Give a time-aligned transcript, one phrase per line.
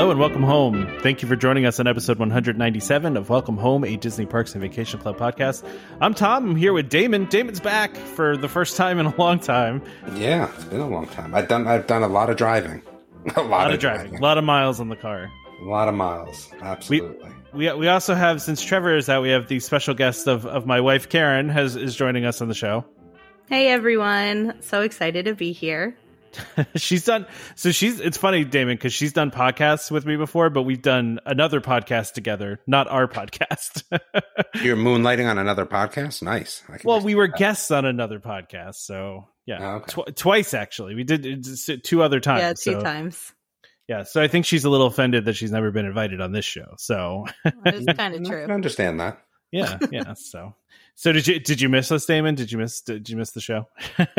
[0.00, 0.90] Hello and welcome home.
[1.02, 4.62] Thank you for joining us on episode 197 of Welcome Home, a Disney Parks and
[4.62, 5.62] Vacation Club podcast.
[6.00, 6.52] I'm Tom.
[6.52, 7.26] I'm here with Damon.
[7.26, 9.82] Damon's back for the first time in a long time.
[10.14, 11.34] Yeah, it's been a long time.
[11.34, 12.80] I've done I've done a lot of driving.
[13.36, 14.00] A lot, a lot of driving.
[14.06, 14.18] driving.
[14.20, 15.30] A lot of miles on the car.
[15.60, 16.50] A lot of miles.
[16.62, 17.30] Absolutely.
[17.52, 20.46] We, we, we also have since Trevor is out, we have the special guest of,
[20.46, 22.86] of my wife Karen has is joining us on the show.
[23.50, 24.62] Hey everyone.
[24.62, 25.94] So excited to be here.
[26.76, 30.62] she's done so she's it's funny damon because she's done podcasts with me before but
[30.62, 33.82] we've done another podcast together not our podcast.
[34.62, 36.22] You're moonlighting on another podcast?
[36.22, 36.62] Nice.
[36.84, 37.36] Well we were that.
[37.36, 39.58] guests on another podcast so yeah.
[39.60, 40.12] Oh, okay.
[40.12, 40.94] Tw- twice actually.
[40.94, 41.44] We did
[41.84, 42.82] two other times yeah two so.
[42.82, 43.32] times.
[43.88, 46.44] Yeah so i think she's a little offended that she's never been invited on this
[46.44, 47.26] show so.
[47.44, 49.20] It's kind of true i understand that.
[49.52, 50.54] Yeah yeah so
[51.00, 52.34] so did you did you miss us, Damon?
[52.34, 53.66] Did you miss did you miss the show?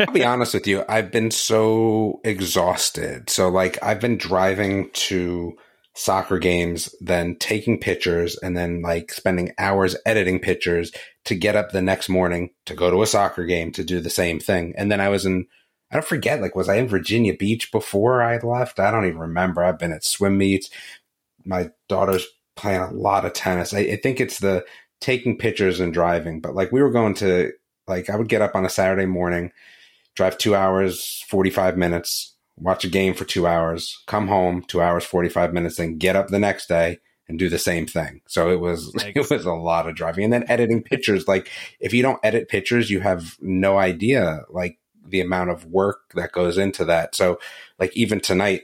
[0.00, 0.84] I'll be honest with you.
[0.88, 3.30] I've been so exhausted.
[3.30, 5.52] So like I've been driving to
[5.94, 10.90] soccer games, then taking pictures, and then like spending hours editing pictures
[11.26, 14.10] to get up the next morning to go to a soccer game to do the
[14.10, 14.74] same thing.
[14.76, 15.46] And then I was in
[15.92, 18.80] I don't forget, like was I in Virginia Beach before I left?
[18.80, 19.62] I don't even remember.
[19.62, 20.68] I've been at swim meets.
[21.44, 23.72] My daughter's playing a lot of tennis.
[23.72, 24.64] I, I think it's the
[25.02, 27.52] taking pictures and driving, but like we were going to
[27.86, 29.52] like I would get up on a Saturday morning,
[30.14, 34.80] drive two hours, forty five minutes, watch a game for two hours, come home, two
[34.80, 38.20] hours, forty five minutes, then get up the next day and do the same thing.
[38.26, 40.24] So it was it was a lot of driving.
[40.24, 41.28] And then editing pictures.
[41.28, 46.12] like if you don't edit pictures, you have no idea like the amount of work
[46.14, 47.14] that goes into that.
[47.14, 47.38] So
[47.78, 48.62] like even tonight,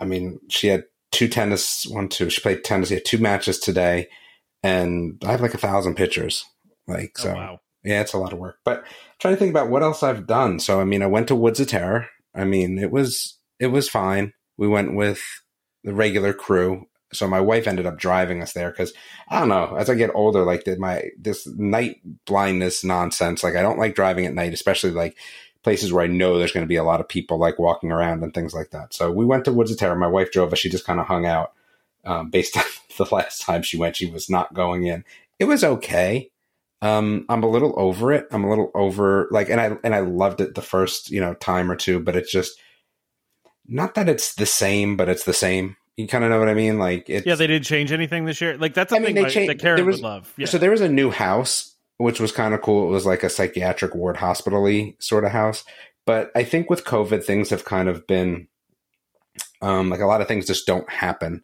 [0.00, 3.58] I mean, she had two tennis, one, two, she played tennis, she had two matches
[3.58, 4.08] today
[4.62, 6.44] and I have like a thousand pictures.
[6.86, 7.60] Like oh, so, wow.
[7.84, 8.58] yeah, it's a lot of work.
[8.64, 8.84] But I'm
[9.18, 10.60] trying to think about what else I've done.
[10.60, 12.08] So I mean, I went to Woods of Terror.
[12.34, 14.32] I mean, it was it was fine.
[14.56, 15.20] We went with
[15.84, 16.86] the regular crew.
[17.10, 18.92] So my wife ended up driving us there because
[19.28, 19.76] I don't know.
[19.76, 23.42] As I get older, like the, my this night blindness nonsense.
[23.42, 25.16] Like I don't like driving at night, especially like
[25.62, 28.22] places where I know there's going to be a lot of people like walking around
[28.22, 28.92] and things like that.
[28.92, 29.96] So we went to Woods of Terror.
[29.96, 30.58] My wife drove us.
[30.58, 31.52] She just kind of hung out
[32.08, 32.64] um, based on
[32.96, 33.96] the last time she went.
[33.96, 35.04] She was not going in.
[35.38, 36.30] It was okay.
[36.80, 38.26] Um, I'm a little over it.
[38.30, 41.34] I'm a little over like, and I and I loved it the first you know
[41.34, 42.58] time or two, but it's just
[43.66, 45.76] not that it's the same, but it's the same.
[45.96, 46.78] You kind of know what I mean?
[46.78, 48.56] Like, yeah, they didn't change anything this year.
[48.56, 50.32] Like that's something I mean, they changed, that Karen was, would love.
[50.36, 50.46] Yeah.
[50.46, 52.88] So there was a new house, which was kind of cool.
[52.88, 55.64] It was like a psychiatric ward, hospitally sort of house.
[56.06, 58.46] But I think with COVID, things have kind of been
[59.60, 61.42] um, like a lot of things just don't happen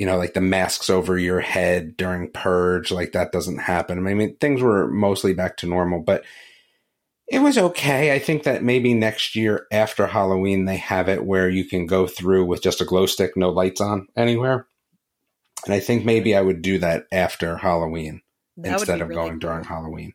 [0.00, 3.98] you know, like the masks over your head during purge, like that doesn't happen.
[3.98, 6.24] I mean, things were mostly back to normal, but
[7.28, 8.10] it was okay.
[8.10, 12.06] I think that maybe next year after Halloween, they have it where you can go
[12.06, 14.66] through with just a glow stick, no lights on anywhere.
[15.66, 18.22] And I think maybe I would do that after Halloween
[18.56, 19.50] that instead of really going cool.
[19.50, 20.14] during Halloween.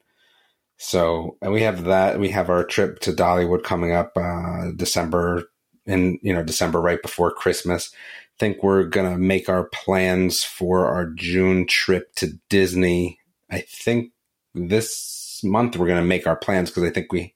[0.77, 2.19] So, and we have that.
[2.19, 5.43] We have our trip to Dollywood coming up uh, December,
[5.85, 7.91] in you know December right before Christmas
[8.39, 13.19] think we're going to make our plans for our June trip to Disney.
[13.49, 14.11] I think
[14.53, 17.33] this month we're going to make our plans because I think we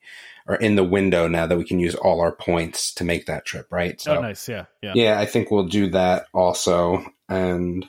[0.48, 3.46] are in the window now that we can use all our points to make that
[3.46, 3.96] trip, right?
[4.00, 4.50] Oh, so, oh, nice.
[4.50, 4.66] Yeah.
[4.82, 4.94] Yeah.
[4.96, 5.20] Yeah.
[5.20, 7.06] I think we'll do that also.
[7.28, 7.86] And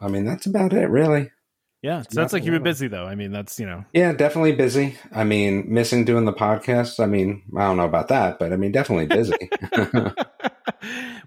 [0.00, 1.30] I mean, that's about it, really.
[1.84, 3.04] Yeah, it sounds like you've been busy though.
[3.04, 3.84] I mean, that's you know.
[3.92, 4.96] Yeah, definitely busy.
[5.12, 6.98] I mean, missing doing the podcast.
[6.98, 9.50] I mean, I don't know about that, but I mean, definitely busy.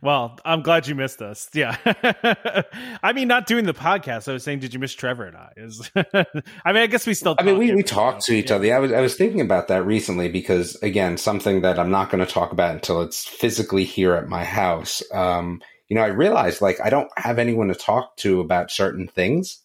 [0.02, 1.50] well, I'm glad you missed us.
[1.54, 1.78] Yeah,
[3.04, 4.28] I mean, not doing the podcast.
[4.28, 5.52] I was saying, did you miss Trevor and I?
[5.58, 6.26] Is I
[6.74, 7.36] mean, I guess we still.
[7.38, 8.56] I mean, we we talk to each yeah.
[8.56, 8.76] other.
[8.76, 12.26] I was I was thinking about that recently because again, something that I'm not going
[12.26, 15.04] to talk about until it's physically here at my house.
[15.14, 19.08] Um, you know, I realized like I don't have anyone to talk to about certain
[19.08, 19.62] things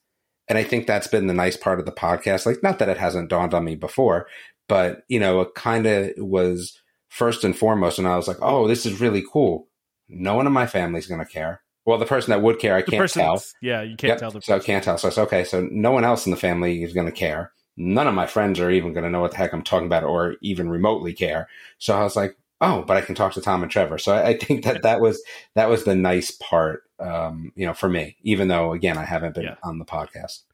[0.48, 2.46] and I think that's been the nice part of the podcast.
[2.46, 4.26] Like, not that it hasn't dawned on me before,
[4.68, 6.78] but, you know, it kind of was
[7.12, 7.98] first and foremost.
[7.98, 9.68] And I was like, oh, this is really cool.
[10.08, 11.60] No one in my family's going to care.
[11.84, 13.42] Well, the person that would care, I can't tell.
[13.60, 14.30] Yeah, you can't yep, tell.
[14.30, 14.96] The so I can't tell.
[14.96, 15.44] So it's okay.
[15.44, 17.52] So no one else in the family is going to care.
[17.76, 20.04] None of my friends are even going to know what the heck I'm talking about
[20.04, 21.48] or even remotely care.
[21.78, 23.98] So I was like, oh, but I can talk to Tom and Trevor.
[23.98, 25.22] So I, I think that that was
[25.54, 28.16] that was the nice part, um, you know, for me.
[28.22, 29.56] Even though again, I haven't been yeah.
[29.62, 30.44] on the podcast.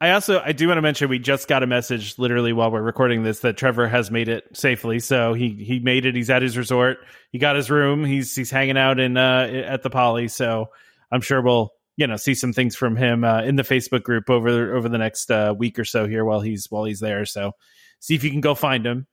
[0.00, 2.80] I also I do want to mention we just got a message literally while we're
[2.80, 4.98] recording this that Trevor has made it safely.
[4.98, 6.14] So he he made it.
[6.14, 6.98] He's at his resort.
[7.32, 8.04] He got his room.
[8.04, 10.28] He's he's hanging out in uh at the Poly.
[10.28, 10.68] So
[11.12, 14.30] I'm sure we'll you know see some things from him uh, in the Facebook group
[14.30, 17.26] over over the next uh, week or so here while he's while he's there.
[17.26, 17.52] So
[17.98, 19.06] see if you can go find him.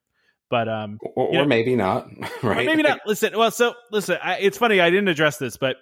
[0.50, 2.08] But um, or, or know, maybe not,
[2.44, 2.66] right?
[2.66, 3.02] maybe not.
[3.06, 4.18] Listen, well, so listen.
[4.24, 4.80] I, it's funny.
[4.80, 5.76] I didn't address this, but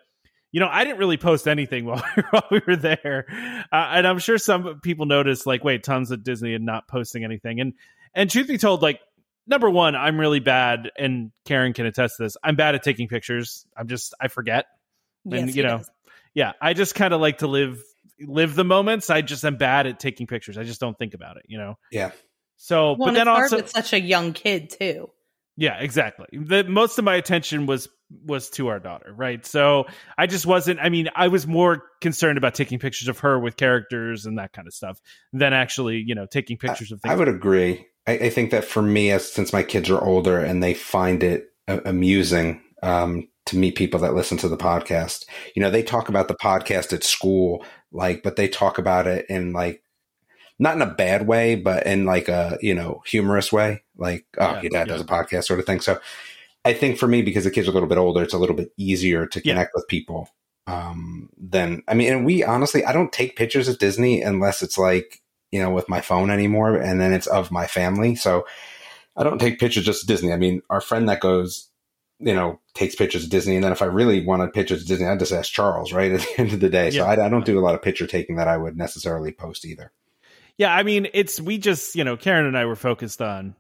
[0.56, 3.26] you know, I didn't really post anything while, while we were there,
[3.74, 7.26] uh, and I'm sure some people noticed, like, wait, tons at Disney and not posting
[7.26, 7.60] anything.
[7.60, 7.74] And
[8.14, 9.02] and truth be told, like,
[9.46, 12.38] number one, I'm really bad, and Karen can attest to this.
[12.42, 13.68] I'm bad at taking pictures.
[13.76, 14.68] I'm just I forget,
[15.26, 15.92] yes, and you know, does.
[16.34, 17.84] yeah, I just kind of like to live
[18.22, 19.10] live the moments.
[19.10, 20.58] I just am bad at taking pictures.
[20.58, 21.78] I just don't think about it, you know.
[21.92, 22.12] Yeah.
[22.56, 25.10] So, well, but then also, with such a young kid too.
[25.58, 26.28] Yeah, exactly.
[26.32, 27.88] The most of my attention was
[28.24, 29.46] was to our daughter, right?
[29.46, 29.86] So
[30.18, 30.80] I just wasn't.
[30.80, 34.54] I mean, I was more concerned about taking pictures of her with characters and that
[34.54, 35.00] kind of stuff
[35.34, 37.02] than actually, you know, taking pictures I, of.
[37.02, 37.12] things.
[37.12, 37.88] I would agree.
[38.06, 41.24] I, I, think that for me, as since my kids are older and they find
[41.24, 45.26] it uh, amusing um, to meet people that listen to the podcast,
[45.56, 49.26] you know, they talk about the podcast at school, like, but they talk about it
[49.30, 49.82] in like
[50.60, 54.52] not in a bad way, but in like a you know humorous way, like oh,
[54.52, 54.94] yeah, your dad yeah.
[54.94, 55.82] does a podcast sort of thing.
[55.82, 56.00] So
[56.66, 58.56] I think for me, because the kids are a little bit older, it's a little
[58.56, 59.80] bit easier to connect yeah.
[59.80, 60.30] with people.
[60.68, 64.78] Um, than I mean, and we honestly, I don't take pictures of Disney unless it's
[64.78, 65.22] like
[65.52, 68.16] you know with my phone anymore, and then it's of my family.
[68.16, 68.48] So
[69.16, 70.34] I don't take pictures just of Disney.
[70.34, 71.70] I mean, our friend that goes,
[72.20, 75.06] you know, takes pictures of Disney, and then if I really wanted pictures of Disney,
[75.06, 75.94] I just ask Charles.
[75.94, 77.84] Right at the end of the day, so I, I don't do a lot of
[77.84, 79.92] picture taking that I would necessarily post either.
[80.58, 83.56] Yeah, I mean, it's we just you know Karen and I were focused on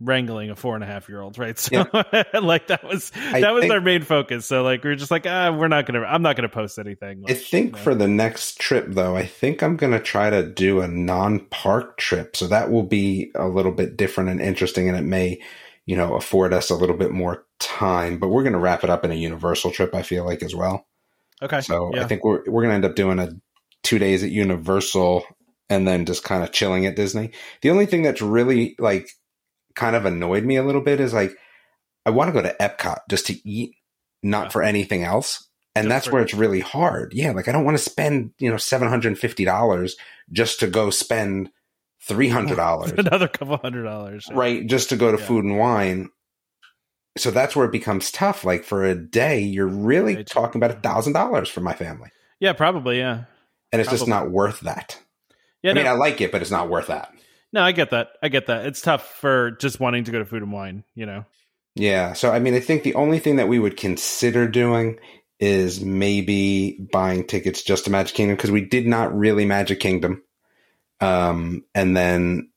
[0.00, 1.58] wrangling a four and a half year old, right?
[1.60, 2.24] So yeah.
[2.40, 4.46] like that was that I was think, our main focus.
[4.46, 7.22] So like we are just like, ah, we're not gonna I'm not gonna post anything.
[7.22, 7.78] Like, I think you know.
[7.78, 11.98] for the next trip though, I think I'm gonna try to do a non park
[11.98, 12.36] trip.
[12.36, 15.40] So that will be a little bit different and interesting and it may,
[15.86, 18.18] you know, afford us a little bit more time.
[18.18, 20.86] But we're gonna wrap it up in a universal trip, I feel like as well.
[21.42, 21.60] Okay.
[21.60, 22.04] So yeah.
[22.04, 23.30] I think we're we're gonna end up doing a
[23.82, 25.24] two days at Universal
[25.68, 27.30] and then just kind of chilling at Disney.
[27.62, 29.08] The only thing that's really like
[29.74, 31.36] kind of annoyed me a little bit is like
[32.06, 33.74] I want to go to Epcot just to eat,
[34.22, 34.50] not yeah.
[34.50, 35.46] for anything else.
[35.76, 37.12] And just that's where it's really hard.
[37.14, 39.92] Yeah, like I don't want to spend, you know, $750
[40.32, 41.50] just to go spend
[42.08, 42.98] $300.
[42.98, 44.26] Another couple hundred dollars.
[44.32, 45.26] Right, just to go to yeah.
[45.26, 46.10] food and wine.
[47.18, 48.44] So that's where it becomes tough.
[48.44, 50.26] Like for a day, you're really right.
[50.26, 52.10] talking about a thousand dollars for my family.
[52.40, 52.98] Yeah, probably.
[52.98, 53.24] Yeah.
[53.72, 53.98] And it's probably.
[53.98, 54.98] just not worth that.
[55.62, 55.80] Yeah, I no.
[55.82, 57.12] mean, I like it, but it's not worth that.
[57.52, 58.10] No, I get that.
[58.22, 58.66] I get that.
[58.66, 61.24] It's tough for just wanting to go to food and wine, you know?
[61.74, 62.12] Yeah.
[62.12, 64.98] So, I mean, I think the only thing that we would consider doing
[65.38, 70.22] is maybe buying tickets just to Magic Kingdom because we did not really Magic Kingdom.
[71.00, 72.50] Um, and then,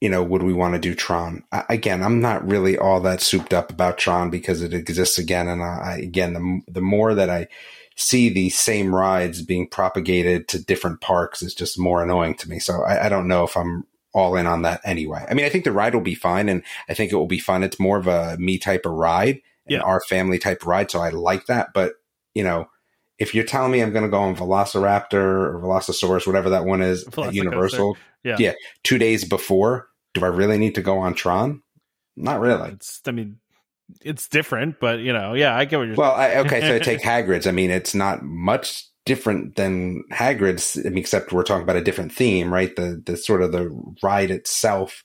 [0.00, 1.42] you know, would we want to do Tron?
[1.50, 5.48] I, again, I'm not really all that souped up about Tron because it exists again.
[5.48, 7.48] And I, again, the, the more that I
[7.96, 12.58] see the same rides being propagated to different parks is just more annoying to me.
[12.58, 13.84] So I, I don't know if I'm
[14.16, 15.24] all in on that anyway.
[15.28, 17.38] I mean, I think the ride will be fine and I think it will be
[17.38, 17.62] fun.
[17.62, 20.90] It's more of a me type of ride and our family type ride.
[20.90, 21.74] So I like that.
[21.74, 21.96] But,
[22.34, 22.70] you know,
[23.18, 26.80] if you're telling me I'm going to go on Velociraptor or Velocisaurus, whatever that one
[26.80, 28.36] is at Universal, yeah.
[28.38, 31.62] yeah, two days before, do I really need to go on Tron?
[32.16, 32.70] Not really.
[32.70, 33.38] It's, I mean,
[34.00, 35.96] it's different, but you know, yeah, I get what you're.
[35.96, 36.08] Saying.
[36.08, 37.46] Well, I, okay, so I take Hagrid's.
[37.46, 42.52] I mean, it's not much different than Hagrid's, except we're talking about a different theme,
[42.52, 42.74] right?
[42.76, 43.70] The the sort of the
[44.02, 45.02] ride itself,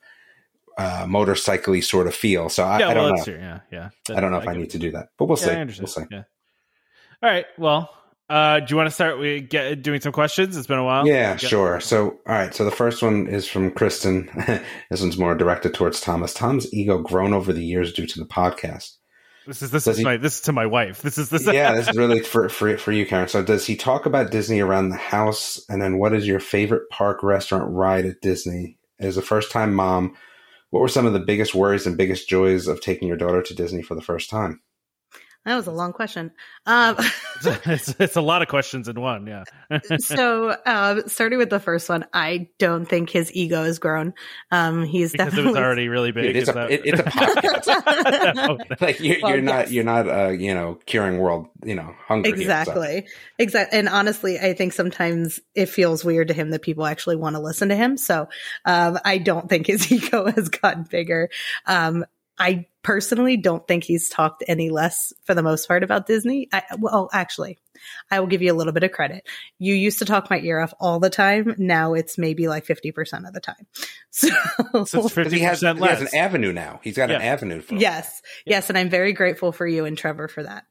[0.78, 2.50] uh, motorcycly sort of feel.
[2.50, 3.24] So I, yeah, I don't know.
[3.24, 3.38] True.
[3.40, 3.90] Yeah, yeah.
[4.10, 5.80] I don't know if I, I need to do that, but we'll yeah, see.
[5.80, 6.04] We'll see.
[6.12, 6.24] Yeah.
[7.24, 7.46] All right.
[7.58, 7.90] Well,
[8.32, 10.58] uh, do you want to start with get, doing some questions?
[10.58, 11.06] It's been a while.
[11.06, 11.80] Yeah, sure.
[11.82, 12.54] So, all right.
[12.56, 14.30] So the first one is from Kristen.
[14.90, 16.34] this one's more directed towards Thomas.
[16.34, 18.98] Tom's ego grown over the years due to the podcast.
[19.48, 21.02] This is this does is he, my this is to my wife.
[21.02, 21.46] This is this.
[21.46, 23.28] yeah, this is really for for for you, Karen.
[23.28, 25.64] So, does he talk about Disney around the house?
[25.68, 28.78] And then, what is your favorite park, restaurant, ride at Disney?
[29.00, 30.16] As a first time mom,
[30.70, 33.56] what were some of the biggest worries and biggest joys of taking your daughter to
[33.56, 34.62] Disney for the first time?
[35.44, 36.32] That was a long question.
[36.68, 36.98] Um,
[37.46, 39.26] it's, it's, a lot of questions in one.
[39.26, 39.44] Yeah.
[39.98, 44.14] so, um, starting with the first one, I don't think his ego has grown.
[44.52, 46.36] Um, he's because definitely it was already really big.
[46.36, 48.36] it's, a, it, it's a podcast.
[48.36, 48.58] no, no.
[48.80, 49.72] Like you're, well, you're not, yes.
[49.72, 52.30] you're not, uh, you know, curing world, you know, hunger.
[52.30, 52.92] Exactly.
[52.92, 53.14] Here, so.
[53.40, 53.80] Exactly.
[53.80, 57.42] And honestly, I think sometimes it feels weird to him that people actually want to
[57.42, 57.98] listen to him.
[57.98, 58.30] So,
[58.66, 61.30] um, I don't think his ego has gotten bigger.
[61.66, 62.06] Um,
[62.38, 66.50] I personally don't think he's talked any less for the most part about Disney.
[66.52, 67.58] I, well, actually,
[68.10, 69.28] I will give you a little bit of credit.
[69.60, 71.56] You used to talk my ear off all the time.
[71.58, 73.68] Now it's maybe like 50% of the time.
[74.14, 74.28] So,
[74.84, 76.82] So it's 50% he has, he has an avenue now.
[76.84, 78.68] He's got an avenue for yes, yes.
[78.68, 80.66] And I'm very grateful for you and Trevor for that.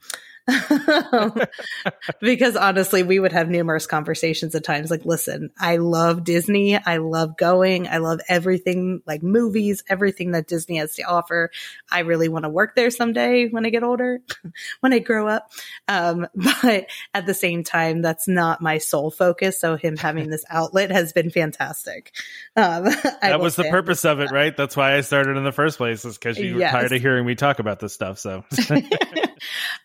[2.21, 6.76] because honestly, we would have numerous conversations at times like, listen, I love Disney.
[6.76, 7.88] I love going.
[7.88, 11.50] I love everything like movies, everything that Disney has to offer.
[11.90, 14.21] I really want to work there someday when I get older,
[14.80, 15.50] when I grow up.
[15.88, 16.26] Um,
[16.62, 19.61] but at the same time, that's not my sole focus.
[19.61, 22.12] So him having this outlet has been fantastic.
[22.57, 22.85] Um,
[23.23, 24.57] that was the purpose of it, right?
[24.57, 27.26] That's why I started in the first place, is because you were tired of hearing
[27.26, 28.19] me talk about this stuff.
[28.19, 28.45] So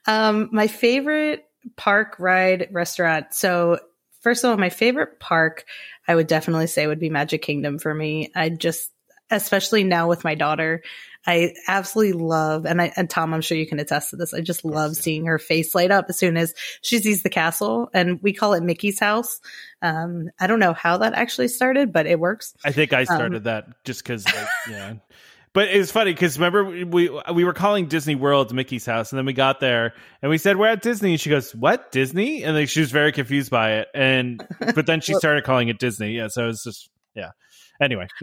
[0.08, 1.46] um, my favorite
[1.76, 3.34] park ride restaurant.
[3.34, 3.80] So
[4.22, 5.66] first of all, my favorite park
[6.08, 8.32] I would definitely say would be Magic Kingdom for me.
[8.36, 8.92] I just,
[9.30, 10.84] especially now with my daughter,
[11.28, 14.36] I absolutely love, and I, and Tom, I'm sure you can attest to this.
[14.36, 17.90] I just love seeing her face light up as soon as she sees the castle
[17.96, 19.42] and we call it Mickey's house.
[19.82, 22.54] Um, I don't know how that actually started, but it works.
[22.64, 24.94] I think I started that just because, like, yeah.
[25.56, 29.18] But it was funny because remember we we were calling Disney World Mickey's house, and
[29.18, 32.44] then we got there and we said we're at Disney, and she goes, "What Disney?"
[32.44, 34.46] And like she was very confused by it, and
[34.76, 36.12] but then she started calling it Disney.
[36.12, 37.32] Yeah, so it's just yeah.
[37.82, 38.08] Anyway,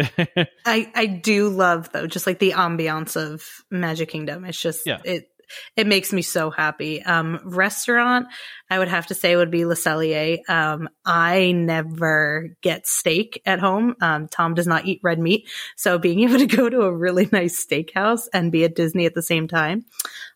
[0.66, 4.44] I I do love though, just like the ambiance of Magic Kingdom.
[4.44, 4.98] It's just Yeah.
[5.02, 5.28] it
[5.76, 7.02] it makes me so happy.
[7.02, 8.26] Um, restaurant,
[8.70, 10.38] I would have to say would be Le Cellier.
[10.48, 13.94] Um, I never get steak at home.
[14.00, 17.28] Um, Tom does not eat red meat, so being able to go to a really
[17.32, 19.84] nice steakhouse and be at Disney at the same time,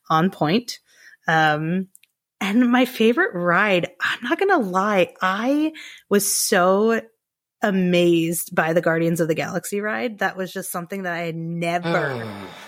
[0.08, 0.78] on point.
[1.28, 1.88] Um,
[2.40, 5.72] and my favorite ride, I'm not gonna lie, I
[6.08, 7.00] was so
[7.66, 10.20] amazed by the Guardians of the Galaxy ride.
[10.20, 12.24] That was just something that I had never.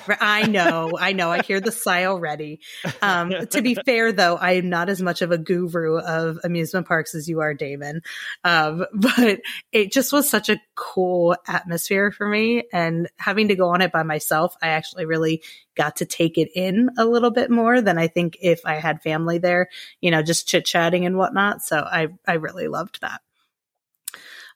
[0.08, 1.30] I know, I know.
[1.30, 2.60] I hear the sigh already.
[3.00, 6.88] Um, to be fair, though, I am not as much of a guru of amusement
[6.88, 8.02] parks as you are, Damon.
[8.42, 9.40] Um, but
[9.72, 13.92] it just was such a cool atmosphere for me, and having to go on it
[13.92, 15.42] by myself, I actually really
[15.76, 19.00] got to take it in a little bit more than I think if I had
[19.00, 19.68] family there.
[20.00, 21.62] You know, just chit chatting and whatnot.
[21.62, 23.20] So I, I really loved that.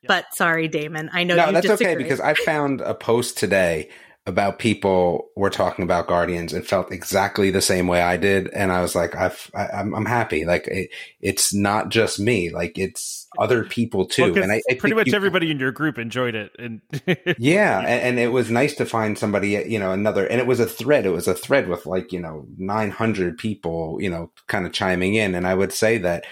[0.06, 1.10] But sorry, Damon.
[1.12, 1.92] I know no, you that's disagree.
[1.92, 3.88] okay because I found a post today
[4.24, 8.70] about people were talking about Guardians and felt exactly the same way I did, and
[8.70, 10.44] I was like, I've, I, I'm, I'm happy.
[10.44, 10.90] Like it,
[11.20, 14.22] it's not just me; like it's other people too.
[14.22, 16.52] Well, 'cause and I, I pretty think much you- everybody in your group enjoyed it,
[16.56, 16.80] and
[17.38, 20.60] yeah, and, and it was nice to find somebody, you know, another, and it was
[20.60, 21.04] a thread.
[21.04, 25.14] It was a thread with like you know 900 people, you know, kind of chiming
[25.14, 26.24] in, and I would say that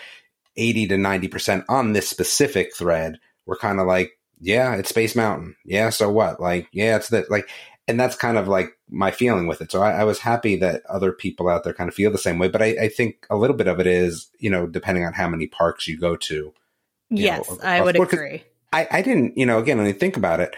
[0.57, 3.19] 80 to 90 percent on this specific thread
[3.50, 6.40] were kind of like, yeah, it's Space Mountain, yeah, so what?
[6.40, 7.50] Like, yeah, it's that, like,
[7.88, 9.73] and that's kind of like my feeling with it.
[9.73, 12.38] So I, I was happy that other people out there kind of feel the same
[12.38, 15.14] way, but I, I think a little bit of it is, you know, depending on
[15.14, 16.54] how many parks you go to.
[17.16, 18.45] you Yes, know, I would course, agree.
[18.73, 20.54] I, I didn't, you know, again, when you think about it,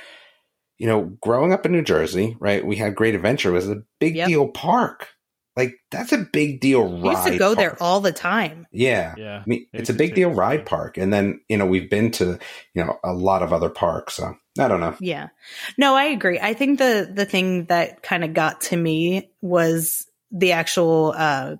[0.79, 4.15] you know, growing up in New Jersey, right, we had Great Adventure was a big
[4.15, 4.27] Yep.
[4.27, 5.09] deal park.
[5.57, 7.03] Like that's a big deal ride.
[7.03, 8.67] We used to go there all the time.
[8.73, 9.15] Yeah.
[9.19, 10.97] yeah, I mean, it's a big deal ride park.
[10.97, 12.39] And then, you know, we've been to,
[12.75, 14.15] you know, a lot of other parks.
[14.15, 14.97] So I don't know.
[14.99, 15.29] Yeah.
[15.77, 16.39] No, I agree.
[16.41, 21.57] I think the the thing that kind of got to me was the actual uh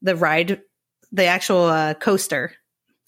[0.00, 0.62] the ride
[1.12, 2.54] the actual uh coaster.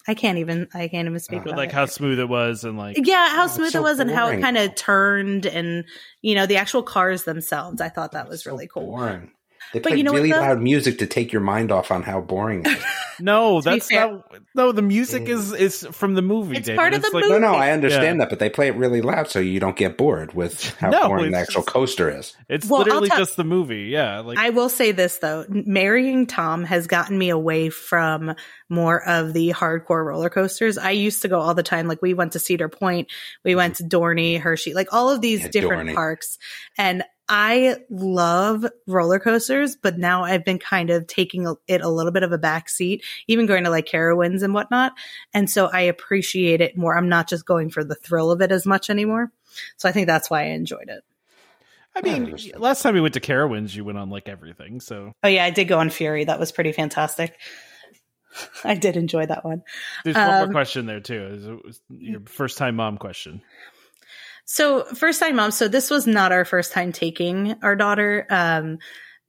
[0.07, 1.75] I can't even I can't even speak Uh, about like it.
[1.75, 4.27] how smooth it was, and like yeah, how Oh, smooth so it was and how
[4.29, 5.85] it kind of turned and
[6.21, 7.81] you know the actual cars themselves.
[7.81, 8.85] I thought that was So really cool.
[8.85, 9.31] Boring.
[9.73, 10.39] They But play you know really though?
[10.41, 12.83] loud music to take your mind off on how boring it is.
[13.21, 14.31] no, that's fair- not.
[14.53, 16.57] No, the music is is from the movie.
[16.57, 16.77] It's David.
[16.77, 17.53] part of the like, no, no.
[17.53, 18.25] I understand Yeah.
[18.25, 21.07] that, but they play it really loud so you don't get bored with how No,
[21.07, 22.35] boring the actual just- coaster is.
[22.49, 23.83] It's Well, literally tell- just the movie.
[23.83, 28.35] Yeah, like I will say this though, marrying Tom has gotten me away from
[28.67, 30.77] more of the hardcore roller coasters.
[30.77, 31.87] I used to go all the time.
[31.87, 33.09] Like we went to Cedar Point,
[33.45, 33.57] we mm-hmm.
[33.57, 35.95] went to Dorney, Hershey, like all of these Yeah, different Dorney.
[35.95, 36.37] parks.
[36.77, 42.11] And I love roller coasters, but now I've been kind of taking it a little
[42.11, 44.91] bit of a back seat, even going to like Carowinds and whatnot.
[45.33, 46.97] And so I appreciate it more.
[46.97, 49.31] I'm not just going for the thrill of it as much anymore.
[49.77, 51.05] So I think that's why I enjoyed it.
[51.95, 52.59] I mean, understand.
[52.59, 54.81] last time we went to Carowinds, you went on like everything.
[54.81, 56.25] So Oh yeah, I did go on Fury.
[56.25, 57.37] That was pretty fantastic.
[58.65, 59.63] I did enjoy that one.
[60.03, 61.61] there's one Um, more question there too.
[61.63, 63.41] Is it your first time mom question?
[64.51, 65.51] So first time mom.
[65.51, 68.25] So this was not our first time taking our daughter.
[68.29, 68.79] Um,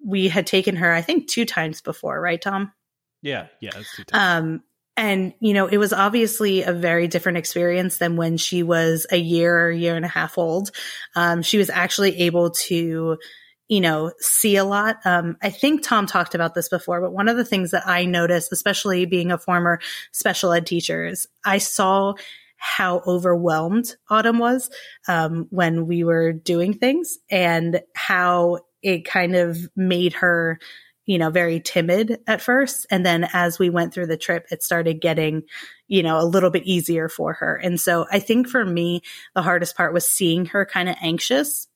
[0.04, 2.72] we had taken her, I think, two times before, right, Tom?
[3.22, 4.20] Yeah, yeah, it's two times.
[4.20, 4.62] Um,
[4.96, 9.16] and you know, it was obviously a very different experience than when she was a
[9.16, 10.72] year or year and a half old.
[11.14, 13.16] Um, she was actually able to
[13.68, 14.96] you know, see a lot.
[15.06, 18.04] Um, I think Tom talked about this before, but one of the things that I
[18.04, 22.14] noticed, especially being a former special ed teacher, is I saw
[22.62, 24.70] how overwhelmed Autumn was
[25.08, 30.58] um, when we were doing things and how it kind of made her
[31.04, 32.86] you know, very timid at first.
[32.90, 35.42] And then as we went through the trip, it started getting,
[35.88, 37.56] you know, a little bit easier for her.
[37.56, 39.02] And so I think for me,
[39.34, 41.66] the hardest part was seeing her kind of anxious.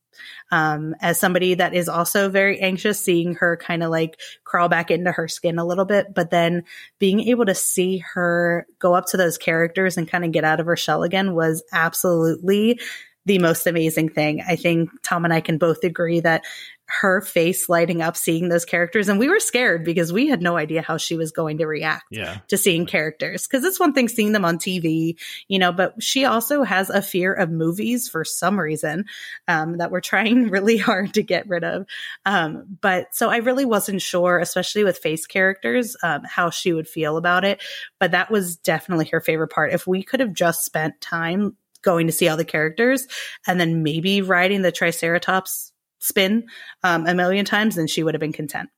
[0.51, 4.91] Um, as somebody that is also very anxious, seeing her kind of like crawl back
[4.91, 6.65] into her skin a little bit, but then
[6.99, 10.61] being able to see her go up to those characters and kind of get out
[10.61, 12.81] of her shell again was absolutely
[13.27, 14.41] the most amazing thing.
[14.47, 16.45] I think Tom and I can both agree that
[16.89, 19.09] her face lighting up seeing those characters.
[19.09, 22.05] And we were scared because we had no idea how she was going to react
[22.11, 22.39] yeah.
[22.49, 23.47] to seeing characters.
[23.47, 25.17] Because it's one thing seeing them on tv
[25.49, 29.05] you know but she also has a fear of movies for some reason
[29.49, 31.87] um, that we're trying really hard to get rid of.
[32.25, 36.89] Um, but so i really wasn't sure especially with face characters um, how she would
[36.89, 37.63] feel about it.
[37.99, 39.73] But that was definitely her favorite part.
[39.73, 43.07] If we could have just spent time going to see all the characters
[43.47, 46.47] and then maybe riding the triceratops spin
[46.83, 48.69] um, a million times, then she would have been content.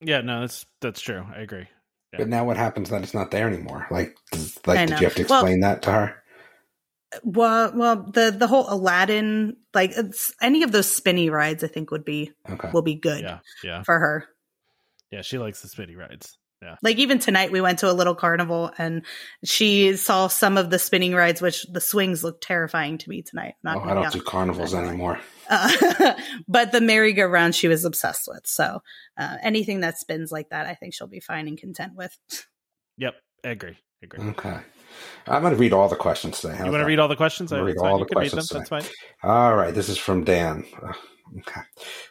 [0.00, 1.24] yeah, no, that's that's true.
[1.34, 1.68] I agree.
[2.12, 2.18] Yeah.
[2.18, 3.86] But now what happens that it's not there anymore?
[3.90, 4.16] Like,
[4.66, 6.22] like did you have to explain well, that to her?
[7.22, 9.94] Well, well, the the whole Aladdin, like
[10.40, 12.70] any of those spinny rides, I think would be okay.
[12.72, 13.22] will be good.
[13.22, 14.28] Yeah, yeah, for her.
[15.10, 16.36] Yeah, she likes the spinny rides.
[16.62, 16.76] Yeah.
[16.82, 19.04] Like even tonight we went to a little carnival and
[19.44, 23.54] she saw some of the spinning rides, which the swings look terrifying to me tonight.
[23.62, 25.20] Not oh, I don't do carnivals anymore.
[25.48, 26.14] Uh,
[26.48, 28.46] but the merry-go-round she was obsessed with.
[28.46, 28.80] So
[29.18, 32.16] uh, anything that spins like that, I think she'll be fine and content with.
[32.96, 33.76] Yep, I agree.
[34.02, 34.28] I agree.
[34.30, 34.58] Okay.
[35.26, 36.54] I'm going to read all the questions today.
[36.54, 37.52] How's you want to read all the questions?
[37.52, 38.48] I read all the questions.
[38.48, 38.84] That's fine.
[39.22, 39.74] All right.
[39.74, 40.64] This is from Dan.
[41.38, 41.60] Okay.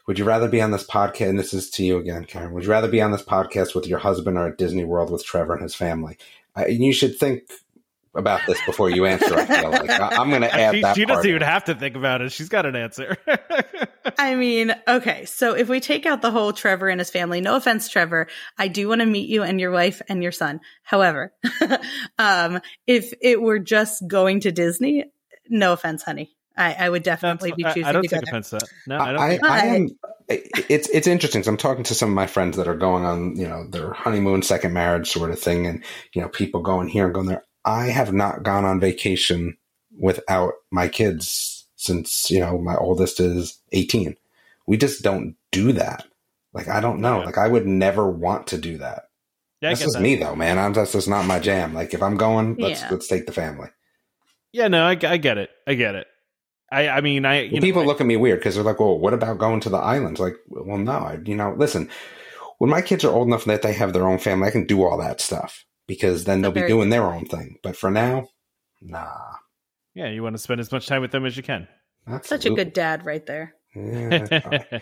[0.08, 1.30] Would you rather be on this podcast?
[1.30, 2.54] And this is to you again, Karen.
[2.54, 5.26] Would you rather be on this podcast with your husband or at Disney World with
[5.26, 6.18] Trevor and his family?
[6.58, 7.44] Uh, you should think
[8.16, 9.36] about this before you answer.
[9.36, 10.96] I feel like I, am going to add she, that.
[10.96, 11.48] She doesn't even in.
[11.48, 12.32] have to think about it.
[12.32, 13.18] She's got an answer.
[14.18, 15.26] I mean, okay.
[15.26, 18.68] So if we take out the whole Trevor and his family, no offense, Trevor, I
[18.68, 20.62] do want to meet you and your wife and your son.
[20.84, 21.34] However,
[22.18, 25.06] um, if it were just going to Disney,
[25.50, 26.36] no offense, honey.
[26.58, 27.84] I, I would definitely That's, be choosing.
[27.84, 28.70] I, I don't to take offense to that.
[28.88, 29.22] No, I don't.
[29.22, 29.90] I, I am.
[30.28, 31.44] It's it's interesting.
[31.44, 33.92] So I'm talking to some of my friends that are going on, you know, their
[33.92, 37.44] honeymoon, second marriage sort of thing, and you know, people going here and going there.
[37.66, 39.58] I have not gone on vacation
[39.98, 44.16] without my kids since you know my oldest is 18.
[44.68, 46.06] We just don't do that.
[46.54, 47.20] Like I don't know.
[47.20, 47.26] Yeah.
[47.26, 49.10] Like I would never want to do that.
[49.62, 50.02] Yeah, this is that.
[50.02, 50.60] me though, man.
[50.60, 51.74] I'm that's just not my jam.
[51.74, 52.90] Like if I'm going, let's yeah.
[52.92, 53.70] let's take the family.
[54.52, 55.50] Yeah, no, I, I get it.
[55.68, 56.08] I get it.
[56.72, 59.14] I, I mean, I well, people look at me weird because they're like, "Well, what
[59.14, 61.90] about going to the islands?" Like, well, no, I, you know, listen.
[62.58, 64.84] When my kids are old enough that they have their own family, I can do
[64.84, 67.58] all that stuff because then they'll be doing their own thing.
[67.64, 68.30] But for now,
[68.82, 69.36] nah.
[69.94, 71.68] Yeah, you want to spend as much time with them as you can.
[72.08, 72.28] Absolutely.
[72.28, 73.56] Such a good dad, right there.
[73.76, 74.26] Yeah.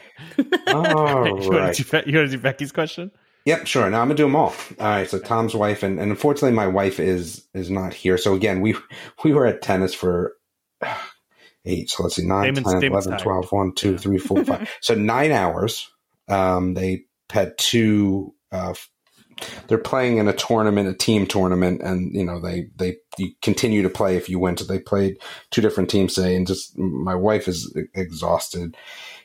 [0.67, 1.33] all right.
[1.43, 3.11] You want, to do, you want to do Becky's question?
[3.45, 3.89] Yep, sure.
[3.89, 4.53] Now I'm gonna do them all.
[4.79, 5.09] All right.
[5.09, 8.17] So Tom's wife, and, and unfortunately, my wife is is not here.
[8.17, 8.75] So again, we
[9.23, 10.33] we were at tennis for
[11.65, 11.89] eight.
[11.89, 14.77] So let's see, 9, Damon's, 10, Damon's 11, 12, 1, 2, 3, 4, 5.
[14.81, 15.89] so nine hours.
[16.29, 18.73] Um, they had two, uh,
[19.67, 22.97] they're playing in a tournament, a team tournament, and you know they they
[23.41, 24.57] continue to play if you win.
[24.57, 25.17] So they played
[25.51, 28.75] two different teams today, and just my wife is exhausted,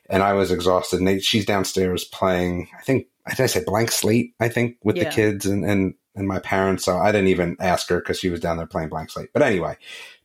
[0.09, 0.99] and I was exhausted.
[0.99, 2.69] And they, she's downstairs playing.
[2.79, 4.35] I think I did I say blank slate?
[4.41, 5.05] I think with yeah.
[5.05, 6.85] the kids and and and my parents.
[6.85, 9.31] So I didn't even ask her because she was down there playing blank slate.
[9.33, 9.77] But anyway,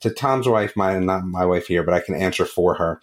[0.02, 3.00] to Tom's wife, my not my wife here, but I can answer for her.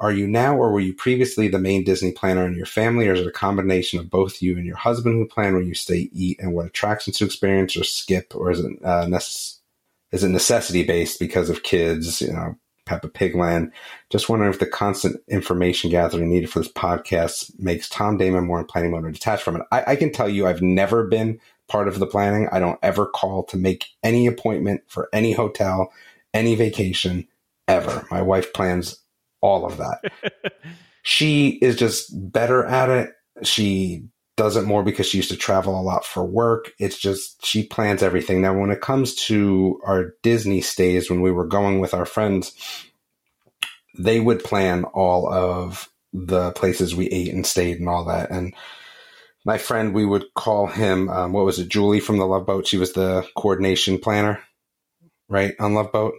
[0.00, 3.12] Are you now or were you previously the main Disney planner in your family, or
[3.12, 6.08] is it a combination of both you and your husband who plan where you stay,
[6.14, 9.58] eat, and what attractions to experience or skip, or is it uh, necess-
[10.10, 13.72] is it necessity based because of kids, you know, Peppa Pig land?
[14.08, 18.58] Just wondering if the constant information gathering needed for this podcast makes Tom Damon more
[18.58, 19.62] in planning mode or detached from it.
[19.70, 22.48] I, I can tell you, I've never been part of the planning.
[22.50, 25.92] I don't ever call to make any appointment for any hotel,
[26.32, 27.28] any vacation
[27.68, 28.06] ever.
[28.10, 28.96] My wife plans
[29.40, 30.52] all of that.
[31.02, 33.10] she is just better at it.
[33.42, 34.04] She
[34.36, 36.72] does it more because she used to travel a lot for work.
[36.78, 38.40] It's just she plans everything.
[38.40, 42.52] Now, when it comes to our Disney stays, when we were going with our friends,
[43.98, 48.30] they would plan all of the places we ate and stayed and all that.
[48.30, 48.54] And
[49.44, 52.66] my friend, we would call him, um, what was it, Julie from the Love Boat?
[52.66, 54.42] She was the coordination planner,
[55.28, 56.14] right, on Love Boat?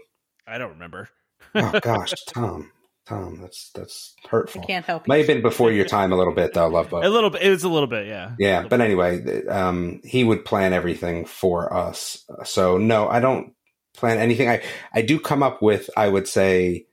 [0.48, 1.10] I don't remember.
[1.56, 2.72] oh, gosh, Tom.
[3.08, 3.40] Tom.
[3.42, 4.62] That's that's hurtful.
[4.62, 5.20] I can't help May you.
[5.20, 7.04] have been before your time a little bit though, love boat.
[7.04, 7.42] A little bit.
[7.42, 8.36] It was a little bit, yeah.
[8.38, 12.24] Yeah, but anyway, um, he would plan everything for us.
[12.46, 13.54] So no, I don't
[13.96, 14.50] plan anything.
[14.50, 14.62] I
[14.94, 16.86] I do come up with, I would say,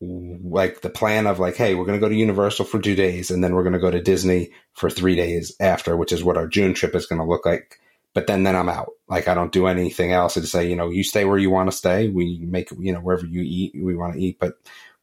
[0.00, 3.30] like the plan of like, hey, we're going to go to Universal for two days,
[3.30, 6.36] and then we're going to go to Disney for three days after, which is what
[6.36, 7.78] our June trip is going to look like.
[8.14, 8.92] But then then I'm out.
[9.08, 10.36] Like I don't do anything else.
[10.36, 12.08] I just say, you know, you stay where you want to stay.
[12.08, 14.54] We make you know wherever you eat, we want to eat, but.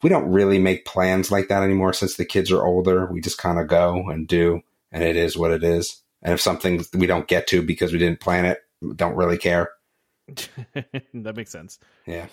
[0.03, 3.05] We don't really make plans like that anymore since the kids are older.
[3.07, 4.61] We just kind of go and do,
[4.91, 6.01] and it is what it is.
[6.21, 8.59] And if something we don't get to because we didn't plan it,
[8.95, 9.71] don't really care.
[10.27, 11.79] that makes sense.
[12.05, 12.27] Yeah.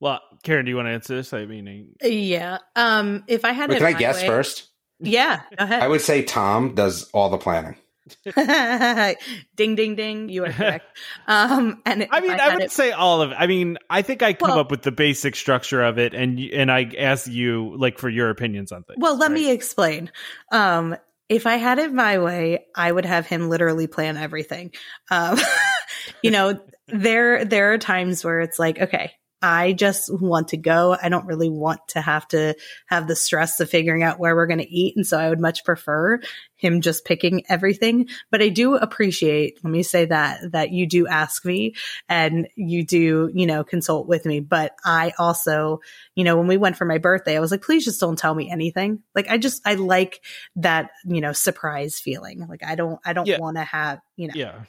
[0.00, 1.32] Well, Karen, do you want to answer this?
[1.32, 2.58] I mean, Yeah.
[2.74, 3.24] Um.
[3.28, 4.68] If I had, But it can I guess way- first?
[5.00, 5.40] Yeah.
[5.58, 5.82] Go ahead.
[5.82, 7.76] I would say Tom does all the planning.
[9.56, 10.28] ding, ding, ding.
[10.28, 10.86] You are correct.
[11.26, 11.82] Um.
[11.84, 13.36] And I mean, I, had would it- say all of it.
[13.38, 16.38] I mean, I think I come Well- up with the basic structure of it, and
[16.38, 18.98] and I ask you like for your opinions on things.
[19.00, 19.34] Well, let right?
[19.34, 20.10] me explain.
[20.52, 20.96] Um,
[21.28, 24.72] if I had it my way, I would have him literally plan everything.
[25.10, 25.38] Um,
[26.22, 30.96] you know, there there are times where it's like, okay, I just want to go.
[31.00, 32.54] I don't really want to have to
[32.86, 35.40] have the stress of figuring out where we're going to eat, and so I would
[35.40, 36.20] much prefer
[36.56, 38.08] him just picking everything.
[38.30, 41.74] But I do appreciate, let me say that that you do ask me
[42.08, 44.40] and you do, you know, consult with me.
[44.40, 45.80] But I also
[46.14, 48.34] you know, when we went for my birthday, I was like, please just don't tell
[48.34, 49.02] me anything.
[49.14, 50.22] Like, I just, I like
[50.56, 52.46] that, you know, surprise feeling.
[52.48, 53.38] Like, I don't, I don't Yeah.
[53.38, 54.60] want to have, you know, Yeah.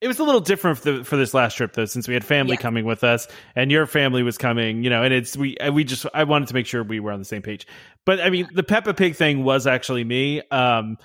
[0.00, 2.24] It was a little different for, the, for this last trip though, since we had
[2.24, 2.62] family Yeah.
[2.62, 6.06] coming with us and your family was coming, you know, and it's, we, we just,
[6.14, 7.66] I wanted to make sure we were on the same page.
[8.06, 10.40] But I mean, the Peppa Pig thing was actually me.
[10.50, 10.96] Um,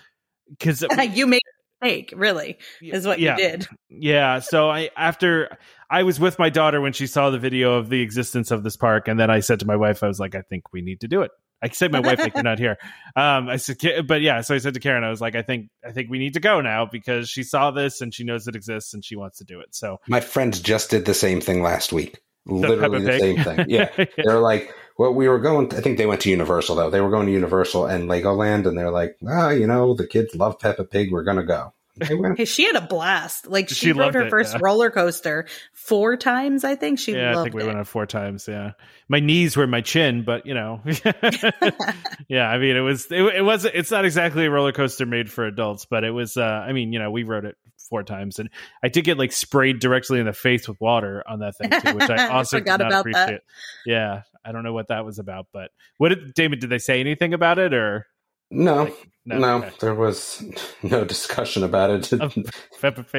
[0.59, 1.41] cause you made
[1.81, 3.35] a mistake, really, is what yeah.
[3.37, 3.67] you did.
[3.89, 4.39] Yeah.
[4.39, 5.57] So I after
[5.89, 8.77] I was with my daughter when she saw the video of the existence of this
[8.77, 11.01] park, and then I said to my wife, I was like, I think we need
[11.01, 11.31] to do it.
[11.65, 12.77] I said my wife like you're not here.
[13.17, 14.41] Um, I said, but yeah.
[14.41, 16.41] So I said to Karen, I was like, I think I think we need to
[16.41, 19.45] go now because she saw this and she knows it exists and she wants to
[19.45, 19.73] do it.
[19.73, 22.19] So My friends just did the same thing last week.
[22.45, 23.21] Literally Peppa the Pig?
[23.21, 23.65] same thing.
[23.69, 24.05] Yeah.
[24.17, 26.89] They're like, well, we were going, I think they went to Universal though.
[26.89, 30.35] They were going to Universal and Legoland and they're like, ah, you know, the kids
[30.35, 31.13] love Peppa Pig.
[31.13, 31.73] We're going to go.
[32.01, 33.47] Hey, she had a blast.
[33.47, 34.59] Like, she, She rode her it, first yeah.
[34.61, 36.99] roller coaster four times, I think.
[36.99, 37.65] She yeah, I think we it.
[37.67, 38.47] went on four times.
[38.47, 38.71] Yeah,
[39.07, 40.81] my knees were my chin, but you know,
[42.27, 42.49] yeah.
[42.49, 45.45] I mean, it was it, it was it's not exactly a roller coaster made for
[45.45, 46.37] adults, but it was.
[46.37, 47.55] uh I mean, you know, we rode it
[47.89, 48.49] four times, and
[48.83, 51.95] I did get like sprayed directly in the face with water on that thing too,
[51.95, 53.43] which I I also forgot did not about that.
[53.85, 56.59] Yeah, I don't know what that was about, but what did David?
[56.59, 58.07] Did they say anything about it or
[58.51, 59.71] No, like, no, okay.
[59.79, 60.43] there was
[60.83, 62.03] no discussion about it.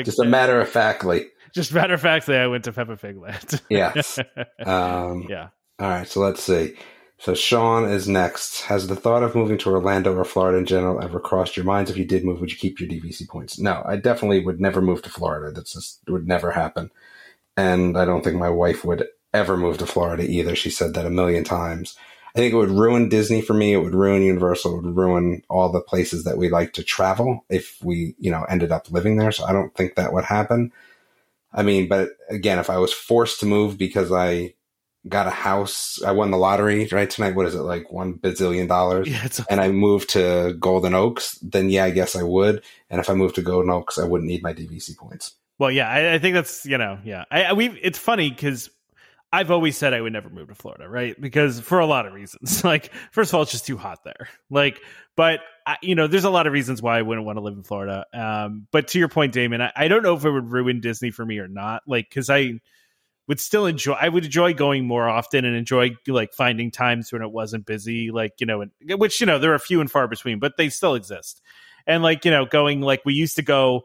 [0.04, 1.26] Just a matter of factly.
[1.54, 3.62] Just matter of factly, I went to Peppa Pig Land.
[3.70, 4.18] Yes.
[4.64, 5.48] Um, yeah.
[5.78, 6.74] All right, so let's see.
[7.18, 8.62] So Sean is next.
[8.62, 11.90] Has the thought of moving to Orlando or Florida in general ever crossed your minds?
[11.90, 13.58] If you did move, would you keep your DVC points?
[13.58, 15.52] No, I definitely would never move to Florida.
[15.52, 16.90] That's just would never happen.
[17.56, 20.54] And I don't think my wife would ever move to Florida either.
[20.54, 21.96] She said that a million times.
[22.37, 23.72] I think it would ruin Disney for me.
[23.72, 24.79] It would ruin Universal.
[24.79, 28.44] It would ruin all the places that we like to travel if we, you know,
[28.44, 29.33] ended up living there.
[29.33, 30.70] So I don't think that would happen.
[31.51, 34.53] I mean, but again, if I was forced to move because I
[35.09, 37.09] got a house, I won the lottery, right?
[37.09, 39.09] Tonight, what is it, like one bazillion dollars?
[39.09, 42.62] Yeah, it's And I moved to Golden Oaks, then yeah, I guess I would.
[42.90, 45.37] And if I moved to Golden Oaks, I wouldn't need my DVC points.
[45.59, 47.25] Well, yeah, I, I think that's you know, yeah.
[47.31, 48.68] I, I we it's funny because
[49.37, 51.14] I've always said I would never move to Florida, right?
[51.20, 52.64] Because for a lot of reasons.
[52.64, 54.29] Like, first of all, it's just too hot there.
[54.49, 54.81] Like,
[55.14, 57.53] but I, you know, there's a lot of reasons why I wouldn't want to live
[57.55, 58.07] in Florida.
[58.14, 61.11] Um, but to your point, Damon, I, I don't know if it would ruin Disney
[61.11, 61.83] for me or not.
[61.87, 62.61] Like, because I
[63.29, 63.92] would still enjoy.
[63.92, 68.11] I would enjoy going more often and enjoy like finding times when it wasn't busy.
[68.11, 70.70] Like, you know, and, which you know there are few and far between, but they
[70.70, 71.42] still exist.
[71.87, 73.83] And like you know, going like we used to go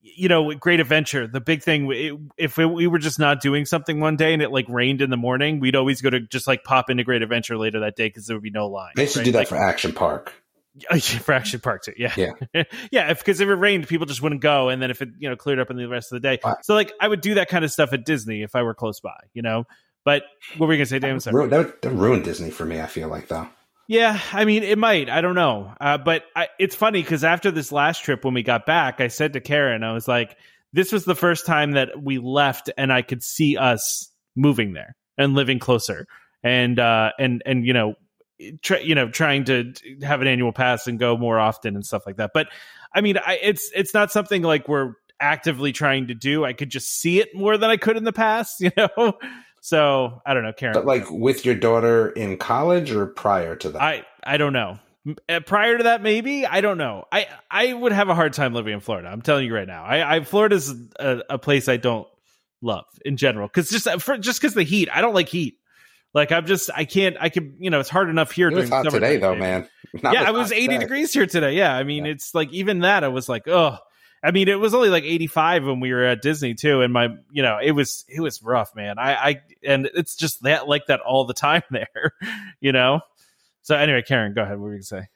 [0.00, 3.64] you know, Great Adventure, the big thing, it, if it, we were just not doing
[3.66, 6.46] something one day and it like rained in the morning, we'd always go to just
[6.46, 8.92] like pop into Great Adventure later that day because there would be no line.
[8.96, 9.24] They to right?
[9.24, 10.32] do that Like- for Action Park.
[10.88, 11.94] Oh, for Action Park too.
[11.96, 12.14] Yeah.
[12.16, 12.32] Yeah.
[12.92, 13.10] yeah.
[13.10, 14.68] If, cause if it rained, people just wouldn't go.
[14.68, 16.38] And then if it, you know, cleared up in the rest of the day.
[16.44, 16.56] Wow.
[16.62, 19.00] So like I would do that kind of stuff at Disney if I were close
[19.00, 19.64] by, you know,
[20.04, 20.22] but
[20.56, 21.18] what were you going to say, Damon?
[21.18, 21.34] Sorry.
[21.34, 23.48] Ru- That that would ruin Disney for me, I feel like, though.
[23.88, 25.08] Yeah, I mean, it might.
[25.08, 25.72] I don't know.
[25.80, 29.08] Uh, but I, it's funny because after this last trip, when we got back, I
[29.08, 30.36] said to Karen, I was like,
[30.74, 34.94] this was the first time that we left and I could see us moving there
[35.16, 36.06] and living closer
[36.44, 37.94] and, uh, and, and, you know,
[38.38, 39.72] you know, trying to
[40.02, 42.32] have an annual pass and go more often and stuff like that.
[42.34, 42.48] But
[42.94, 46.44] I mean, I, it's, it's not something like we're actively trying to do.
[46.44, 49.14] I could just see it more than I could in the past, you know?
[49.60, 50.74] So I don't know, Karen.
[50.74, 53.82] But like with your daughter in college or prior to that?
[53.82, 54.78] I I don't know.
[55.28, 57.04] Uh, Prior to that, maybe I don't know.
[57.10, 59.08] I I would have a hard time living in Florida.
[59.08, 59.84] I'm telling you right now.
[59.84, 62.06] I, I Florida's a, a place I don't
[62.60, 64.88] love in general because just uh, for, just because the heat.
[64.92, 65.58] I don't like heat.
[66.12, 68.48] Like I'm just I can't I can you know it's hard enough here.
[68.48, 69.40] it was hot today though, maybe.
[69.40, 69.68] man.
[70.02, 70.78] Not yeah, I was 80 today.
[70.78, 71.52] degrees here today.
[71.56, 72.12] Yeah, I mean Yeah.
[72.12, 73.78] it's like even that I was like oh.
[74.22, 77.08] I mean, it was only like 85 when we were at Disney too, and my,
[77.30, 78.98] you know, it was it was rough, man.
[78.98, 82.14] I, I, and it's just that like that all the time there,
[82.60, 83.00] you know.
[83.62, 84.58] So anyway, Karen, go ahead.
[84.58, 85.08] What were you gonna say?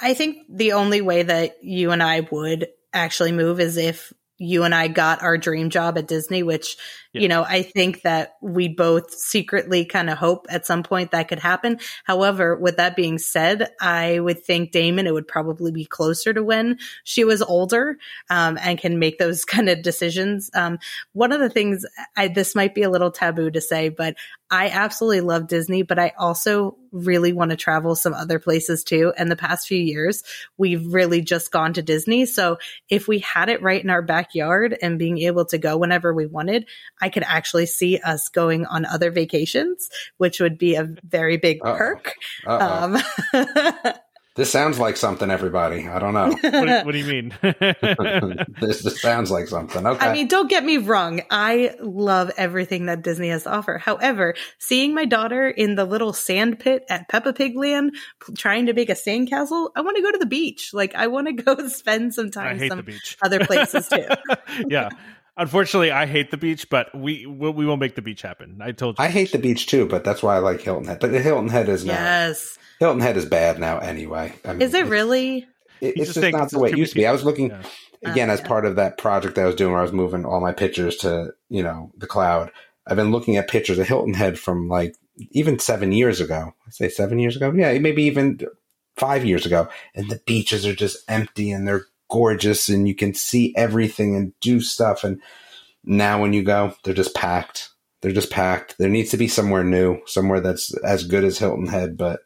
[0.00, 4.64] I think the only way that you and I would actually move is if you
[4.64, 6.76] and I got our dream job at Disney, which,
[7.16, 7.22] Yeah.
[7.22, 11.28] you know, I think that we both secretly kind of hope at some point that
[11.28, 11.78] could happen.
[12.04, 16.42] However, with that being said, I would think Damon, it would probably be closer to
[16.42, 17.98] when she was older
[18.30, 20.50] um, and can make those kind of decisions.
[20.54, 20.78] Um,
[21.12, 21.84] one of the things,
[22.16, 24.16] I, this might be a little taboo to say, but
[24.50, 29.12] I absolutely love Disney, but I also really want to travel some other places too.
[29.16, 30.22] And the past few years,
[30.56, 32.26] we've really just gone to Disney.
[32.26, 36.14] So if we had it right in our backyard and being able to go whenever
[36.14, 36.66] we wanted,
[37.08, 39.88] could actually see us going on other vacations,
[40.18, 41.76] which would be a very big Uh-oh.
[41.76, 42.14] perk.
[42.46, 43.02] Uh-oh.
[43.32, 43.92] Um,
[44.36, 45.88] this sounds like something, everybody.
[45.88, 46.28] I don't know.
[46.28, 47.34] What do, what do you mean?
[48.60, 49.86] this, this sounds like something.
[49.86, 50.06] Okay.
[50.06, 51.22] I mean, don't get me wrong.
[51.30, 53.78] I love everything that Disney has to offer.
[53.78, 58.66] However, seeing my daughter in the little sand pit at Peppa Pig Land p- trying
[58.66, 60.70] to make a sandcastle, I want to go to the beach.
[60.74, 63.16] Like, I want to go spend some I time hate some the beach.
[63.22, 64.04] other places too.
[64.68, 64.90] yeah.
[65.36, 68.58] Unfortunately, I hate the beach, but we we we will make the beach happen.
[68.62, 69.04] I told you.
[69.04, 70.98] I hate the beach too, but that's why I like Hilton Head.
[71.00, 72.58] But Hilton Head is now yes.
[72.80, 74.34] Hilton Head is bad now anyway.
[74.44, 75.46] I mean, Is it really?
[75.80, 77.06] It, it's just just not the way it used to be.
[77.06, 77.62] I was looking Yeah.
[78.10, 78.46] again Oh, as yeah.
[78.48, 80.96] part of that project that I was doing where I was moving all my pictures
[80.98, 82.50] to, you know, the cloud.
[82.86, 84.94] I've been looking at pictures of Hilton Head from like
[85.32, 86.54] even seven years ago.
[86.66, 87.52] I say seven years ago.
[87.54, 88.38] Yeah, maybe even
[88.96, 89.68] five years ago.
[89.94, 94.32] And the beaches are just empty and they're gorgeous and you can see everything and
[94.40, 95.04] do stuff.
[95.04, 95.20] And
[95.84, 97.70] now when you go, they're just packed.
[98.02, 98.76] They're just packed.
[98.78, 102.20] There needs to be somewhere new, somewhere that's as good as Hilton Head, but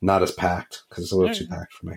[0.00, 1.96] not as packed because it's a little too packed for me.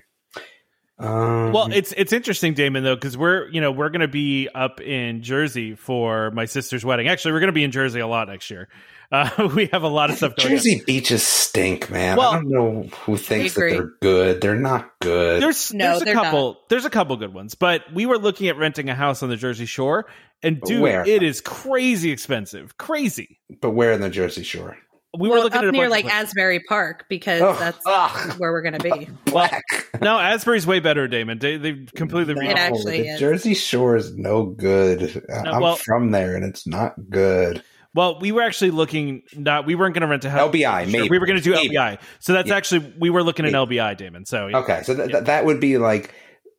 [1.00, 4.50] Um, Well, it's it's interesting, Damon, though, because we're you know we're going to be
[4.54, 7.08] up in Jersey for my sister's wedding.
[7.08, 8.68] Actually, we're going to be in Jersey a lot next year.
[9.12, 10.48] Uh, we have a lot of stuff going.
[10.52, 10.58] on.
[10.58, 12.18] Jersey beaches stink, man.
[12.18, 14.42] Well- I don't know who thinks that they're good.
[14.42, 15.42] They're not good.
[15.42, 18.48] There's No, there's a they're couple there's a couple good ones, but we were looking
[18.50, 20.08] at renting a house on the Jersey Shore,
[20.44, 21.08] and dude, Where?
[21.08, 23.40] it is crazy expensive, crazy.
[23.62, 24.78] but where in the Jersey Shore?
[25.18, 26.06] We well, were looking up at a near like.
[26.06, 28.38] Asbury Park because Ugh, that's ugh.
[28.40, 29.10] where we're going to be.
[29.26, 29.64] Black.
[30.02, 31.40] no, Asbury's way better, Damon.
[31.40, 33.20] They they've completely No, It actually the is.
[33.20, 35.26] Jersey Shore is no good.
[35.34, 37.64] I'm well- from there, and it's not good.
[37.96, 39.24] Well, we were actually looking.
[39.36, 40.52] Not we weren't going to rent a house.
[40.54, 41.10] LBI, Sure, maybe.
[41.10, 41.76] We were going to do Maybe.
[41.76, 42.00] LBI.
[42.20, 42.56] So that's Yeah.
[42.56, 43.78] actually we were looking at Maybe.
[43.78, 44.26] LBI, Damon.
[44.26, 45.20] So Okay, so th- Yeah.
[45.22, 46.14] that would be like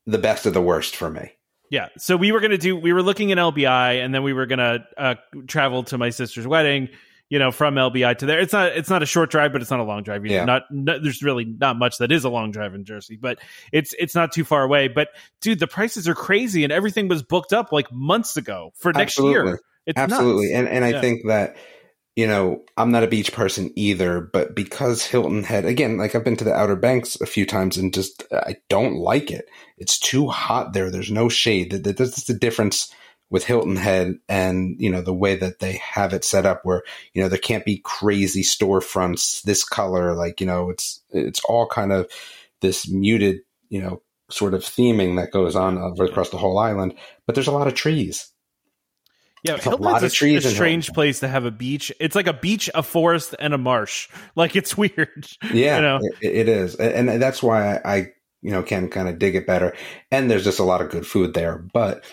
[0.06, 1.32] the best of the worst for me.
[1.70, 1.88] Yeah.
[1.98, 4.46] So we were going to do, we were looking at LBI and then we were
[4.46, 5.14] going to uh,
[5.46, 6.88] travel to my sister's wedding,
[7.28, 8.40] you know, from LBI to there.
[8.40, 10.24] It's not, it's not a short drive, but it's not a long drive.
[10.24, 10.46] Yeah.
[10.46, 13.38] Not, no, there's really not much that is a long drive in Jersey, but
[13.70, 14.88] it's, it's not too far away.
[14.88, 15.08] But
[15.42, 19.18] dude, the prices are crazy and everything was booked up like months ago for next
[19.18, 19.50] Absolutely.
[19.50, 19.60] year.
[19.88, 20.54] It's Absolutely, nuts.
[20.54, 21.00] and and I Yeah.
[21.00, 21.56] think that
[22.16, 26.24] you know I'm not a beach person either, but because Hilton Head again, like I've
[26.24, 29.46] been to the Outer Banks a few times, and just uh, I don't like it.
[29.78, 30.90] It's too hot there.
[30.90, 31.72] There's no shade.
[31.72, 32.92] That That's just the difference
[33.30, 36.82] with Hilton Head and you know the way that they have it set up, where
[37.14, 40.14] you know there can't be crazy storefronts this color.
[40.14, 42.10] Like you know it's it's all kind of
[42.60, 43.38] this muted
[43.70, 46.94] you know sort of theming that goes on uh, across the whole island,
[47.26, 48.30] but there's a lot of trees.
[49.44, 51.92] Yeah, There's a lot of trees a strange place to have a beach.
[52.00, 54.08] It's like a beach, a forest, and a marsh.
[54.34, 55.26] Like it's weird.
[55.52, 56.00] Yeah, You know?
[56.20, 57.96] it, it is, and that's why I, I
[58.42, 59.74] you know can kind of dig it better.
[60.10, 62.04] And there's just a lot of good food there, but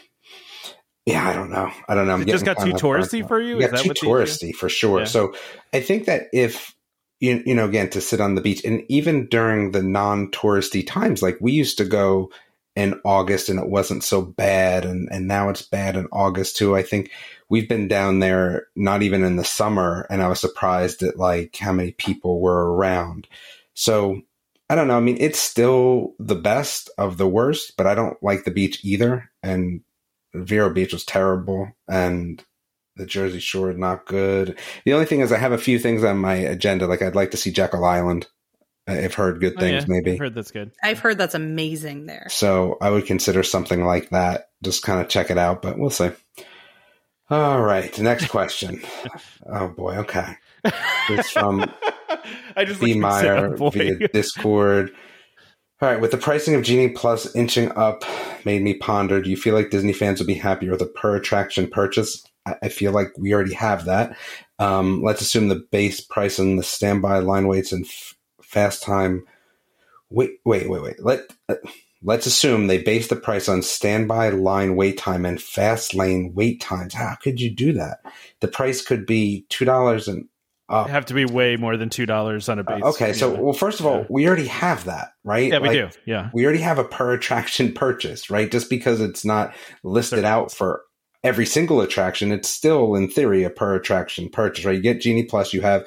[1.06, 1.72] yeah, I don't know.
[1.88, 2.14] I don't know.
[2.14, 3.60] I'm It just got too kind of burnt touristy for you?
[3.60, 5.00] It Is got that too touristy for sure.
[5.00, 5.06] Yeah.
[5.06, 5.36] So
[5.72, 6.74] I think that if
[7.20, 11.22] you you know again to sit on the beach, and even during the non-touristy times,
[11.22, 12.32] like we used to go
[12.76, 16.76] in August, and it wasn't so bad, and and now it's bad in August too.
[16.76, 17.12] I think
[17.50, 21.56] we've been down there not even in the summer, and I was surprised at like
[21.56, 23.28] how many people were around.
[23.74, 24.22] So
[24.70, 24.98] I don't know.
[24.98, 28.84] I mean, it's still the best of the worst, but I don't like the beach
[28.84, 29.30] either.
[29.44, 29.82] And
[30.34, 32.44] Vero Beach was terrible, and
[32.98, 34.58] the Jersey Shore not good.
[34.86, 36.88] The only thing is, I have a few things on my agenda.
[36.88, 38.28] Like I'd like to see Jekyll Island.
[38.88, 39.86] I've heard good Oh, things, yeah.
[39.88, 40.12] maybe.
[40.14, 40.72] I've heard that's good.
[40.84, 42.28] I've heard that's amazing there.
[42.30, 44.50] So I would consider something like that.
[44.64, 46.12] Just kind of check it out, but we'll see.
[47.30, 48.82] All right, next question.
[49.52, 50.36] oh boy, okay.
[51.10, 51.62] It's from
[52.56, 52.94] I just B.
[52.94, 54.92] like Meyer via Discord.
[55.82, 58.04] All right, with the pricing of Genie Plus inching up,
[58.46, 61.16] made me ponder: Do you feel like Disney fans would be happier with a per
[61.16, 62.24] attraction purchase?
[62.46, 64.16] I, I feel like we already have that.
[64.60, 68.15] Um, let's assume the base price and the standby line waits and f-
[68.48, 69.26] fast time.
[70.10, 70.96] Wait, wait, wait, wait.
[71.04, 71.56] Let uh,
[72.04, 76.62] let's assume they base the price on standby line wait time and fast lane wait
[76.62, 76.94] times.
[76.94, 78.00] How could you do that?
[78.42, 80.26] The price could be two dollars and
[80.70, 80.90] up.
[80.90, 82.82] have to be way more than two dollars on a base.
[82.84, 84.06] Uh, okay, so well, first of all, Yeah.
[84.10, 85.52] we already have that, right?
[85.52, 86.00] yeah, we Like, do.
[86.06, 88.50] Yeah, We already have a per attraction purchase, right?
[88.52, 90.82] Just because it's not listed out for
[91.24, 94.76] every single attraction, it's still in theory a per attraction purchase, right?
[94.76, 95.86] You get Genie Plus, you have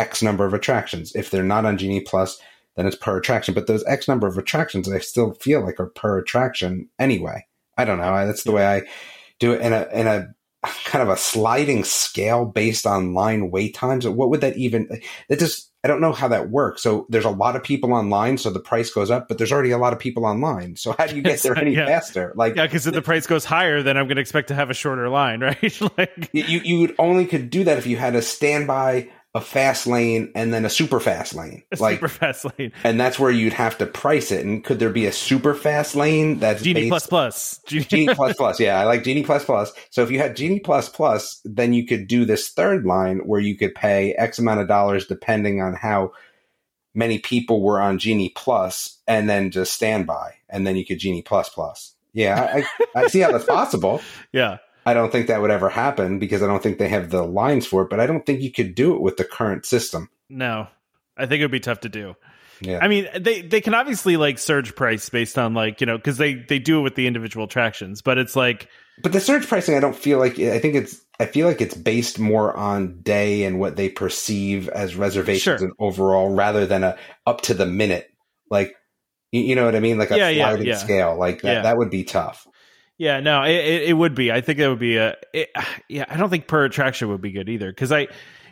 [0.00, 1.14] X number of attractions.
[1.14, 2.40] If they're not on Genie Plus,
[2.76, 3.52] then it's per attraction.
[3.54, 7.46] But those X number of attractions, I still feel like are per attraction anyway.
[7.76, 8.12] I don't know.
[8.14, 8.82] I- That's the way I
[9.38, 10.34] do it in a in a
[10.84, 14.06] kind of a sliding scale based on line wait times.
[14.06, 14.88] What would that even?
[15.28, 16.82] That just I don't know how that works.
[16.82, 19.70] So there's a lot of people online, so the price goes up, but there's already
[19.70, 20.76] a lot of people online.
[20.76, 21.86] So how do you get there any Yeah.
[21.86, 22.34] faster?
[22.36, 22.66] Like yeah.
[22.66, 25.08] Because if the price goes higher, then I'm going to expect to have a shorter
[25.08, 25.80] line, right?
[25.98, 29.86] like, you you would only could do that if you had a standby, a fast
[29.86, 31.62] lane, and then a super fast lane.
[31.72, 32.72] a Like super fast lane.
[32.82, 34.44] and that's where you'd have to price it.
[34.44, 37.60] And could there be a super fast lane that's Genie based- plus plus.
[37.66, 38.58] Genie, Genie plus plus.
[38.58, 39.72] Yeah, I like Genie plus plus.
[39.90, 43.40] So if you had Genie plus plus, then you could do this third line where
[43.40, 46.10] you could pay X amount of dollars depending on how
[46.92, 50.34] many people were on Genie plus and then just standby.
[50.48, 51.94] And then you could Genie plus plus.
[52.12, 52.58] Yeah, I,
[52.98, 54.02] I, I see how that's possible.
[54.32, 54.58] yeah.
[54.86, 57.66] I don't think that would ever happen because I don't think they have the lines
[57.66, 60.08] for it, but I don't think you could do it with the current system.
[60.28, 60.68] No,
[61.16, 62.14] I think it would be tough to do.
[62.62, 62.78] Yeah.
[62.82, 66.18] I mean, they they can obviously like surge price based on like you know because
[66.18, 68.68] they they do it with the individual attractions, but it's like
[69.02, 71.74] But the surge pricing, I don't feel like I think it's I feel like it's
[71.74, 75.56] based more on day and what they perceive as reservations Sure.
[75.68, 78.10] and overall, rather than a up to the minute.
[78.50, 78.74] Like,
[79.32, 79.96] you, you know what I mean?
[79.98, 80.76] Like a Yeah, yeah, sliding yeah.
[80.76, 81.16] scale.
[81.18, 81.62] Like that, Yeah.
[81.62, 82.46] that would be tough.
[83.00, 84.30] Yeah, no, it, it, would be.
[84.30, 85.16] I think that would be a.
[85.32, 85.48] It,
[85.88, 88.08] yeah, I don't think per attraction would be good either because I,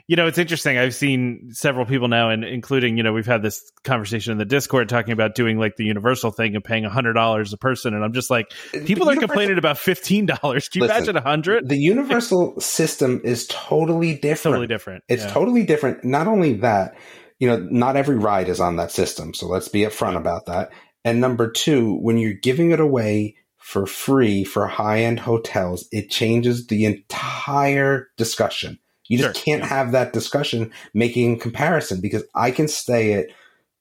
[0.07, 0.79] you know, it's interesting.
[0.79, 4.47] I've seen several people now, and including, you know, we've had this conversation in the
[4.47, 7.93] Discord talking about doing like the Universal thing and paying a hundred dollars a person,
[7.93, 10.71] and I'm just like, people The are Universal- complaining about fifteen dollars.
[10.71, 11.69] Can you Listen, imagine a hundred?
[11.69, 14.55] The universal system is totally different.
[14.55, 15.05] Totally different.
[15.09, 15.31] It's yeah.
[15.31, 16.05] totally different.
[16.05, 16.97] Not only that,
[17.39, 19.35] you know, not every ride is on that system.
[19.35, 20.71] So let's be upfront about that.
[21.05, 23.35] And number two, when you're giving it away
[23.69, 28.79] for free for high end hotels, it changes the entire discussion.
[29.09, 33.27] You just Sure, can't have that discussion making comparison because I can stay at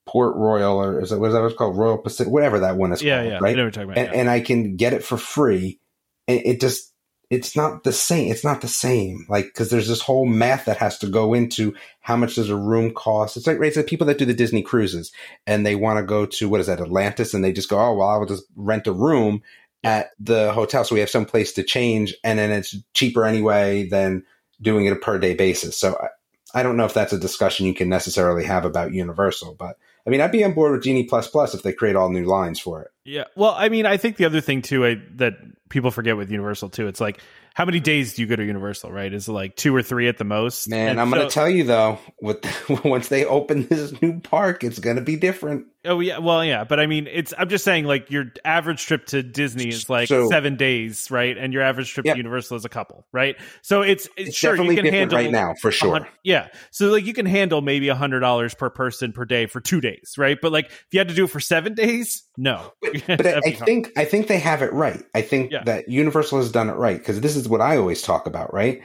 [0.05, 2.91] Port Royal or is that what is that what's called Royal Pacific, whatever that one
[2.91, 3.39] is yeah, called, yeah.
[3.41, 3.57] right?
[3.57, 3.97] I know talking about.
[3.97, 4.19] and, yeah.
[4.19, 5.79] and I can get it for free.
[6.27, 6.93] And it just,
[7.29, 8.29] it's not the same.
[8.29, 9.25] It's not the same.
[9.29, 12.57] Like, because there's this whole math that has to go into how much does a
[12.57, 13.37] room cost.
[13.37, 15.13] It's like, right, it's the people that do the Disney cruises
[15.45, 17.33] and they want to go to, what is that, Atlantis?
[17.33, 19.43] And they just go, oh, well, I will just rent a room
[19.83, 20.83] at the hotel.
[20.83, 22.15] So we have some place to change.
[22.23, 24.23] And then it's cheaper anyway than
[24.61, 25.77] doing it a per day basis.
[25.77, 29.55] So I, I don't know if that's a discussion you can necessarily have about Universal,
[29.55, 32.09] but I mean, I'd be on board with Genie Plus Plus if they create all
[32.09, 32.91] new lines for it.
[33.03, 33.25] Yeah.
[33.35, 35.33] Well, I mean, I think the other thing too I, that
[35.69, 37.19] people forget with Universal too, it's like
[37.57, 39.11] how many days do you go to Universal, right?
[39.11, 40.69] Is it like two or three at the most?
[40.69, 42.45] Man, And I'm going to tell you though, with
[42.85, 45.65] once they open this new park, it's going to be different.
[45.85, 47.33] Oh yeah, well yeah, but I mean, it's.
[47.37, 51.37] I'm just saying, like your average trip to Disney is like So- seven days, right?
[51.37, 52.15] And your average trip Yep.
[52.15, 53.37] to Universal is a couple, right?
[53.61, 56.05] So it's, it's, sure definitely you can different handle right now, for sure.
[56.25, 59.61] yeah, so like you can handle maybe a hundred dollars per person per day for
[59.61, 60.37] two days, right?
[60.41, 62.73] But like if you had to do it for seven days, no.
[63.07, 65.03] But I, I think I think they have it right.
[65.15, 65.63] I think Yeah.
[65.63, 68.81] that Universal has done it right because this is what I always talk about, right?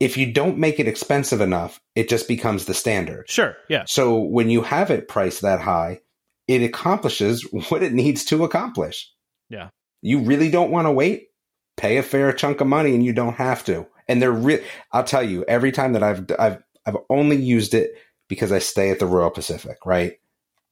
[0.00, 3.28] If you don't make it expensive enough, it just becomes the standard.
[3.28, 6.00] sure, yeah, So when you have it priced that high,
[6.48, 9.10] it accomplishes what it needs to accomplish.
[9.48, 9.68] Yeah.
[10.00, 11.28] You really don't want to wait?
[11.76, 13.86] Pay a fair chunk of money and you don't have to.
[14.08, 17.92] And they're real I'll tell you, every time that I've I've I've only used it
[18.28, 20.14] because I stay at the Royal Pacific, right?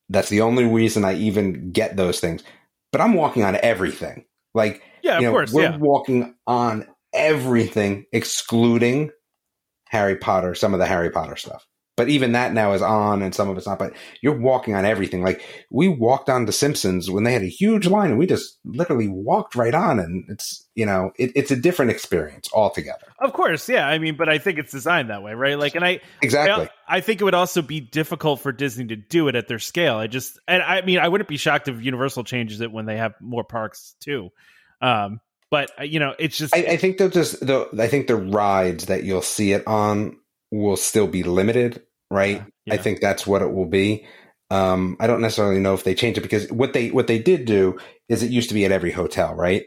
[0.08, 2.42] That's the only reason I even get those things.
[2.90, 4.24] But I'm walking on everything.
[4.52, 9.10] Like yeah, of you know, course, we're yeah, walking on everything excluding
[9.88, 11.66] Harry Potter, some of the Harry Potter stuff.
[11.96, 13.78] But even that now is on and some of it's not.
[13.78, 13.92] But
[14.22, 15.22] you're walking on everything.
[15.22, 18.56] Like we walked on The Simpsons when they had a huge line and we just
[18.64, 19.98] literally walked right on.
[19.98, 23.06] And it's, you know, it, it's a different experience altogether.
[23.18, 23.86] of course, yeah.
[23.86, 25.58] I mean, but I think it's designed that way, right?
[25.58, 26.70] Like, and I, Exactly.
[26.88, 29.58] I, I think it would also be difficult for Disney to do it at their
[29.58, 29.96] scale.
[29.96, 32.96] I just, and I mean, I wouldn't be shocked if Universal changes it when they
[32.96, 34.30] have more parks too.
[34.80, 35.20] Um,
[35.50, 38.16] but uh, you know, it's just I, I think they'll just the I think the
[38.16, 40.16] rides that you'll see it on
[40.50, 42.44] will still be limited, right?
[42.66, 42.74] Yeah.
[42.74, 44.06] I think that's what it will be.
[44.50, 47.44] Um, I don't necessarily know if they change it because what they what they did
[47.44, 47.78] do
[48.08, 49.64] is it used to be at every hotel, right?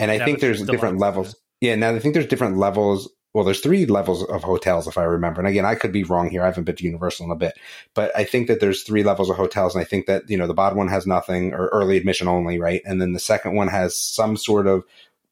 [0.00, 1.36] And I think there's different levels.
[1.60, 3.12] Yeah, now I think there's different levels.
[3.38, 5.40] Well, there's three levels of hotels, if I remember.
[5.40, 6.42] And again, I could be wrong here.
[6.42, 7.56] I haven't been to Universal in a bit,
[7.94, 10.48] but I think that there's three levels of hotels, and I think that you know
[10.48, 12.82] the bottom one has nothing or early admission only, right?
[12.84, 14.82] And then the second one has some sort of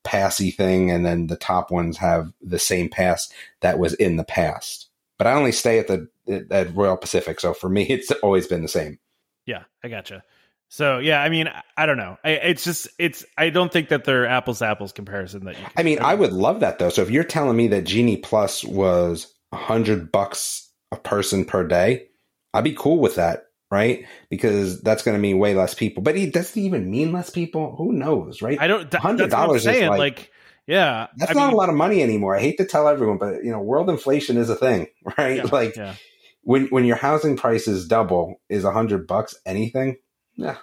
[0.04, 3.28] passy thing, and then the top ones have the same pass
[3.58, 4.88] that was in the past.
[5.18, 6.08] But I only stay at the
[6.52, 9.00] at Royal Pacific, so for me, it's always been the same.
[9.46, 10.22] Yeah, I gotcha.
[10.68, 12.18] So yeah, I mean, I- don't know.
[12.24, 13.24] I, it's just it's.
[13.38, 15.64] I don't think that they're apples to apples comparison that you.
[15.76, 16.90] I mean, I would love that though.
[16.90, 21.66] So if you're telling me that Genie Plus was a hundred bucks a person per
[21.66, 22.08] day,
[22.52, 24.04] I'd be cool with that, right?
[24.28, 26.02] Because that's going to mean way less people.
[26.02, 27.76] But it doesn't even mean less people.
[27.76, 28.60] Who knows, right?
[28.60, 28.90] I don't.
[28.90, 30.30] th- $100 That's what I'm is like- Like,
[30.66, 32.34] yeah, that's I not mean, a lot of money anymore.
[32.34, 35.36] I hate to tell everyone, but you know, world inflation is a thing, right?
[35.36, 35.94] yeah, like yeah.
[36.42, 39.98] when when your housing prices double, is a hundred bucks anything?
[40.36, 40.56] Yeah.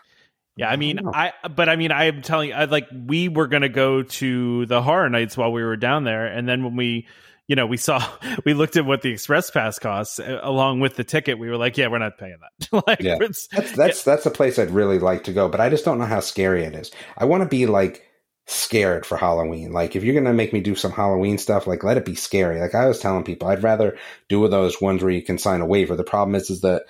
[0.56, 1.00] Yeah, I mean.
[1.14, 4.82] I but I mean, I'm telling you, I like we were gonna go to the
[4.82, 7.08] horror nights while we were down there, and then when we,
[7.48, 8.06] you know, we saw
[8.46, 11.58] we looked at what the express pass costs uh, along with the ticket, we were
[11.58, 12.84] like, yeah, we're not paying that.
[12.88, 13.18] like, Yeah.
[13.20, 16.06] That's that's that's a place I'd really like to go, but I just don't know
[16.06, 16.92] how scary it is.
[17.18, 18.08] I want to be like
[18.46, 19.72] scared for Halloween.
[19.72, 22.60] Like if you're gonna make me do some Halloween stuff, like let it be scary.
[22.60, 23.98] Like I was telling people, I'd rather
[24.30, 25.96] do those ones where you can sign a waiver.
[25.96, 26.84] The problem is is that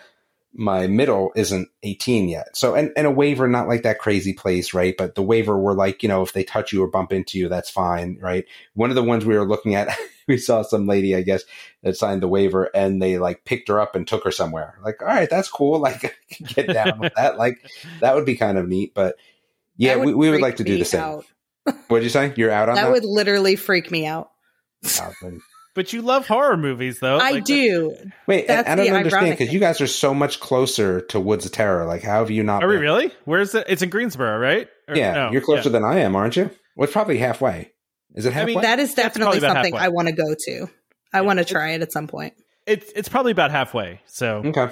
[0.55, 2.55] my middle isn't 18 yet.
[2.55, 4.95] So and, and a waiver not like that crazy place, right?
[4.95, 7.49] But the waiver were like, you know, if they touch you or bump into you,
[7.49, 8.45] that's fine, right?
[8.75, 9.97] One of the ones we were looking at,
[10.27, 11.43] we saw some lady, I guess,
[11.81, 14.77] that signed the waiver and they like picked her up and took her somewhere.
[14.83, 15.73] Like, all right, that's cool.
[15.83, 16.15] Like
[16.47, 17.37] get down with that.
[17.37, 17.57] Like
[17.99, 18.93] that would be kind of neat.
[18.93, 19.15] But
[19.75, 21.21] yeah, we, we would like to do the same.
[21.87, 22.33] What'd you say?
[22.37, 22.83] You're out on that?
[22.83, 24.31] That would literally freak me out.
[25.73, 27.17] Oh, then- but you love horror movies, though.
[27.17, 27.95] I Like, do.
[28.27, 31.45] Wait, I, That's I don't understand because you guys are so much closer to Woods
[31.45, 31.85] of Terror.
[31.85, 32.63] Like, how have you not?
[32.63, 33.11] Are we really?
[33.25, 33.65] Where's it?
[33.67, 34.67] It's in Greensboro, right?
[34.87, 35.73] Or- Yeah, no, you're closer yeah.
[35.73, 36.49] than I am, aren't you?
[36.75, 37.71] Well, it's probably halfway.
[38.15, 38.61] Is it I mean.
[38.61, 39.85] That is definitely probably something halfway.
[39.85, 40.67] I want to go to.
[41.11, 42.33] I want to try it at some point.
[42.65, 44.01] It's it's probably about halfway.
[44.05, 44.69] So okay.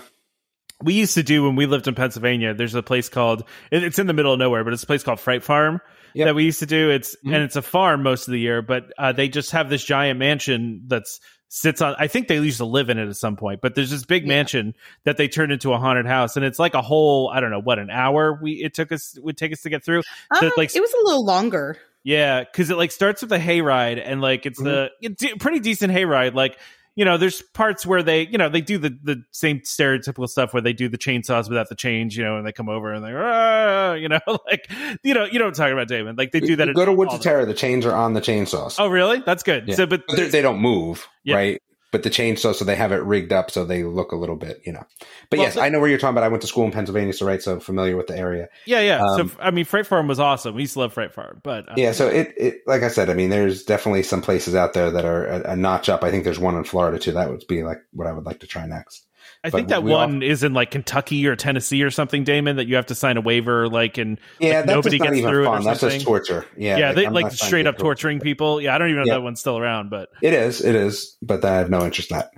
[0.82, 2.54] we used to do when we lived in Pennsylvania.
[2.54, 5.20] There's a place called it's in the middle of nowhere, but it's a place called
[5.20, 5.82] Fright Farm
[6.14, 6.26] Yep.
[6.28, 6.90] that we used to do.
[6.90, 7.34] It's Mhm.
[7.36, 10.20] and it's a farm most of the year, but uh, they just have this giant
[10.20, 11.20] mansion that's
[11.54, 11.96] sits on.
[12.00, 14.24] I think they used to live in it at some point, but there's this big
[14.24, 14.30] Yeah.
[14.30, 17.52] mansion that they turned into a haunted house, and it's like a whole I don't
[17.52, 20.02] know what an hour we it took us would take us to get through.
[20.40, 21.78] So, Um, like- it was a little longer.
[22.04, 25.60] Yeah, because it like starts with a hayride, and like it's the it's a pretty
[25.60, 26.34] decent hayride.
[26.34, 26.58] Like
[26.96, 30.54] you know, there's parts where they you know they do the the same stereotypical stuff
[30.54, 33.04] where they do the chainsaws without the chains, you know, and they come over and
[33.06, 34.70] they "Ah," you know like
[35.04, 36.16] you know you know what I'm talking about, Damon.
[36.18, 36.74] Like they do that.
[36.76, 37.46] Go to Woods of the- Terror.
[37.46, 38.76] The chains are on the chainsaws.
[38.80, 39.20] Oh, really?
[39.26, 39.68] That's good.
[39.68, 39.76] Yeah.
[39.76, 41.36] So, but But they're- they don't move, Yeah.
[41.36, 41.62] right?
[41.92, 44.62] But the chainsaw, so they have it rigged up so they look a little bit,
[44.66, 44.86] you know.
[45.30, 46.24] But Well, yes, the- I know where you're talking about.
[46.24, 48.48] I went to school in Pennsylvania, so right, so familiar with the area.
[48.66, 49.04] yeah, yeah.
[49.04, 50.56] Um, so I mean, Freight Farm was awesome.
[50.56, 53.10] We used to love Freight Farm, but uh, Yeah, so it, it, like I said,
[53.10, 56.04] I mean, there's definitely some places out there that are a, a notch up.
[56.04, 57.12] I think there's one in Florida too.
[57.12, 59.06] That would be like what I would like to try next.
[59.44, 62.24] I but think that we all- one is in like Kentucky or Tennessee or something,
[62.24, 62.58] Damon.
[62.58, 65.48] That you have to sign a waiver, like and Yeah, Like, nobody gets through it
[65.48, 65.64] or.
[65.64, 66.46] That's just torture.
[66.56, 68.62] Yeah, yeah, they I'm like straight up torturing people.
[68.62, 69.14] Yeah, I don't even know Yeah.
[69.14, 72.12] if that one's still around, but It is, it is, but I have no interest
[72.12, 72.32] in that.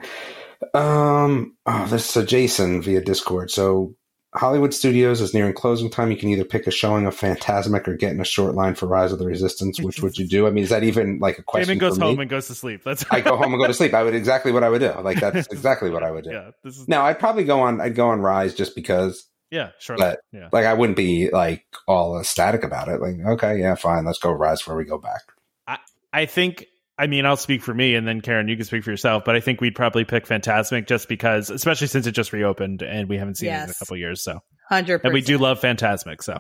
[0.80, 3.52] Um, oh, this is a Jason via Discord.
[3.52, 3.94] So
[4.36, 6.10] Hollywood Studios is nearing closing time.
[6.12, 8.88] You can either pick a showing of Fantasmic or get in a short line for
[8.88, 9.80] Rise of the Resistance.
[9.80, 10.48] Which would you do?
[10.48, 12.08] I mean, is that even like a question Damon goes for me?
[12.08, 12.84] home and goes to sleep.
[12.84, 13.94] That's I go home and go to sleep.
[13.94, 14.92] I would exactly what I would do.
[15.02, 16.32] Like that's exactly what I would do.
[16.32, 17.80] yeah, this is No, I'd probably go on.
[17.82, 19.26] I'd go on Rise just because.
[19.52, 19.98] yeah, sure.
[19.98, 23.02] But yeah, like I wouldn't be like all ecstatic about it.
[23.02, 25.22] Like, okay, yeah, fine, let's go Rise before we go back.
[25.68, 25.78] I
[26.12, 26.66] I think.
[26.98, 29.24] I mean, I'll speak for me, and then Karen, you can speak for yourself.
[29.26, 33.10] But I think we'd probably pick Fantasmic just because, especially since it just reopened and
[33.10, 34.24] we haven't seen it in a couple years.
[34.24, 34.40] So,
[34.70, 36.22] Hundred and we do love Fantasmic.
[36.22, 36.38] So,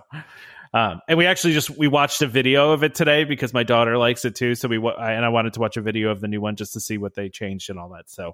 [0.73, 3.97] um, and we actually just we watched a video of it today because my daughter
[3.97, 4.53] likes it too.
[4.53, 6.73] So we I, and I wanted to watch a video of the new one just
[6.73, 8.09] to see what they changed and all that.
[8.09, 8.33] So,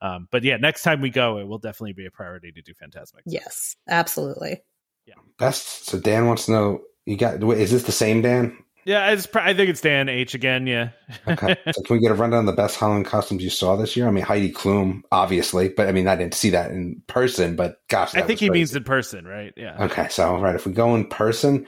[0.00, 2.72] um, but yeah, next time we go, it will definitely be a priority to do
[2.72, 3.22] Fantasmic.
[3.26, 4.62] Yes, absolutely.
[5.06, 5.86] Yeah, best.
[5.86, 6.80] So Dan wants to know.
[7.04, 7.42] You got?
[7.42, 8.56] wait, Is this the same Dan?
[8.84, 9.26] Yeah, it's.
[9.26, 10.66] pr- I think it's Dan H again.
[10.66, 10.90] Yeah.
[11.28, 11.56] Okay.
[11.72, 14.08] so can we get a rundown of the best Halloween costumes you saw this year?
[14.08, 17.54] I mean, Heidi Klum, obviously, but I mean, I didn't see that in person.
[17.56, 18.58] But gosh, I think he crazy.
[18.60, 19.52] means in person, right?
[19.56, 19.84] Yeah.
[19.86, 21.66] Okay, so right, if we go in person,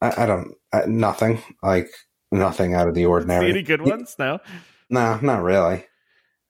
[0.00, 1.88] I, I don't uh, nothing like
[2.32, 3.50] nothing out of the See ordinary.
[3.50, 4.16] any good ones?
[4.18, 4.38] No.
[4.90, 5.84] No, not really.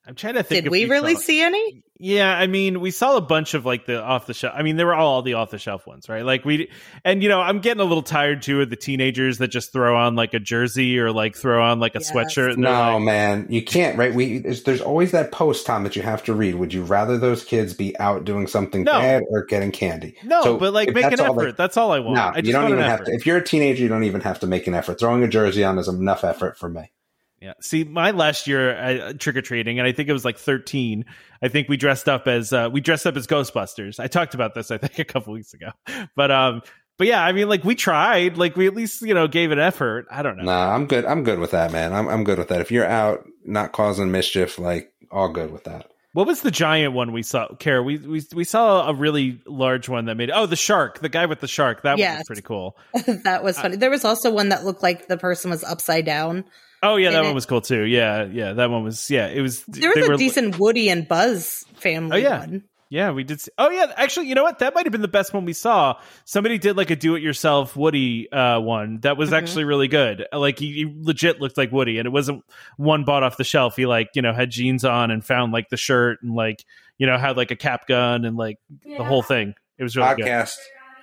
[0.08, 0.62] I'm trying to think.
[0.64, 1.82] Did if we really saw- see any?
[2.00, 4.54] Yeah, I mean, we saw a bunch of like the off the shelf.
[4.56, 6.24] I mean, they were all the off the shelf ones, right?
[6.24, 6.70] Like we,
[7.04, 9.96] and you know, I'm getting a little tired too of the teenagers that just throw
[9.98, 12.10] on like a jersey or like throw on like a Yes.
[12.12, 12.52] sweatshirt.
[12.52, 13.98] And No, like, man, you can't.
[13.98, 14.14] Right?
[14.14, 16.54] We there's, there's always that post, Tom, that you have to read.
[16.54, 18.92] Would you rather those kids be out doing something No.
[18.92, 20.14] bad or getting candy?
[20.24, 21.36] no, So but like make an effort.
[21.44, 22.14] they- that's all I want.
[22.14, 23.12] No, I just you don't want even have to.
[23.12, 25.00] If you're a teenager, you don't even have to make an effort.
[25.00, 26.92] Throwing a jersey on is enough effort for me.
[27.40, 27.52] Yeah.
[27.60, 31.04] See, my last year uh, trick or treating, and I think it was like 13.
[31.40, 34.00] I think we dressed up as uh, we dressed up as Ghostbusters.
[34.00, 35.70] I talked about this, I think, a couple weeks ago.
[36.16, 36.62] But um,
[36.96, 39.60] but yeah, I mean, like we tried, like we at least you know gave an
[39.60, 40.06] effort.
[40.10, 40.42] I don't know.
[40.44, 41.04] Nah, I'm good.
[41.04, 41.92] I'm good with that, man.
[41.92, 42.60] I'm I'm good with that.
[42.60, 45.92] If you're out not causing mischief, like all good with that.
[46.14, 47.54] What was the giant one we saw?
[47.60, 50.30] Kara, we we we saw a really large one that made.
[50.32, 51.82] Oh, the shark, the guy with the shark.
[51.82, 52.18] That one Yes.
[52.20, 52.76] was pretty cool.
[53.24, 53.76] that was funny.
[53.76, 56.44] There was also one that looked like the person was upside down.
[56.82, 57.82] Oh yeah, that And one was cool too.
[57.82, 59.10] Yeah, yeah, that one was.
[59.10, 59.64] Yeah, it was.
[59.64, 62.38] There was they a were- decent Woody and Buzz family Oh, yeah.
[62.40, 62.64] one.
[62.90, 63.38] Yeah, we did.
[63.38, 64.60] See, oh yeah, actually, you know what?
[64.60, 66.00] That might have been the best one we saw.
[66.24, 69.34] Somebody did like a do-it-yourself Woody uh, one that was Mhm.
[69.36, 70.24] actually really good.
[70.32, 72.44] Like he, he legit looked like Woody, and it wasn't
[72.78, 73.76] one bought off the shelf.
[73.76, 76.64] He like you know had jeans on and found like the shirt and like
[76.96, 78.56] you know had like a cap gun and like
[78.86, 79.54] the whole thing.
[79.76, 80.24] It was really good.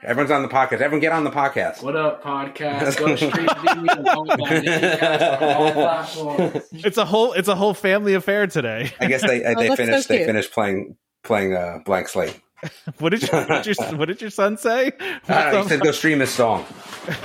[0.06, 0.10] Podcast.
[0.10, 0.82] Everyone's on the podcast.
[0.82, 1.84] Everyone get on the podcast.
[1.84, 2.97] What up, podcast?
[2.97, 6.64] Go to Street TV and follow my Disneycast on all platforms.
[6.72, 8.91] It's a whole it's a whole family affair today.
[8.99, 12.39] I guess they Oh, they that's so finished they finished playing playing uh, blank slate.
[12.97, 14.93] What did, you, what did your what did your son say?
[15.30, 16.66] Ah, he said go stream his song.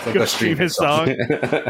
[0.03, 1.17] Said, Go stream his song.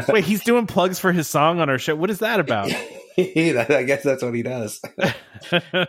[0.09, 1.95] Wait, he's doing plugs for his song on our show.
[1.95, 2.69] What is that about?
[3.17, 4.81] I guess that's what he does.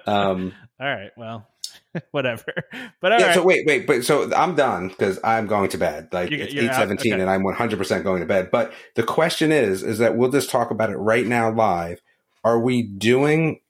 [0.06, 1.48] Um, all right, well,
[2.10, 2.44] whatever.
[3.00, 3.26] But all yeah.
[3.26, 3.34] right.
[3.34, 6.08] So wait, wait, but so I'm done because I'm going to bed.
[6.12, 6.90] Like You- it's eight out?
[6.90, 7.10] Okay.
[7.10, 8.50] and I'm 100 percent going to bed.
[8.50, 12.00] But the question is, is that we'll just talk about it right now live.
[12.44, 13.60] Are we doing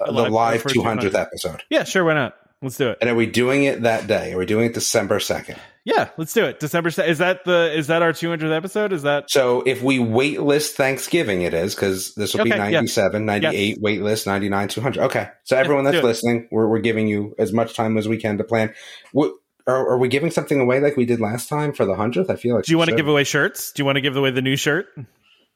[0.00, 1.14] uh, the live- live for 200th 200th.
[1.14, 1.62] episode?
[1.70, 2.34] yeah, sure, why not?
[2.62, 2.98] Let's do it.
[3.00, 4.32] And are we doing it that day?
[4.32, 5.58] Are we doing it December 2nd?
[5.84, 6.60] Yeah, let's do it.
[6.60, 7.08] December 2nd.
[7.08, 8.92] is that the is that our 200th episode?
[8.92, 12.70] Is that So if we wait list Thanksgiving, it is because this will be Okay,
[12.70, 12.80] yeah.
[12.80, 15.02] 97, 98, wait list 99, 200.
[15.04, 15.28] Okay.
[15.42, 18.38] So everyone let's that's listening, we're, we're giving you as much time as we can
[18.38, 18.72] to plan.
[19.10, 19.32] What,
[19.66, 22.30] are, are we giving something away like we did last time for the 100th?
[22.30, 23.72] I feel like Do you want to give away shirts?
[23.72, 24.86] Do you want to give away the new shirt?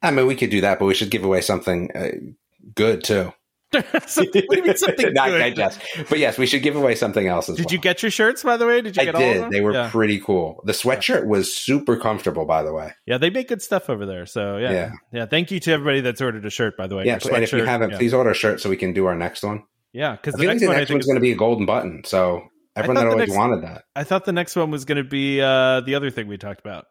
[0.03, 2.11] I mean, we could do that, but we should give away something uh,
[2.75, 3.33] good too.
[4.07, 5.39] Something- what do you mean something Not good?
[5.39, 5.81] digest.
[6.09, 7.73] But yes, we should give away something else as Did well.
[7.75, 8.81] you get your shirts by the way?
[8.81, 9.51] Did you I get all of did.
[9.51, 9.91] They were yeah.
[9.91, 10.63] pretty cool.
[10.65, 12.93] The sweatshirt was super comfortable, by the way.
[13.07, 14.27] yeah, they make good stuff over there.
[14.27, 14.71] So yeah.
[14.73, 14.91] Yeah.
[15.13, 16.77] yeah, Thank you to everybody that's ordered a shirt.
[16.77, 17.19] By the way, Yeah.
[17.33, 17.99] And if you haven't, yeah.
[17.99, 19.63] please order a shirt so we can do our next one.
[19.93, 21.37] yeah, because the like next the one I next one's is- going to be a
[21.37, 22.03] golden button.
[22.05, 22.43] So
[22.75, 23.85] everyone that always next- wanted that.
[23.95, 26.61] I thought the next one was going to be uh, the other thing we talked
[26.61, 26.85] about.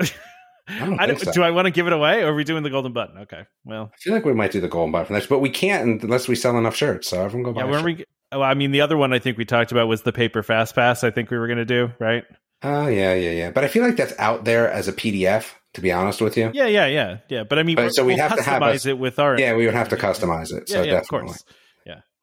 [0.68, 1.30] I don't I don't, so.
[1.32, 3.18] Do I want to give it away, or are we doing the golden button?
[3.18, 5.50] Okay, well, I feel like we might do the golden button for next, but we
[5.50, 7.08] can't unless we sell enough shirts.
[7.08, 7.64] So everyone go buy.
[7.66, 7.70] yeah.
[7.70, 10.12] When we, oh, I mean, the other one I think we talked about was the
[10.12, 11.04] paper fast pass.
[11.04, 12.24] I think we were going to do right.
[12.62, 13.50] Oh yeah, yeah, yeah.
[13.50, 15.52] But I feel like that's out there as a PDF.
[15.74, 17.44] To be honest with you, Yeah, yeah, yeah, yeah.
[17.44, 19.38] But I mean, But so we'd we'll have to have customize a- it with our.
[19.38, 20.64] yeah, we would have to customize it.
[20.68, 21.28] Yeah, So yeah, of definitely.
[21.28, 21.44] course.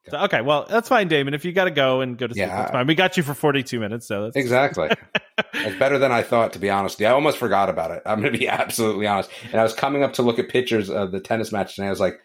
[0.06, 0.10] Yeah.
[0.10, 1.34] So, okay, well, that's fine, Damon.
[1.34, 2.86] If you got to go and go to sleep, Yeah, that's fine.
[2.86, 4.90] We got you for forty-two minutes, so that's Exactly.
[5.54, 6.98] it's better than I thought, to be honest.
[6.98, 7.08] with.
[7.08, 8.02] I almost forgot about it.
[8.04, 9.30] I'm going to be absolutely honest.
[9.50, 11.90] And I was coming up to look at pictures of the tennis match, and I
[11.90, 12.18] was like,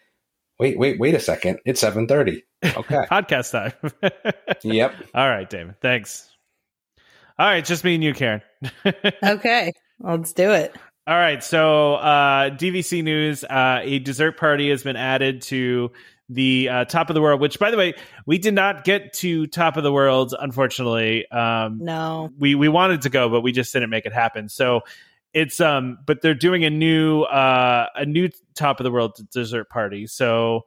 [0.58, 1.58] "Wait, wait, wait a second!
[1.64, 2.94] It's 7:30." Okay.
[3.10, 3.72] podcast time.
[4.62, 4.94] yep.
[5.14, 5.74] All right, Damon.
[5.80, 6.28] Thanks.
[7.38, 8.42] All right, just me and you, Karen.
[9.24, 10.76] Okay, let's do it.
[11.06, 15.90] All right, so uh, DVC news: uh, a dessert party has been added to
[16.32, 17.40] the uh, top of the world.
[17.40, 21.28] Which, by the way, we did not get to top of the world, unfortunately.
[21.30, 24.48] Um, No, we we wanted to go, but we just didn't make it happen.
[24.48, 24.82] So
[25.34, 29.68] it's um, but they're doing a new uh a new top of the world dessert
[29.68, 30.06] party.
[30.06, 30.66] So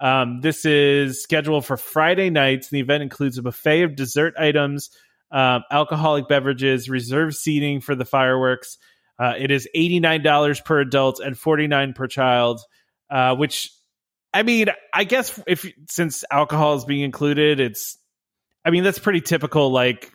[0.00, 2.70] um, this is scheduled for Friday nights.
[2.70, 4.90] The event includes a buffet of dessert items,
[5.30, 8.78] um, alcoholic beverages, reserved seating for the fireworks.
[9.18, 12.60] Uh, it is eighty nine dollars per adult and forty nine per child,
[13.10, 13.70] uh, which
[14.34, 17.98] I mean, I guess if since alcohol is being included, it's
[18.64, 19.70] I mean that's pretty typical.
[19.70, 20.12] Like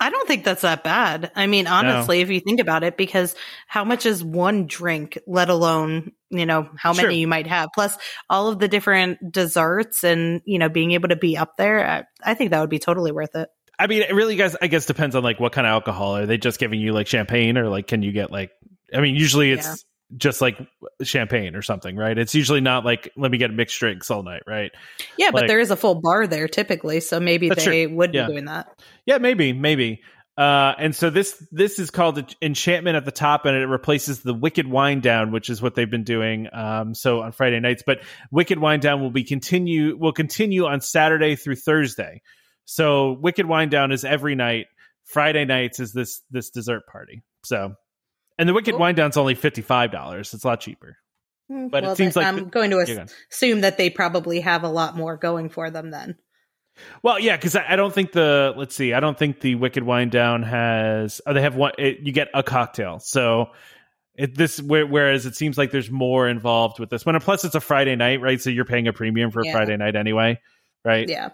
[0.00, 1.32] I don't think that's that bad.
[1.34, 3.34] I mean, honestly, if you think about it, because
[3.66, 7.10] how much is one drink, let alone, you know, how many Sure.
[7.10, 7.98] you might have, plus
[8.30, 12.04] all of the different desserts and, you know, being able to be up there, I,
[12.22, 13.48] I think that would be totally worth it.
[13.76, 16.16] I mean, it really, guys, I guess depends on like what kind of alcohol.
[16.16, 18.52] Are they just giving you like champagne, or like can you get like?
[18.94, 19.74] I mean, usually it's Yeah.
[20.16, 20.58] Just like
[21.02, 22.16] champagne or something, right?
[22.16, 24.70] It's usually not like let me get mixed drinks all night, right?
[25.18, 27.96] Yeah, but there is a full bar there typically, so maybe they true.
[27.96, 28.26] would Yeah.
[28.26, 28.68] be doing that.
[29.06, 30.00] Yeah, maybe, maybe.
[30.38, 34.32] Uh, and so this this is called Enchantment at the top, and it replaces the
[34.32, 36.46] Wicked Wind Down, which is what they've been doing.
[36.52, 37.98] Um, so on Friday nights, but
[38.30, 42.22] Wicked Wind Down will be continue will continue on Saturday through Thursday.
[42.66, 44.66] So Wicked Wind Down is every night.
[45.06, 47.22] Friday nights is this this dessert party.
[47.44, 47.74] So,
[48.38, 48.80] and the Wicked Cool.
[48.80, 50.32] Wind Down's only fifty five dollars.
[50.34, 50.96] It's a lot cheaper.
[51.50, 51.68] Hmm.
[51.68, 53.08] But it seems like I'm the- going to You're as- gone.
[53.32, 56.16] assume that they probably have a lot more going for them then.
[57.02, 59.82] Well, yeah, because I, I don't think the let's see, I don't think the Wicked
[59.82, 61.20] Wind Down has.
[61.26, 61.72] Oh, they have one.
[61.78, 63.46] It, you get a cocktail, so
[64.14, 67.16] it, this whereas it seems like there's more involved with this one.
[67.16, 68.40] And plus, it's a Friday night, right?
[68.40, 70.40] So you're paying a premium for a Friday night anyway,
[70.84, 71.08] right?
[71.08, 71.30] Yeah.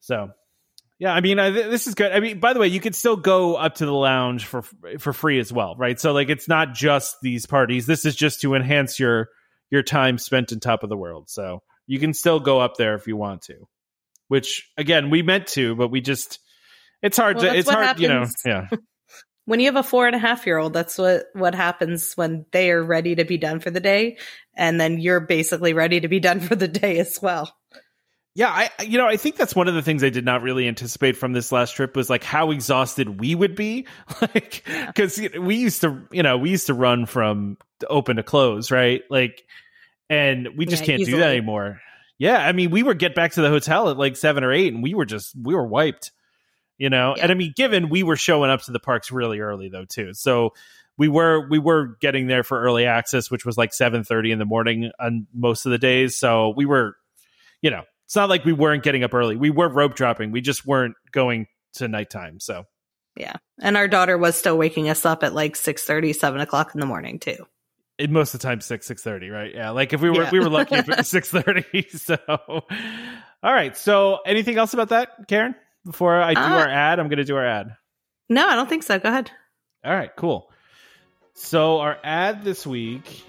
[0.00, 0.30] So,
[0.98, 2.10] yeah, I mean, I, this is good.
[2.10, 4.62] I mean, by the way, you could still go up to the lounge for
[4.98, 5.98] for free as well, right?
[5.98, 7.86] So, like, it's not just these parties.
[7.86, 9.28] This is just to enhance your
[9.70, 11.30] your time spent in top of the world.
[11.30, 13.68] So, you can still go up there if you want to.
[14.26, 16.40] Which, again, we meant to, but we just
[17.00, 18.26] it's hard Well, to it's what hard, you know.
[18.44, 18.68] Yeah,
[19.44, 22.44] When you have a four and a half year old, that's what what happens when
[22.52, 24.18] they are ready to be done for the day,
[24.54, 27.50] and then you're basically ready to be done for the day as well.
[28.34, 28.48] Yeah.
[28.50, 31.16] I you know I think that's one of the things I did not really anticipate
[31.16, 33.86] from this last trip was like how exhausted we would be,
[34.20, 37.56] like because we used to you know we used to run from
[37.88, 39.02] open to close, right?
[39.10, 39.44] Like,
[40.10, 41.80] and we just Yeah, can't do that anymore.
[42.18, 44.72] Yeah, I mean, we would get back to the hotel at like seven or eight,
[44.72, 46.10] and we were just we were wiped,
[46.76, 47.14] you know.
[47.16, 47.22] Yeah.
[47.24, 50.14] And I mean, given we were showing up to the parks really early though too,
[50.14, 50.52] so
[50.96, 54.40] we were we were getting there for early access, which was like seven thirty in
[54.40, 56.16] the morning on most of the days.
[56.16, 56.96] So we were,
[57.62, 59.36] you know, it's not like we weren't getting up early.
[59.36, 60.32] We were rope dropping.
[60.32, 62.40] We just weren't going to nighttime.
[62.40, 62.64] So
[63.16, 63.36] Yeah.
[63.60, 66.86] And our daughter was still waking us up at like 6 7 o'clock in the
[66.86, 67.46] morning too.
[67.98, 69.54] it, most of the time six six thirty, right?
[69.54, 70.30] Yeah, like if we were Yeah.
[70.32, 71.64] we were lucky if it was six thirty.
[71.90, 72.62] So, all
[73.42, 73.76] right.
[73.76, 75.54] So, anything else about that, Karen?
[75.84, 77.76] Before I do Uh, our ad, I'm going to do our ad.
[78.28, 78.98] No, I don't think so.
[78.98, 79.30] Go ahead.
[79.84, 80.50] All right, cool.
[81.34, 83.24] So our ad this week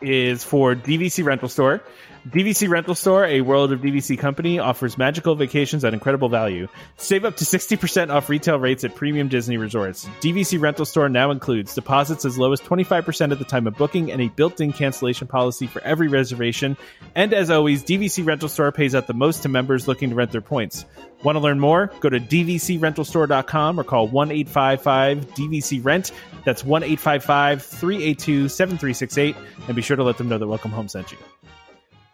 [0.00, 1.82] is for DVC Rental Store.
[2.28, 6.68] DVC Rental Store, a World of DVC company, offers magical vacations at incredible value.
[6.96, 10.06] Save up to 60% off retail rates at premium Disney resorts.
[10.20, 14.12] DVC Rental Store now includes deposits as low as 25% at the time of booking
[14.12, 16.76] and a built-in cancellation policy for every reservation.
[17.16, 20.30] And as always, DVC Rental Store pays out the most to members looking to rent
[20.30, 20.84] their points.
[21.24, 21.90] Want to learn more?
[21.98, 26.12] Go to dvcrentalstore.com or call 1 855 DVC Rent.
[26.44, 29.34] That's 1 855 382 7368.
[29.66, 31.18] And be sure to let them know that Welcome Home sent you.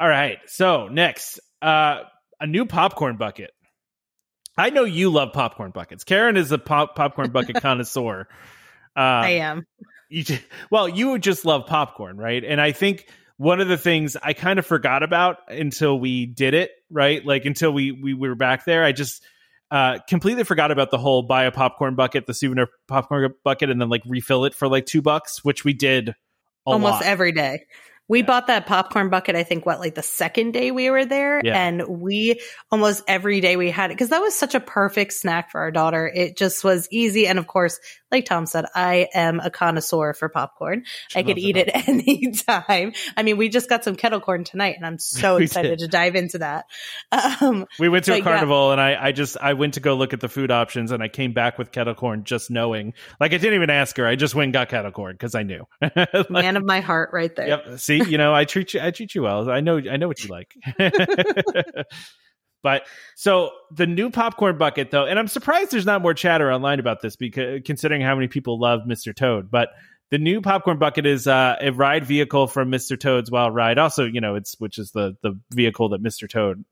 [0.01, 0.39] All right.
[0.47, 2.03] So, next, uh,
[2.41, 3.51] a new popcorn bucket.
[4.57, 6.05] I know you love popcorn buckets.
[6.05, 8.27] Karen is a pop- popcorn bucket connoisseur.
[8.97, 9.67] Uh, I am.
[10.09, 12.45] you just, well, you would just love popcorn, right?
[12.45, 16.55] And I think one of the things I kind of forgot about until we did
[16.55, 17.25] it, right?
[17.25, 19.23] Like until we we were back there, I just
[19.71, 23.81] uh completely forgot about the whole buy a popcorn bucket, the souvenir popcorn bucket, and
[23.81, 26.15] then like refill it for like two bucks, which we did
[26.67, 27.03] Almost lot.
[27.05, 27.65] every day.
[28.09, 28.27] We Yeah.
[28.27, 31.41] bought that popcorn bucket, I think, what, like the second day we were there?
[31.45, 31.57] Yeah.
[31.67, 32.41] And we
[32.71, 35.71] almost every day we had it because that was such a perfect snack for our
[35.71, 36.11] daughter.
[36.13, 37.27] It just was easy.
[37.27, 37.79] And of course,
[38.11, 40.85] like Tom said, I am a connoisseur for popcorn.
[41.09, 42.93] She I could eat it it any time.
[43.17, 46.15] I mean, we just got some kettle corn tonight and I'm so excited to dive
[46.17, 46.65] into that.
[47.41, 48.37] Um, We went to a But yeah.
[48.37, 51.03] carnival and I, I just I went to go look at the food options and
[51.03, 52.95] I came back with kettle corn just knowing.
[53.21, 54.07] Like I didn't even ask her.
[54.07, 55.67] I just went and got kettle corn because I knew.
[55.83, 57.49] Like, man of my heart right there.
[57.49, 57.79] Yep.
[57.81, 59.51] See, you know, I treat you I treat you well.
[59.51, 60.55] I know I know what you like.
[62.63, 62.87] but
[63.17, 67.01] so the new popcorn bucket though, and I'm surprised there's not more chatter online about
[67.03, 69.15] this because considering how many people love Mr.
[69.15, 69.71] Toad, but
[70.11, 72.99] the new popcorn bucket is uh, a ride vehicle from Mr.
[72.99, 73.79] Toad's Wild Ride.
[73.79, 76.29] Also, you know, it's which is the the vehicle that Mr.
[76.29, 76.65] Toad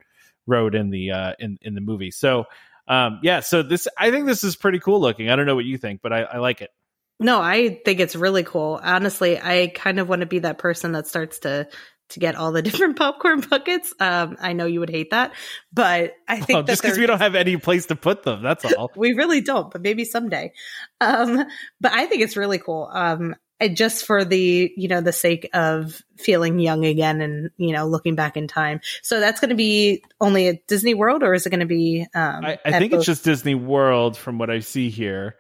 [0.47, 2.11] rode in the uh, in in the movie.
[2.11, 2.45] So,
[2.89, 3.41] um, yeah.
[3.41, 5.29] So this, I think this is pretty cool looking.
[5.29, 6.71] I don't know what you think, but I, I like it.
[7.19, 8.79] No, I think it's really cool.
[8.83, 11.69] Honestly, I kind of want to be that person that starts to
[12.11, 13.93] to get all the different popcorn buckets.
[13.99, 15.33] Um, I know you would hate that,
[15.73, 18.65] but I think Well, just because we don't have any place to put them, that's
[18.65, 18.91] all.
[18.97, 20.53] we really don't, but maybe someday.
[21.01, 21.45] Um,
[21.81, 22.89] but I think it's really cool.
[22.93, 23.35] Um,
[23.73, 28.15] just for the you know the sake of feeling young again and you know looking
[28.15, 28.81] back in time.
[29.03, 32.07] So that's going to be only at Disney World, or is it going to be?
[32.15, 35.37] Um, I, I think both- it's just Disney World from what I see here.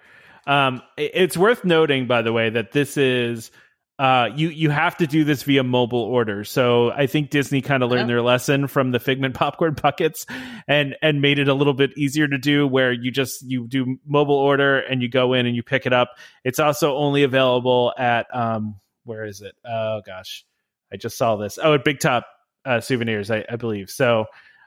[0.47, 3.51] Um, it's worth noting, by the way, that this is
[3.99, 6.44] uh, you you have to do this via mobile order.
[6.44, 8.09] So I think Disney kind of learned Oh.
[8.09, 10.26] their lesson from the Figment popcorn buckets
[10.68, 13.97] and and made it a little bit easier to do, where you just you do
[14.07, 16.11] mobile order and you go in and you pick it up.
[16.44, 19.55] It's also only available at um, where is it?
[19.64, 20.44] Oh gosh,
[20.92, 21.59] I just saw this.
[21.62, 22.26] Oh, at Big Top
[22.66, 23.88] uh, Souvenirs, I, I believe.
[23.88, 24.26] So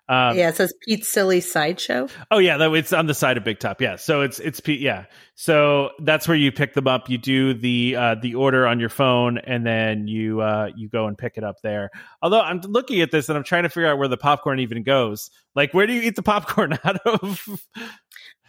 [0.09, 2.07] Um, yeah, it says Pete's Silly Sideshow.
[2.31, 3.79] Oh yeah, that it's on the side of Big Top.
[3.79, 5.05] Yeah, so it's it's P- yeah.
[5.35, 7.11] So that's where you pick them up.
[7.11, 11.05] You do the uh, the order on your phone, and then you uh, you go
[11.05, 11.91] and pick it up there.
[12.23, 14.81] Although I'm looking at this and I'm trying to figure out where the popcorn even
[14.81, 15.29] goes.
[15.53, 17.47] Like, where do you eat the popcorn out of?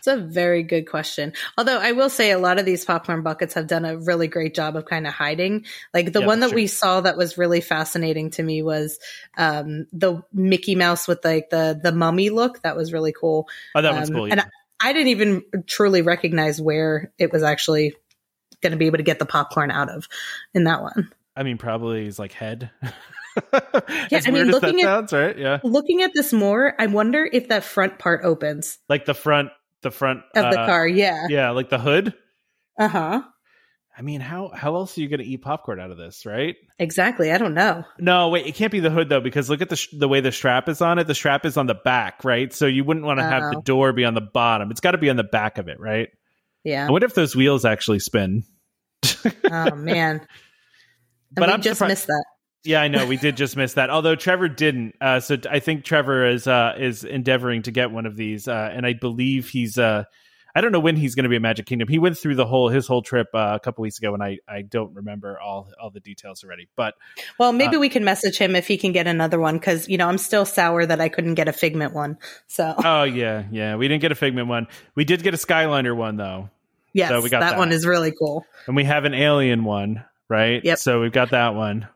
[0.00, 1.34] It's a very good question.
[1.56, 4.54] Although I will say a lot of these popcorn buckets have done a really great
[4.54, 5.66] job of kind of hiding.
[5.94, 8.98] Like the Yeah, one that we saw that was really fascinating to me was
[9.36, 12.62] um, the Mickey Mouse with like the the mummy look.
[12.62, 13.46] That was really cool.
[13.74, 14.24] Oh, that one's Um, cool.
[14.32, 14.44] And I,
[14.82, 17.94] I didn't even truly recognize where it was actually
[18.62, 20.08] going to be able to get the popcorn out of
[20.54, 21.12] in that one.
[21.36, 22.70] I mean, probably his like head.
[24.10, 25.38] Yeah, I mean, looking at- sounds, right?
[25.38, 29.50] Yeah, Looking at this more, I wonder if that front part opens like the front,
[29.82, 30.86] the front of the uh, car.
[30.86, 31.26] Yeah.
[31.28, 32.14] Yeah, like the hood.
[32.78, 33.22] Uh huh.
[33.98, 36.56] I mean, how how else are you going to eat popcorn out of this, right?
[36.78, 37.32] Exactly.
[37.32, 37.84] I don't know.
[37.98, 40.20] No, wait, it can't be the hood though, because look at the sh- the way
[40.20, 41.06] the strap is on it.
[41.06, 42.50] The strap is on the back, right?
[42.52, 43.62] So you wouldn't want to have the Oh.
[43.62, 44.70] door be on the bottom.
[44.70, 46.08] It's got to be on the back of it, right?
[46.64, 46.86] Yeah.
[46.86, 48.44] I wonder if those wheels actually spin.
[49.50, 50.26] Oh man.
[51.32, 52.24] But we I'm just surprised- missed that.
[52.62, 53.88] Yeah, I know we did just miss that.
[53.88, 58.04] Although Trevor didn't, uh, so I think Trevor is uh, is endeavoring to get one
[58.04, 59.78] of these, uh, and I believe he's.
[59.78, 60.04] Uh,
[60.54, 61.86] I don't know when he's going to be at Magic Kingdom.
[61.88, 64.38] He went through the whole his whole trip uh, a couple weeks ago, and I
[64.48, 66.68] I don't remember all all the details already.
[66.76, 66.94] But
[67.38, 69.96] Well, maybe Uh, we can message him if he can get another one because you
[69.96, 72.18] know I'm still sour that I couldn't get a Figment one.
[72.46, 74.66] So oh yeah, yeah, we didn't get a Figment one.
[74.94, 76.50] We did get a Skyliner one though,
[76.92, 77.58] yes, so we got that, that.
[77.58, 78.44] one is really cool.
[78.66, 80.62] and we have an Alien one, right?
[80.64, 80.78] Yep.
[80.78, 81.88] So we've got that one.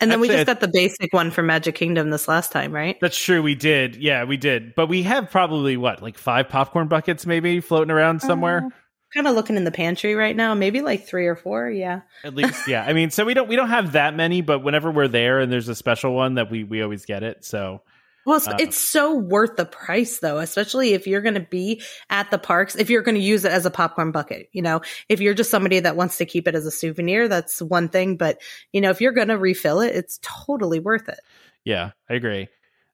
[0.00, 2.96] And then we just got the basic one for Magic Kingdom this last time, right?
[3.00, 3.42] That's true.
[3.42, 3.96] We did.
[3.96, 4.74] Yeah, we did.
[4.74, 8.68] But we have probably what, like five popcorn buckets, maybe floating around uh, somewhere.
[9.14, 11.70] kind of looking in the pantry right now, maybe like three or four.
[11.70, 12.00] Yeah.
[12.24, 12.84] At least, yeah.
[12.84, 15.50] I mean, so we don't we don't have that many, but whenever we're there and
[15.50, 17.44] there's a special one, that we we always get it.
[17.44, 17.82] So
[18.26, 21.82] Well, it's, Uh, it's so worth the price though, especially if you're going to be
[22.10, 24.80] at the parks, if you're going to use it as a popcorn bucket, you know,
[25.08, 28.16] if you're just somebody that wants to keep it as a souvenir, that's one thing.
[28.16, 28.40] But,
[28.72, 31.20] you know, if you're going to refill it, it's totally worth it.
[31.64, 32.48] yeah, I agree.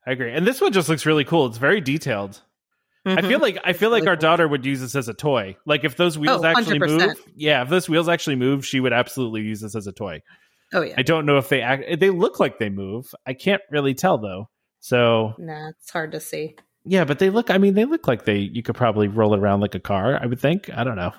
[0.06, 0.32] I agree.
[0.32, 1.46] And this one just looks really cool.
[1.46, 2.40] It's very detailed.
[3.06, 3.28] I Mhm.
[3.28, 4.20] feel like I feel like our cool.
[4.20, 5.56] daughter would use this as a toy.
[5.64, 7.08] Like if those wheels Oh, actually 100%.
[7.18, 10.20] move, yeah, if those wheels actually move, she would absolutely use this as a toy.
[10.74, 10.94] oh yeah.
[10.98, 11.98] I don't know if they act.
[11.98, 13.14] They look like they move.
[13.26, 14.48] I can't really tell though.
[14.80, 16.56] So Nah, it's hard to see.
[16.84, 17.50] yeah, but they look.
[17.50, 18.38] I mean, they look like they.
[18.38, 20.18] You could probably roll it around like a car.
[20.20, 20.70] I would think.
[20.74, 21.12] I don't know.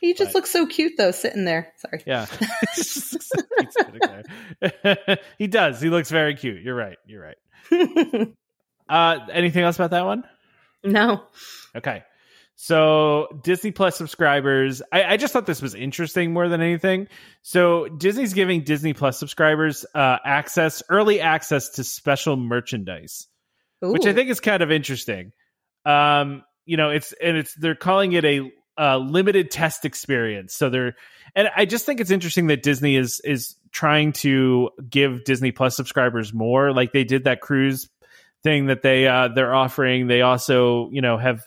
[0.00, 0.34] He just Right.
[0.36, 1.72] looks so cute though, sitting there.
[1.78, 2.02] Sorry.
[2.06, 2.26] Yeah,
[5.38, 5.80] he does.
[5.80, 6.62] He looks very cute.
[6.62, 6.98] You're right.
[7.06, 7.36] You're right.
[8.88, 10.24] Uh, anything else about that one?
[10.84, 11.22] no.
[11.74, 12.02] Okay.
[12.54, 17.08] So Disney Plus subscribers, I, I just thought this was interesting more than anything.
[17.42, 23.26] So Disney's giving Disney Plus subscribers uh, access, early access to special merchandise,
[23.80, 25.32] which I think is kind of interesting.
[25.84, 30.54] Um, you know, it's and it's they're calling it a uh, limited test experience.
[30.54, 30.94] So they're
[31.34, 35.74] and I just think it's interesting that Disney is is trying to give Disney Plus
[35.74, 37.88] subscribers more, like they did that cruise
[38.42, 40.06] thing that they uh, they're offering.
[40.06, 41.42] They also you know have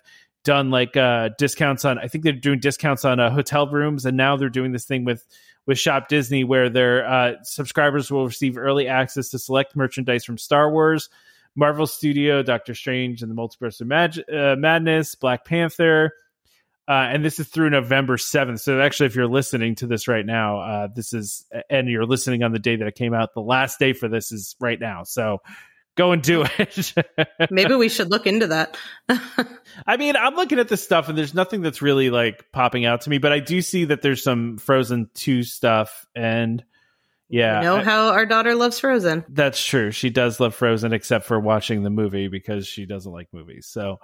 [0.45, 1.99] done like uh, discounts on.
[1.99, 5.03] I think they're doing discounts on uh, hotel rooms, and now they're doing this thing
[5.03, 5.25] with
[5.65, 10.37] with Shop Disney where their uh, subscribers will receive early access to select merchandise from
[10.37, 11.09] Star Wars.
[11.55, 16.11] Marvel Studio, Doctor Strange and the Multiverse of Mag- uh, Madness, Black Panther,
[16.87, 18.59] uh, and this is through November seventh.
[18.59, 22.43] So actually, if you're listening to this right now, uh, this is and you're listening
[22.43, 23.33] on the day that it came out.
[23.33, 25.03] The last day for this is right now.
[25.03, 25.41] So
[25.95, 26.93] go and do it.
[27.51, 28.77] Maybe we should look into that.
[29.87, 33.01] I mean, I'm looking at this stuff and there's nothing that's really like popping out
[33.01, 36.63] to me, but I do see that there's some Frozen 2 stuff and
[37.27, 37.59] yeah.
[37.59, 39.25] you know I- how our daughter loves Frozen.
[39.29, 39.91] that's true.
[39.91, 43.65] She does love Frozen except for watching the movie because she doesn't like movies.
[43.65, 43.99] So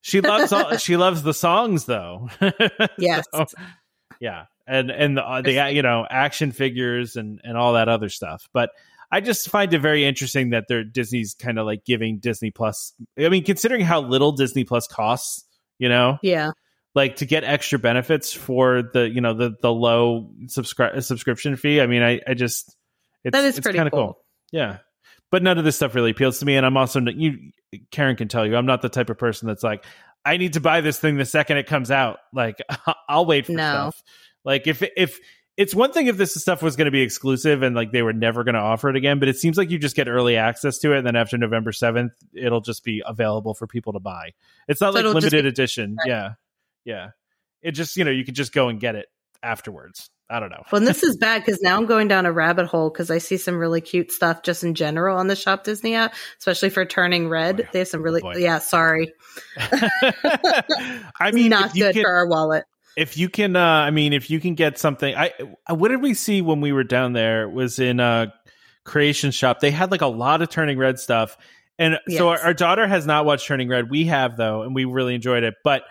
[0.00, 2.28] she loves all, she loves the songs though.
[2.98, 3.26] Yes.
[3.32, 3.46] So,
[4.20, 4.46] yeah.
[4.66, 8.48] And and the, uh, the you know, action figures and and all that other stuff.
[8.52, 8.70] But
[9.10, 12.92] I just find it very interesting that they're Disney's kind of like giving Disney Plus.
[13.18, 15.44] I mean, considering how little Disney Plus costs,
[15.78, 16.50] you know, Yeah.
[16.94, 21.80] like to get extra benefits for the you know the the low subscri- subscription fee.
[21.80, 22.76] I mean, I I just
[23.24, 24.18] it's, That is it's pretty kinda cool.
[24.52, 24.78] Yeah,
[25.30, 27.50] but none of this stuff really appeals to me, and I'm also you.
[27.90, 29.84] Karen can tell you, I'm not the type of person that's like,
[30.24, 32.18] I need to buy this thing the second it comes out.
[32.32, 32.56] Like,
[33.08, 33.72] I'll wait for No.
[33.92, 34.02] stuff.
[34.44, 35.18] Like if if
[35.58, 38.12] it's one thing if this stuff was going to be exclusive and like they were
[38.12, 40.78] never going to offer it again, but it seems like you just get early access
[40.78, 44.30] to it, and then after November seventh, it'll just be available for people to buy.
[44.68, 45.96] It's not So like limited be- edition.
[46.06, 46.34] Yeah,
[46.84, 47.08] yeah.
[47.60, 49.08] It just you know you could just go and get it
[49.42, 50.10] afterwards.
[50.30, 50.62] I don't know.
[50.70, 53.18] Well, and this is bad because now I'm going down a rabbit hole because I
[53.18, 56.84] see some really cute stuff just in general on the Shop Disney app, especially for
[56.84, 57.56] turning oh, red.
[57.56, 57.68] Boy.
[57.72, 58.36] They have some oh, really, boy.
[58.36, 59.12] yeah, sorry.
[59.58, 62.64] I mean, not good for our wallet.
[62.98, 65.32] If you can, uh, I mean, if you can get something, I
[65.70, 67.44] uh, what did we see when we were down there?
[67.44, 68.34] It was in a
[68.84, 69.60] creation shop.
[69.60, 71.36] They had like a lot of turning red stuff,
[71.78, 73.88] and so our, our daughter has not watched Turning Red.
[73.88, 75.54] We have though, and we really enjoyed it.
[75.62, 75.84] But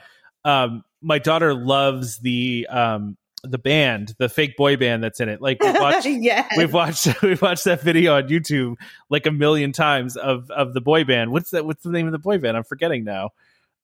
[0.43, 5.41] um, my daughter loves the um the band, the fake boy band that's in it.
[5.41, 6.05] Like we've watched.
[6.07, 6.51] yes.
[6.57, 8.75] We've watched we've watched that video on YouTube
[9.09, 11.31] like a million times of of the boy band.
[11.31, 11.65] What's that?
[11.65, 12.57] What's the name of the boy band?
[12.57, 13.29] I'm forgetting now.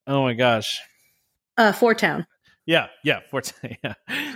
[0.07, 0.81] Oh my gosh.
[1.57, 2.27] uh, Four Town.
[2.65, 3.53] Yeah, yeah, Forte.
[3.83, 3.93] Yeah.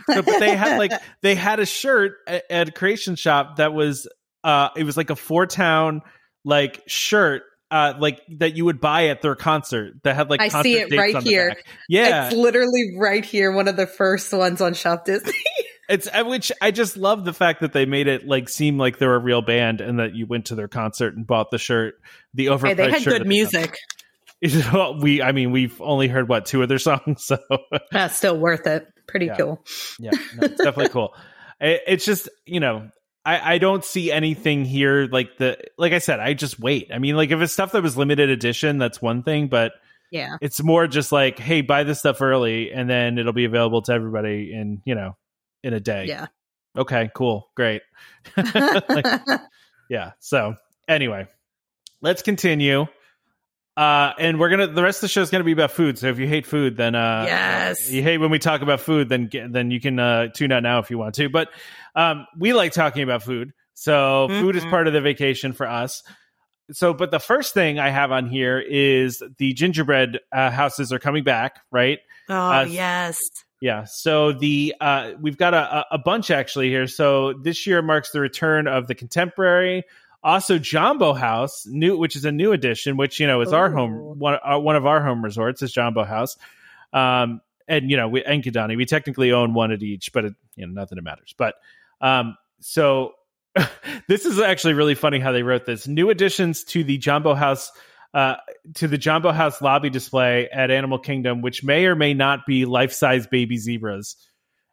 [0.10, 4.08] So, but they had like they had a shirt at, at Creation Shop that was
[4.44, 6.02] uh it was like a Four Town
[6.44, 10.50] like shirt uh like that you would buy at their concert that had like I
[10.50, 11.56] see it right here.
[11.88, 15.34] Yeah, It's literally right here, one of the first ones on Shop Disney.
[15.90, 19.16] it's which I just love the fact that they made it like seem like they're
[19.16, 21.96] a real band and that you went to their concert and bought the shirt,
[22.34, 23.28] the overpriced hey, they had good that
[24.42, 24.66] music.
[24.74, 27.38] Well, we I mean we've only heard what two of their songs, so
[27.92, 28.88] That's still worth it.
[29.08, 29.38] Pretty Yeah.
[29.38, 29.66] cool.
[30.00, 31.14] yeah, no, it's definitely cool.
[31.60, 32.92] It, it's just you know,
[33.26, 36.20] I I don't see anything here like the like I said.
[36.20, 36.92] I just wait.
[36.94, 39.72] I mean, like if it's stuff that was limited edition, that's one thing, but
[40.12, 40.38] Yeah.
[40.40, 43.92] it's more just like, hey, buy this stuff early, and then it'll be available to
[43.92, 45.18] everybody in you know
[45.64, 46.06] in a day.
[46.06, 46.28] Yeah.
[46.78, 47.10] Okay.
[47.16, 47.50] Cool.
[47.56, 47.82] Great.
[48.36, 49.06] Like,
[49.90, 50.12] yeah.
[50.20, 50.54] So
[50.88, 51.28] anyway,
[52.02, 52.86] let's continue.
[53.78, 56.00] Uh, and we're gonna the rest of the show is gonna be about food.
[56.00, 57.92] So if you hate food, then uh, Yes.
[57.92, 60.64] you hate when we talk about food, then get, then you can uh, tune out
[60.64, 61.30] now if you want to.
[61.30, 61.50] But
[61.96, 64.72] um, we like talking about food, so food is Mhm.
[64.72, 66.02] part of the vacation for us.
[66.72, 71.00] So, but the first thing I have on here is the gingerbread uh, houses are
[71.00, 72.00] coming back, right?
[72.30, 73.20] oh, Uh, yes.
[73.62, 73.86] Yeah.
[73.86, 76.86] So the uh, we've got a, a bunch actually here.
[76.88, 79.84] So this year marks the return of the contemporary,
[80.24, 84.20] also Jambo House, new which is a new addition, which you know is our home
[84.20, 86.38] one uh, one of our home resorts is Jambo House.
[86.94, 90.34] Um, and you know we and Kidani, we technically own one at each, but it,
[90.56, 91.34] you know nothing that matters.
[91.38, 91.56] But
[92.02, 93.14] um, so
[94.08, 95.88] this is actually really funny how they wrote this.
[95.88, 97.72] New additions to the Jambo House
[98.14, 98.36] uh,
[98.76, 102.66] to the Jambo House lobby display at Animal Kingdom, which may or may not be
[102.66, 104.16] life size baby zebras,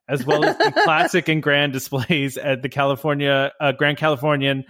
[0.09, 4.65] as well as the classic and grand displays at the California uh, Grand Californian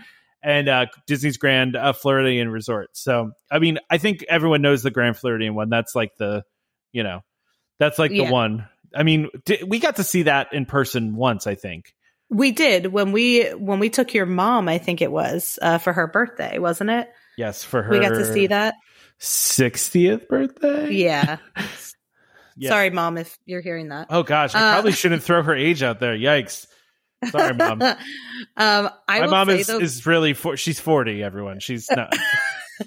[0.44, 2.90] and uh, Disney's Grand uh, Floridian Resort.
[2.92, 5.70] So, I mean, I think everyone knows the Grand Floridian one.
[5.70, 6.44] That's like the,
[6.92, 7.22] you know,
[7.78, 8.26] that's like Yeah.
[8.26, 8.68] the one.
[8.94, 11.46] I mean, di- we got to see that in person once.
[11.48, 11.94] I think.
[12.30, 15.92] We did when we when we took your mom, I think it was, uh, for
[15.92, 17.08] her birthday, wasn't it?
[17.36, 17.90] Yes, for her.
[17.90, 18.74] We got to see that.
[19.20, 20.90] 60th birthday.
[20.92, 21.38] Yeah.
[22.56, 22.68] Yeah.
[22.70, 24.06] Sorry, mom, if you're hearing that.
[24.10, 26.16] Oh gosh, I Uh, probably shouldn't throw her age out there.
[26.16, 26.66] Yikes.
[27.30, 27.82] Sorry, mom.
[27.82, 27.96] um,
[29.08, 31.60] I My mom is, is really for, she's 40 everyone.
[31.60, 32.14] She's not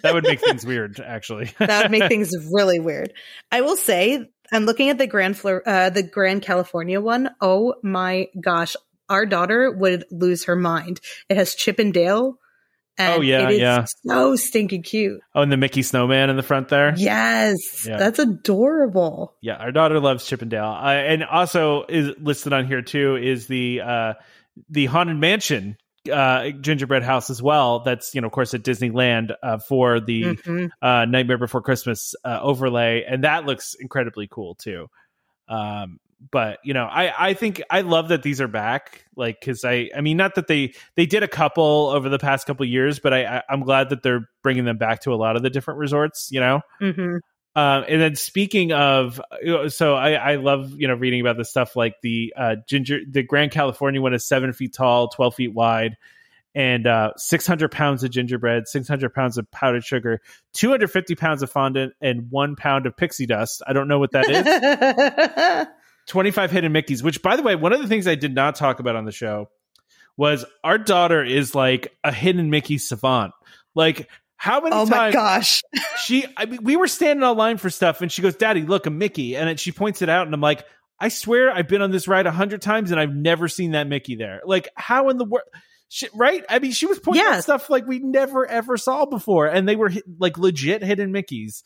[0.01, 1.51] That would make things weird actually.
[1.59, 3.13] that would make things really weird.
[3.51, 7.29] I will say, I'm looking at the Grand Flor- uh, the Grand California one.
[7.41, 8.75] Oh my gosh,
[9.09, 10.99] our daughter would lose her mind.
[11.29, 12.37] It has Chip and Dale.
[12.99, 13.85] And Oh, yeah, yeah.
[14.05, 15.21] so stinking cute.
[15.35, 16.93] oh, and the Mickey Snowman in the front there.
[16.97, 17.97] Yes, Yeah.
[17.97, 19.35] that's adorable.
[19.41, 23.15] Yeah, our daughter loves Chip and Dale, uh, and also is listed on here too
[23.15, 24.13] is the uh,
[24.69, 25.77] the haunted mansion
[26.11, 27.81] uh, gingerbread house as well.
[27.81, 30.69] That's you know, of course, at Disneyland uh, for the Mhm.
[30.81, 34.87] uh, Nightmare Before Christmas uh, overlay, and that looks incredibly cool too.
[35.49, 35.99] Um,
[36.31, 39.05] but you know, I I think I love that these are back.
[39.15, 42.47] Like, because I I mean, not that they they did a couple over the past
[42.47, 45.35] couple years, but I, I I'm glad that they're bringing them back to a lot
[45.35, 46.29] of the different resorts.
[46.31, 46.61] You know.
[46.81, 47.19] Mhm.
[47.55, 49.19] Um, and then speaking of,
[49.69, 53.23] so I, I love you know reading about this stuff like the uh, ginger, the
[53.23, 55.97] Grand California one is seven feet tall, twelve feet wide,
[56.53, 60.21] and uh, six hundred pounds of gingerbread, six hundred pounds of powdered sugar,
[60.53, 63.63] two hundred fifty pounds of fondant, and one pound of pixie dust.
[63.65, 65.67] I don't know what that is.
[66.07, 68.79] 25 hidden Mickeys, which by the way, one of the things I did not talk
[68.79, 69.49] about on the show
[70.15, 73.33] was our daughter is like a hidden Mickey savant.
[73.75, 75.61] Like how many oh my gosh.
[76.03, 78.89] she I mean, we were standing online for stuff and she goes, Daddy, look, a
[78.89, 79.35] Mickey.
[79.35, 80.65] And then she points it out and I'm like,
[80.99, 83.87] I swear I've been on this ride a hundred times and I've never seen that
[83.87, 84.41] Mickey there.
[84.45, 85.47] Like how in the world
[86.13, 86.43] right?
[86.49, 89.75] I mean, she was pointing out stuff like we never ever saw before, and they
[89.75, 91.63] were hi- like legit hidden Mickeys.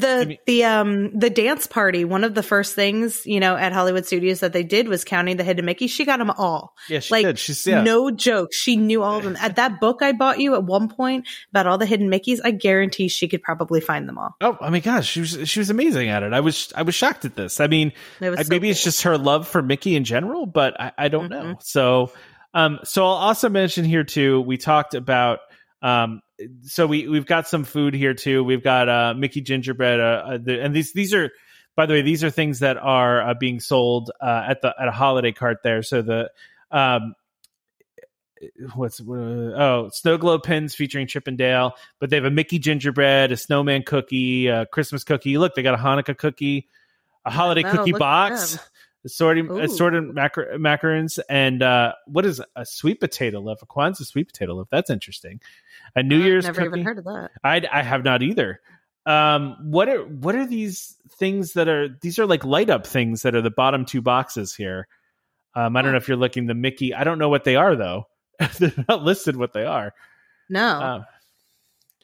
[0.00, 2.04] The the um the dance party.
[2.04, 5.36] One of the first things you know at Hollywood Studios that they did was counting
[5.36, 5.86] the hidden Mickey.
[5.86, 6.74] She got them all.
[6.88, 7.38] Yeah, she like did.
[7.38, 7.82] She's yeah.
[7.82, 8.52] no joke.
[8.52, 9.36] She knew all of them.
[9.40, 12.50] At that book I bought you at one point about all the hidden Mickeys, I
[12.50, 14.34] guarantee she could probably find them all.
[14.40, 16.32] Oh, I mean, gosh, she was she was amazing at it.
[16.32, 17.60] I was I was shocked at this.
[17.60, 20.80] I mean, It I- so maybe it's just her love for Mickey in general, but
[20.80, 21.42] I, I don't know.
[21.42, 21.62] Mhm.
[21.62, 22.12] So,
[22.52, 24.40] um, so I'll also mention here too.
[24.40, 25.40] We talked about,
[25.84, 26.22] um,
[26.62, 28.42] so we we've got some food here too.
[28.42, 31.30] We've got uh Mickey gingerbread, uh, uh the, and these these are.
[31.76, 34.86] By the way, these are things that are uh, being sold uh, at the at
[34.86, 35.82] a holiday cart there.
[35.82, 36.30] So the
[36.70, 37.14] um,
[38.74, 42.58] what's uh, oh snow globe pins featuring Chip and Dale, but they have a Mickey
[42.58, 45.36] gingerbread, a snowman cookie, a Christmas cookie.
[45.36, 46.68] Look, they got a Hanukkah cookie,
[47.24, 48.58] a holiday No, cookie box.
[49.04, 49.58] Assorted Ooh.
[49.58, 53.62] assorted macar- macarons, and uh, what is a sweet potato loaf?
[53.62, 54.68] A Kwanzaa sweet potato loaf.
[54.70, 55.40] That's interesting.
[55.96, 56.80] A New I've Year's never cookie.
[56.80, 57.30] even heard of that.
[57.42, 58.60] I I have not either.
[59.06, 63.22] Um, what are what are these things that are these are like light up things
[63.22, 64.88] that are the bottom two boxes here?
[65.54, 66.94] Um, I don't know if you're looking the Mickey.
[66.94, 68.06] I don't know what they are though.
[68.58, 69.92] They're not listed what they are.
[70.48, 71.04] No, Um,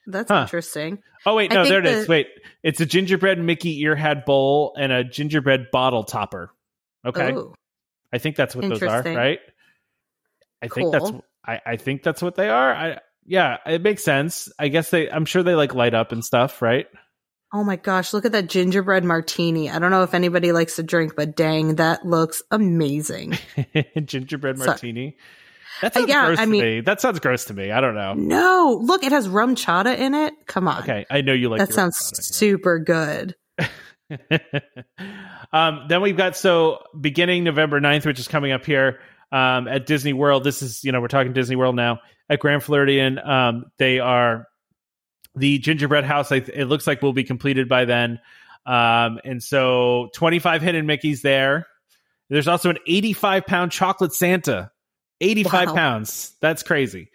[0.07, 0.43] that's huh.
[0.43, 1.03] interesting.
[1.27, 2.07] oh wait, no, there it is.
[2.07, 2.29] the- Wait,
[2.63, 6.51] it's a gingerbread Mickey earhead bowl and a gingerbread bottle topper.
[7.07, 7.55] Okay, Ooh.
[8.13, 9.39] I think that's what those are, right?
[10.63, 11.11] I think that's
[11.47, 12.75] I, I think that's what they are.
[12.75, 14.49] I yeah, it makes sense.
[14.59, 15.11] I guess they.
[15.11, 16.87] I'm sure they like light up and stuff, right?
[17.53, 19.71] Oh my gosh, look at that gingerbread martini.
[19.71, 23.39] I don't know if anybody likes to drink, but dang, that looks amazing.
[24.05, 25.17] gingerbread martini.
[25.83, 26.81] That Uh, sounds yeah, gross I to mean- me.
[26.83, 27.71] That sounds gross to me.
[27.73, 28.15] I don't know.
[28.15, 30.35] no, look, it has RumChata in it.
[30.47, 30.83] Come on.
[30.83, 33.35] Okay, I know you like that sounds product, super good.
[35.53, 39.01] um, then we've got so beginning November 9th, which is coming up here
[39.33, 40.45] um, at Disney World.
[40.45, 43.19] This is, you know, we're talking Disney World now at Grand Floridian.
[43.19, 44.47] Um, they are
[45.35, 46.33] the gingerbread house.
[46.33, 48.21] I, it looks like will be completed by then.
[48.67, 51.67] Um, and so 25 hidden Mickeys there.
[52.29, 54.71] There's also an 85 pound chocolate Santa.
[55.21, 55.75] 85 Wow.
[55.75, 56.35] pounds.
[56.41, 57.11] That's crazy.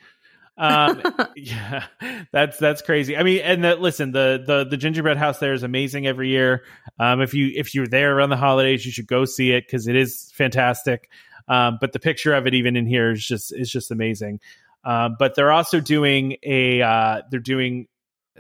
[0.57, 1.01] Um,
[1.35, 1.85] yeah,
[2.31, 3.17] that's that's crazy.
[3.17, 6.63] I mean, and the, listen, the the the gingerbread house there is amazing every year.
[6.99, 9.87] Um, if you if you're there around the holidays, you should go see it because
[9.87, 11.09] it is fantastic.
[11.47, 14.39] Um, but the picture of it even in here is just is just amazing.
[14.83, 17.87] Um, but they're also doing a uh, they're doing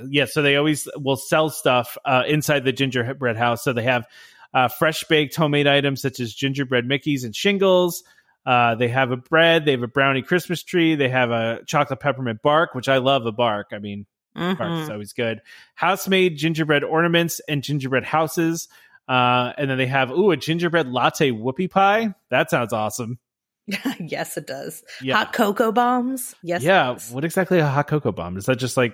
[0.07, 0.25] yeah.
[0.25, 3.63] So they always will sell stuff uh, inside the gingerbread house.
[3.63, 4.07] So they have
[4.53, 8.03] uh, fresh baked homemade items such as gingerbread Mickeys and shingles.
[8.45, 9.65] Uh, they have a bread.
[9.65, 10.95] They have a brownie Christmas tree.
[10.95, 13.67] They have a chocolate peppermint bark, which I love a bark.
[13.71, 15.41] I mean, bark is always good.
[15.73, 18.67] House made gingerbread ornaments and gingerbread houses.
[19.07, 22.13] Uh, and then they have ooh a gingerbread latte whoopie pie.
[22.29, 23.19] That sounds awesome.
[23.99, 24.83] yes, it does.
[25.01, 26.35] Yeah, Hot cocoa bombs.
[26.43, 26.61] Yes.
[26.61, 26.97] yeah.
[27.11, 28.37] What exactly a hot cocoa bomb?
[28.37, 28.93] Is that just like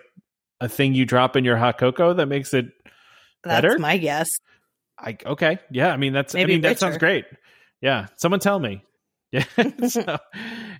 [0.62, 2.68] a thing you drop in your hot cocoa that makes it
[3.44, 3.80] That's better?
[3.80, 4.30] my guess.
[4.98, 5.60] I okay.
[5.72, 7.26] Yeah, I mean that's I Maybe mean that sounds great.
[7.82, 8.84] Yeah, someone tell me.
[9.32, 9.46] Yeah.
[9.88, 10.18] so,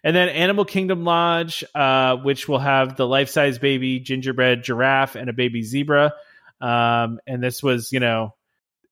[0.04, 5.16] and then Animal Kingdom Lodge, uh, which will have the life size baby gingerbread giraffe
[5.16, 6.14] and a baby zebra.
[6.60, 8.36] Um, and this was, you know,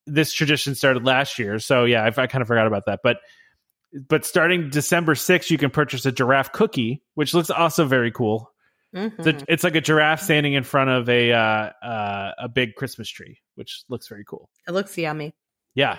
[0.06, 3.02] this tradition started last year, so yeah, I, I kind of forgot about that.
[3.04, 3.18] But
[4.08, 8.52] but starting December sixth, you can purchase a giraffe cookie, which looks also very cool.
[8.96, 9.14] Mhm.
[9.20, 12.76] It's, a, it's like a giraffe standing in front of a uh, uh, a big
[12.76, 14.50] Christmas tree, which looks very cool.
[14.68, 15.34] It looks yummy.
[15.76, 15.98] Yeah.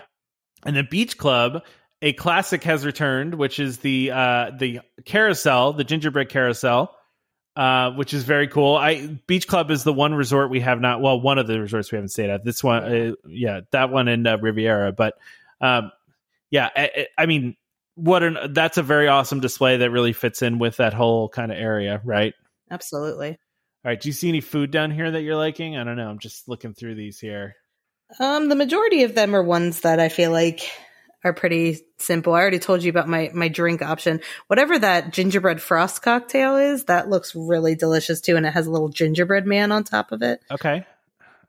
[0.64, 1.62] And the Beach Club,
[2.02, 6.94] a classic has returned, which is the uh the carousel, the gingerbread carousel.
[7.56, 8.76] Uh, which is very cool.
[8.76, 11.02] I Beach Club is the one resort we have not.
[11.02, 12.44] Well, one of the resorts we haven't stayed at.
[12.44, 14.92] This one, uh, yeah, that one in uh, Riviera.
[14.92, 15.14] But,
[15.60, 15.90] um,
[16.50, 17.56] yeah, I, I mean,
[17.96, 21.50] what an that's a very awesome display that really fits in with that whole kind
[21.50, 22.34] of area, right?
[22.70, 23.30] Absolutely.
[23.30, 23.36] All
[23.84, 24.00] right.
[24.00, 25.76] Do you see any food down here that you're liking?
[25.76, 26.08] I don't know.
[26.08, 27.56] I'm just looking through these here.
[28.20, 30.70] Um, the majority of them are ones that I feel like
[31.24, 32.34] are pretty simple.
[32.34, 34.20] I already told you about my my drink option.
[34.46, 38.70] Whatever that gingerbread frost cocktail is, that looks really delicious too, and it has a
[38.70, 40.40] little gingerbread man on top of it.
[40.50, 40.84] Okay.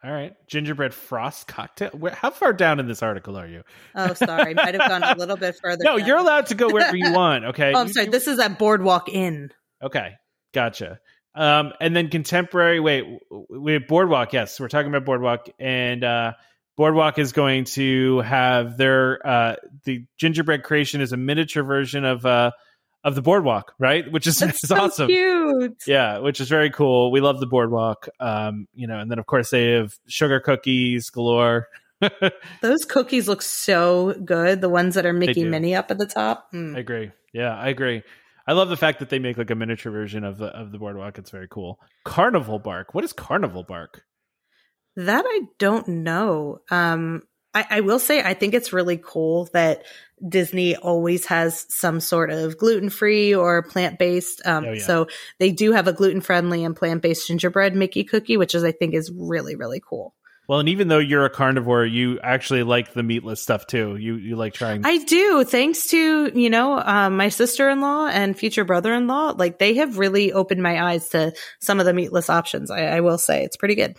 [0.04, 0.34] All right.
[0.48, 1.92] Gingerbread frost cocktail.
[1.92, 3.62] Where, how far down in this article are you?
[3.94, 5.84] Oh, sorry, might have gone a little bit further.
[5.84, 6.08] No, down.
[6.08, 7.46] you're allowed to go wherever you want.
[7.46, 7.72] Okay.
[7.76, 8.06] Oh, I'm You- sorry.
[8.08, 9.52] you- This is at Boardwalk Inn.
[9.82, 10.14] okay.
[10.54, 11.00] Gotcha.
[11.36, 12.80] Um, and then contemporary.
[12.82, 13.06] Wait,
[13.50, 14.34] we have Boardwalk.
[14.34, 16.34] Yes, we're talking about Boardwalk, and uh,
[16.78, 22.26] Boardwalk is going to have their uh, the gingerbread creation is a miniature version of
[22.26, 22.52] uh,
[23.04, 24.10] of the Boardwalk, right?
[24.12, 25.08] Which is, That's is so awesome.
[25.08, 25.84] cute.
[25.86, 27.12] Yeah, which is very cool.
[27.12, 28.08] We love the boardwalk.
[28.20, 31.68] Um, you know, and then of course they have sugar cookies galore.
[32.62, 34.62] Those cookies look so good.
[34.62, 35.50] The ones that are Mickey do.
[35.50, 36.52] Minnie up at the top.
[36.52, 36.76] Mm.
[36.76, 37.12] I agree.
[37.34, 38.04] Yeah, I agree.
[38.48, 40.80] I love the fact that they make like a miniature version of the of the
[40.80, 41.18] boardwalk.
[41.18, 41.80] It's very cool.
[42.06, 42.94] Carnival bark.
[42.94, 44.04] What is carnival bark?
[44.96, 46.60] That I don't know.
[46.70, 47.24] Um,
[47.54, 49.84] I, I will say I think it's really cool that
[50.28, 54.42] Disney always has some sort of gluten free or plant based.
[54.46, 54.84] Um, Oh, yeah.
[54.84, 55.08] So
[55.40, 58.72] they do have a gluten friendly and plant based gingerbread Mickey cookie, which is I
[58.72, 60.14] think is really really cool.
[60.48, 63.96] Well, and even though you're a carnivore, you actually like the meatless stuff too.
[63.96, 64.86] You you like trying.
[64.86, 69.08] I do, thanks to you know um, my sister in law and future brother in
[69.08, 69.34] law.
[69.36, 72.70] Like they have really opened my eyes to some of the meatless options.
[72.70, 73.96] I, I will say it's pretty good.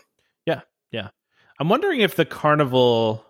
[1.62, 3.24] I'm wondering if the carnival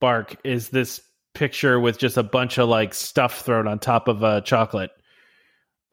[0.00, 1.00] bark is this
[1.34, 4.90] picture with just a bunch of like stuff thrown on top of a chocolate.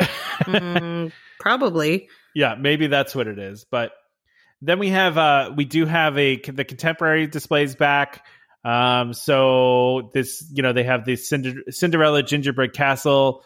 [0.01, 2.09] Mm, probably.
[2.35, 3.65] Yeah, maybe that's what it is.
[3.69, 3.91] But
[4.61, 8.25] then we have uh we do have a the contemporary displays back.
[8.65, 13.43] Um so this you know they have the Cinder- Cinderella gingerbread castle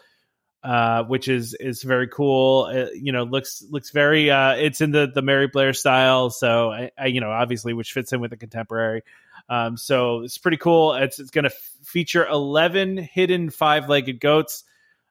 [0.62, 2.68] uh which is is very cool.
[2.72, 6.70] Uh, you know looks looks very uh it's in the the Mary Blair style so
[6.70, 9.02] I, I you know obviously which fits in with the contemporary.
[9.48, 10.94] Um so it's pretty cool.
[10.94, 14.64] It's it's going to f- feature 11 hidden five-legged goats.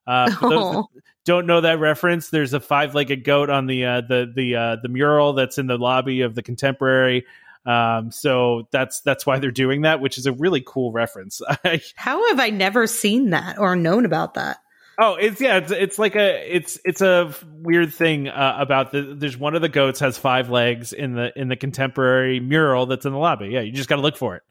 [0.08, 4.02] Uh, for those that don't know that reference, there's a five-legged goat on the uh,
[4.02, 7.26] the the uh, the mural that's in the lobby of the Contemporary.
[7.66, 11.42] Um, so that's that's why they're doing that, which is a really cool reference.
[11.96, 14.58] How have I never seen that or known about that?
[15.00, 19.16] Oh, it's yeah, it's it's like a it's it's a weird thing uh, about the.
[19.18, 23.06] There's one of the goats has five legs in the in the Contemporary mural that's
[23.06, 23.48] in the lobby.
[23.48, 24.44] Yeah, you just got to look for it.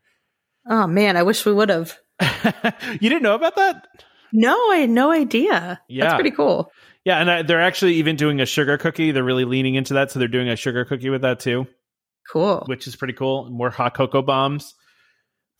[0.68, 1.98] Oh man, I wish we would have.
[3.00, 3.86] you didn't know about that?
[4.32, 5.80] No, I had no idea.
[5.88, 6.04] Yeah.
[6.04, 6.70] That's pretty cool.
[7.04, 9.10] Yeah, and uh, they're actually even doing a sugar cookie.
[9.10, 11.66] They're really leaning into that, so they're doing a sugar cookie with that too.
[12.30, 12.62] Cool.
[12.66, 13.50] which is pretty cool.
[13.50, 14.74] More hot cocoa bombs.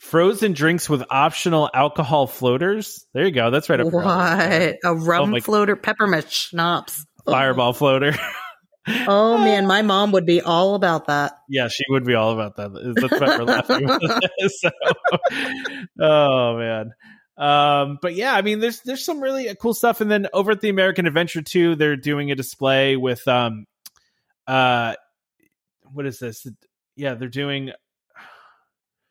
[0.01, 3.07] Frozen drinks with optional alcohol floaters.
[3.12, 3.51] There you go.
[3.51, 3.92] That's right up.
[3.92, 4.07] What?
[4.82, 7.05] A rum Oh floater, peppermint schnapps.
[7.26, 8.14] Fireball floater.
[9.07, 11.34] Oh man, my mom would be all about that.
[11.51, 12.72] yeah, she would be all about that.
[12.72, 13.88] That's why we're laughing.
[14.48, 14.70] so,
[16.01, 16.92] oh man.
[17.36, 20.01] Um, but yeah, I mean, there's there's some really cool stuff.
[20.01, 23.66] And then over at the American Adventure 2, they're doing a display with um,
[24.46, 24.94] uh,
[25.92, 26.46] what is this?
[26.96, 27.72] Yeah, they're doing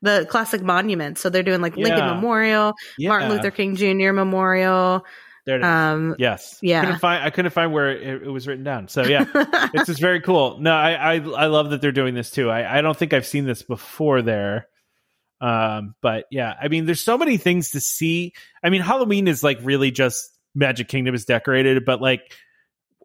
[0.01, 1.17] The classic monument.
[1.17, 2.13] So they're doing like Lincoln Yeah.
[2.13, 4.13] Memorial, yeah, Martin Luther King Jr.
[4.13, 5.05] Memorial.
[5.45, 5.65] There it is.
[5.65, 6.59] Um, yes.
[6.61, 6.81] yeah.
[6.81, 7.23] Couldn't find.
[7.23, 8.87] I couldn't find where it, it was written down.
[8.87, 9.25] So yeah.
[9.73, 10.59] it's just very cool.
[10.59, 12.49] No, I, I I love that they're doing this too.
[12.49, 14.67] I, I don't think I've seen this before there.
[15.41, 18.33] Um, but yeah, I mean, there's so many things to see.
[18.63, 22.35] I mean, Halloween is like really just Magic Kingdom is decorated, but like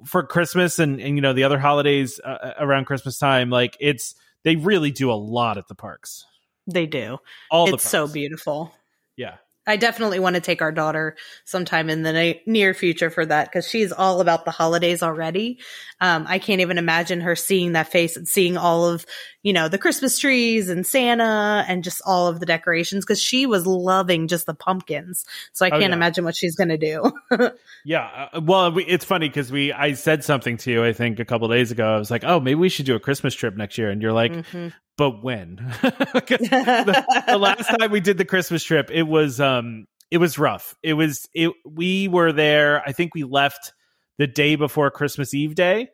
[0.05, 4.15] for Christmas and and you know the other holidays uh, around Christmas time, like it's
[4.43, 6.27] they really do a lot at the parks.
[6.67, 7.19] They do.
[7.51, 8.75] All it's so beautiful.
[9.17, 9.37] Yeah.
[9.67, 13.47] I definitely want to take our daughter sometime in the na- near future for that
[13.47, 15.59] because she's all about the holidays already.
[16.03, 19.07] Um, I can't even imagine her seeing that face and seeing all of,
[19.43, 23.47] you know, the Christmas trees and Santa and just all of the decorations because she
[23.47, 25.25] was loving just the pumpkins.
[25.55, 25.97] So I Oh, can't yeah.
[25.97, 27.11] imagine what she's going to do.
[27.87, 31.21] Yeah, uh, well, we, it's funny because we I said something to you I think
[31.21, 31.87] a couple days ago.
[31.87, 34.15] I was like, "Oh, maybe we should do a Christmas trip next year," and you're
[34.15, 34.73] like, Mhm.
[34.97, 35.57] "But when?
[35.83, 40.75] the, the last time we did the Christmas trip, it was um it was rough.
[40.83, 42.83] It was it we were there.
[42.87, 43.73] I think we left
[44.19, 45.89] the day before Christmas Eve day.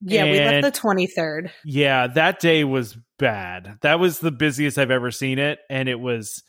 [0.00, 1.50] yeah, we left the 23rd.
[1.64, 3.78] Yeah, that day was bad.
[3.82, 6.42] That was the busiest I've ever seen it, and it was.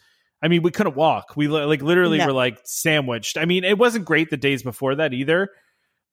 [0.43, 1.33] I mean, we couldn't walk.
[1.35, 2.25] We like literally No.
[2.27, 3.37] were like sandwiched.
[3.37, 5.49] I mean, it wasn't great the days before that either.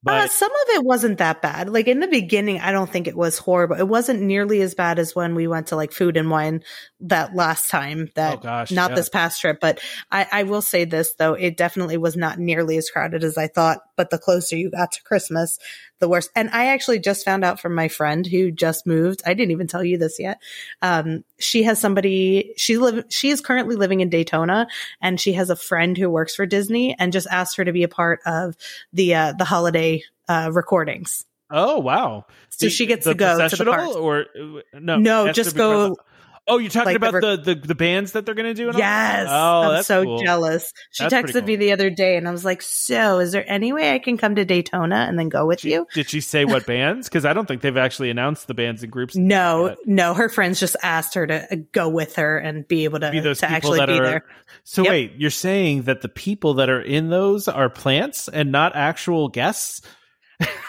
[0.02, 1.68] But uh, some of it wasn't that bad.
[1.68, 3.76] Like in the beginning, I don't think it was horrible.
[3.76, 6.62] It wasn't nearly as bad as when we went to like food and wine
[7.00, 8.08] that last time.
[8.14, 8.96] That Oh, gosh, not yeah.
[8.96, 9.80] this past trip, but
[10.10, 13.48] I, I will say this though, it definitely was not nearly as crowded as I
[13.48, 13.80] thought.
[13.96, 15.58] But the closer you got to Christmas,
[16.00, 16.30] the worst.
[16.36, 19.22] And I actually just found out from my friend who just moved.
[19.26, 20.40] I didn't even tell you this yet.
[20.82, 22.52] Um, she has somebody.
[22.56, 23.04] She live.
[23.10, 24.66] She is currently living in Daytona,
[25.00, 27.82] and she has a friend who works for Disney, and just asked her to be
[27.82, 28.56] a part of
[28.92, 31.24] the uh, the holiday uh, recordings.
[31.50, 33.94] oh wow, So The- she gets to go to the parks.
[33.96, 34.96] or uh, no?
[34.98, 36.02] No, just to be part of go-
[36.48, 38.54] Oh, you're talking like the about rec- the, the the bands that they're going to
[38.54, 38.68] do?
[38.68, 38.80] and all?
[38.80, 40.22] Yes, Oh, I'm so cool.
[40.22, 40.72] jealous.
[40.92, 43.72] She That's texted me the other day, and I was like, "So, is there any
[43.72, 46.66] way I can come to Daytona and then go with you?" Did she say what
[46.66, 47.08] bands?
[47.08, 49.14] Because I don't think they've actually announced the bands and groups.
[49.14, 49.78] No, yet.
[49.86, 50.14] no.
[50.14, 53.20] Her friends just asked her to uh, go with her and be able to, Be
[53.20, 54.04] those to people actually be are.
[54.04, 54.24] there.
[54.64, 54.90] So Yep.
[54.90, 59.28] wait, you're saying that the people that are in those are plants and not actual
[59.28, 59.82] guests?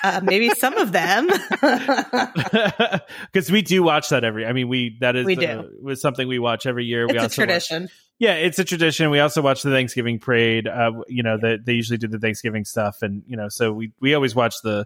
[0.04, 1.28] Uh, maybe some of them.
[3.32, 4.46] because we do watch that every.
[4.46, 5.46] I mean, we that is We do.
[5.48, 7.06] uh, was something we watch every year.
[7.08, 7.90] we it's a also watch- tradition.
[8.18, 9.10] yeah, it's a tradition.
[9.10, 10.68] We also watch the Thanksgiving parade.
[10.68, 13.92] Uh, you know, they they usually do the Thanksgiving stuff, and you know, so we
[14.00, 14.86] we always watch the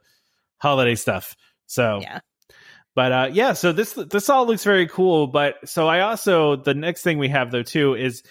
[0.58, 1.36] holiday stuff.
[1.68, 2.20] So Yeah.
[2.96, 5.28] But uh, yeah, so this this all looks very cool.
[5.28, 8.22] But so I also the next thing we have though too is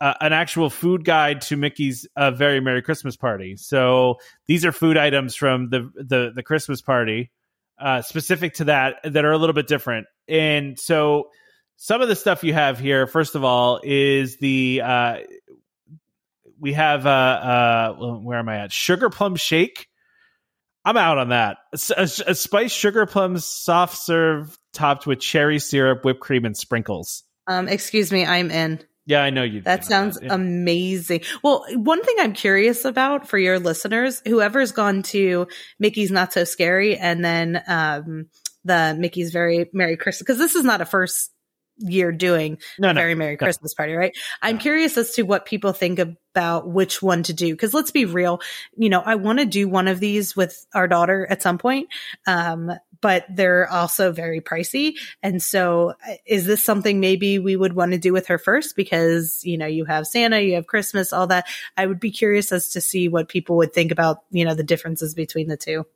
[0.00, 3.56] uh, an actual food guide to Mickey's uh, very Merry Christmas party.
[3.56, 4.16] So
[4.46, 7.30] these are food items from the the the Christmas party
[7.78, 10.06] uh, specific to that that are a little bit different.
[10.28, 11.30] And so
[11.76, 15.16] some of the stuff you have here, first of all, is the uh,
[16.58, 18.72] we have uh, uh, where am I at?
[18.72, 19.88] Sugar plum shake.
[20.84, 21.58] I'm out on that.
[21.96, 27.24] A, a, spiced sugar plum soft serve topped with cherry syrup, whipped cream, and sprinkles.
[27.48, 28.80] Um, excuse me, I'm in.
[29.06, 29.60] Yeah, I know you.
[29.60, 31.20] That sounds that, amazing.
[31.42, 35.46] Well, one thing I'm curious about for your listeners, whoever's gone to
[35.78, 38.26] Mickey's Not So Scary and then um,
[38.64, 41.30] the Mickey's Very Merry Christmas, because this is not a first
[41.78, 43.44] year doing no, no, Very Merry no.
[43.44, 44.16] Christmas Party, right?
[44.42, 47.54] I'm curious as to what people think about which one to do.
[47.54, 48.40] Cause let's be real,
[48.76, 51.88] you know, I want to do one of these with our daughter at some point.
[52.26, 54.94] Um, but they're also very pricey.
[55.22, 58.76] And so uh, is this something maybe we would want to do with her first?
[58.76, 61.46] Because, you know, you have Santa, you have Christmas, all that.
[61.76, 64.62] I would be curious as to see what people would think about, you know, the
[64.62, 65.86] differences between the two.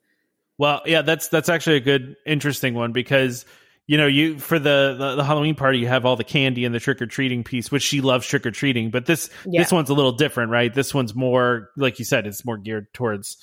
[0.59, 3.47] Well, yeah, that's, that's actually a good, interesting one because
[3.87, 6.73] you know, you for the, the, the Halloween party, you have all the candy and
[6.73, 8.93] the trick or treating piece, which she loves trick or treating.
[8.93, 9.61] But this yeah.
[9.61, 10.73] this one's a little different, right?
[10.73, 13.37] This one's more, like you said, it's more geared towards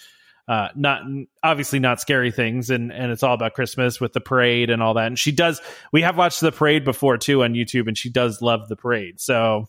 [0.47, 1.01] uh, not
[1.43, 4.93] obviously not scary things, and and it's all about Christmas with the parade and all
[4.93, 5.07] that.
[5.07, 5.61] And she does.
[5.91, 9.19] We have watched the parade before too on YouTube, and she does love the parade.
[9.19, 9.67] So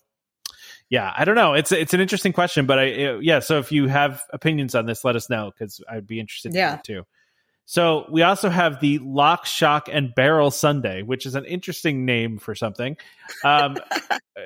[0.91, 1.55] yeah, I don't know.
[1.55, 3.41] It's it's an interesting question, but I it, yeah.
[3.41, 6.55] So if you have opinions on this, let us know because I'd be interested.
[6.55, 6.75] Yeah.
[6.75, 7.07] In too.
[7.67, 12.39] So we also have the Lock, Shock, and Barrel Sundae, which is an interesting name
[12.39, 12.97] for something,
[13.45, 13.77] um,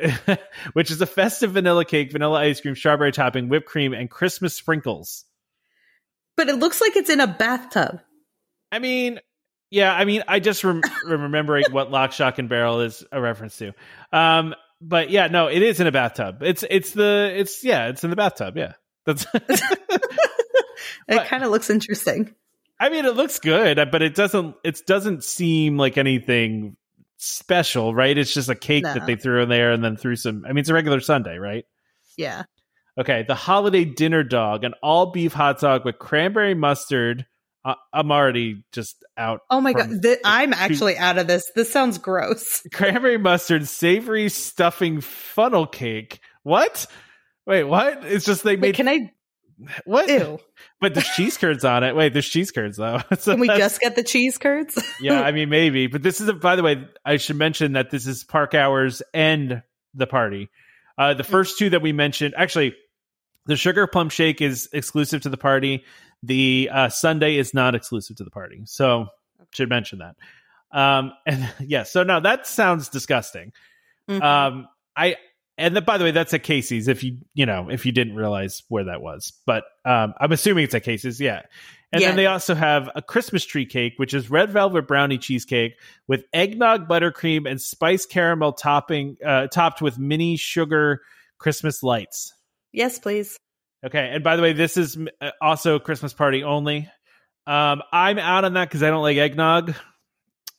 [0.72, 4.54] which is a festive vanilla cake, vanilla ice cream, strawberry topping, whipped cream, and Christmas
[4.54, 5.24] sprinkles.
[6.36, 8.00] But it looks like it's in a bathtub.
[8.70, 9.20] I mean,
[9.70, 13.56] yeah, I mean, I just rem- remembering what Lock, Shock, and Barrel is a reference
[13.58, 13.72] to.
[14.12, 16.42] Um, but yeah, no, it is in a bathtub.
[16.42, 18.56] It's it's the it's yeah, it's in the bathtub.
[18.56, 18.72] Yeah,
[19.06, 19.26] that's.
[21.08, 22.34] it kind of looks interesting.
[22.78, 24.56] I mean, it looks good, but it doesn't.
[24.64, 26.76] It doesn't seem like anything
[27.16, 28.18] special, right?
[28.18, 28.94] It's just a cake no.
[28.94, 30.44] that they threw in there and then threw some.
[30.44, 31.64] I mean, it's a regular sundae, right?
[32.16, 32.42] Yeah.
[32.98, 37.26] Okay, the holiday dinner dog, an all beef hot dog with cranberry mustard.
[37.64, 39.40] Uh, I'm already just out.
[39.48, 41.50] Oh my god, the, I'm actually out of this.
[41.54, 42.62] This sounds gross.
[42.72, 46.20] Cranberry mustard, savory stuffing funnel cake.
[46.42, 46.86] What?
[47.46, 48.04] Wait, what?
[48.04, 48.62] It's just they made.
[48.62, 49.12] Wait, can I?
[49.84, 50.08] What?
[50.08, 50.38] Ew.
[50.80, 51.94] But there's cheese curds on it.
[51.94, 53.00] Wait, there's cheese curds though.
[53.20, 54.76] so Can we just get the cheese curds?
[55.00, 55.86] yeah, I mean maybe.
[55.86, 59.00] But this is a, by the way, I should mention that this is park hours
[59.14, 59.62] and
[59.94, 60.50] the party.
[60.98, 62.74] Uh, the first two that we mentioned, actually,
[63.46, 65.84] the sugar plum shake is exclusive to the party.
[66.22, 68.62] The uh, Sundae is not exclusive to the party.
[68.66, 69.06] So
[69.52, 70.16] should mention that.
[70.70, 73.52] Um, and yeah, so now that sounds disgusting.
[74.08, 74.22] Mm-hmm.
[74.22, 75.16] Um, I
[75.58, 76.88] and the, by the way, that's at Casey's.
[76.88, 80.64] If you you know if you didn't realize where that was, but um, I'm assuming
[80.64, 81.20] it's at Casey's.
[81.20, 81.42] Yeah.
[81.94, 82.08] And yeah.
[82.08, 85.74] then they also have a Christmas tree cake, which is red velvet brownie cheesecake
[86.08, 91.02] with eggnog, buttercream, and spice caramel topping, uh, topped with mini sugar
[91.36, 92.32] Christmas lights.
[92.72, 93.36] Yes, please.
[93.84, 94.10] Okay.
[94.12, 96.88] And by the way, this is uh, also Christmas party only.
[97.46, 99.74] Um, I'm out on that because I don't like eggnog.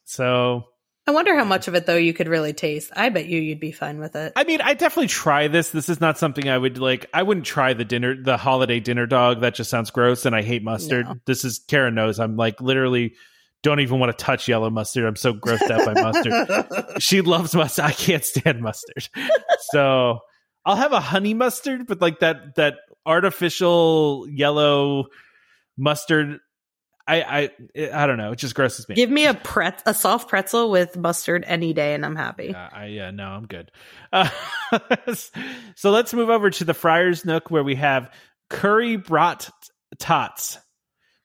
[0.06, 0.66] So
[1.06, 2.92] I wonder how much of it though you could really taste.
[2.96, 4.34] I bet you you'd be fine with it.
[4.36, 5.70] I mean, I definitely try this.
[5.70, 7.08] This is not something I would like.
[7.14, 9.42] I wouldn't try the dinner, the holiday dinner dog.
[9.42, 11.06] That just sounds gross, and I hate mustard.
[11.06, 11.16] No.
[11.26, 12.20] This is Karen knows.
[12.20, 13.16] I'm like literally
[13.64, 15.06] don't even want to touch yellow mustard.
[15.06, 17.02] I'm so grossed out by mustard.
[17.02, 17.86] she loves mustard.
[17.86, 19.08] I can't stand mustard.
[19.72, 20.20] so
[20.66, 22.76] I'll have a honey mustard, but like that that
[23.06, 25.06] artificial yellow
[25.78, 26.40] mustard
[27.06, 28.32] I, I I don't know.
[28.32, 28.96] It just grosses me.
[28.96, 32.56] Give me a pret a soft pretzel with mustard any day, and I'm happy.
[32.56, 33.72] Uh, I yeah no, I'm good.
[34.14, 34.30] Uh,
[35.76, 38.14] so let's move over to the Friars Nook where we have
[38.50, 39.50] curry brat
[40.00, 40.60] tots.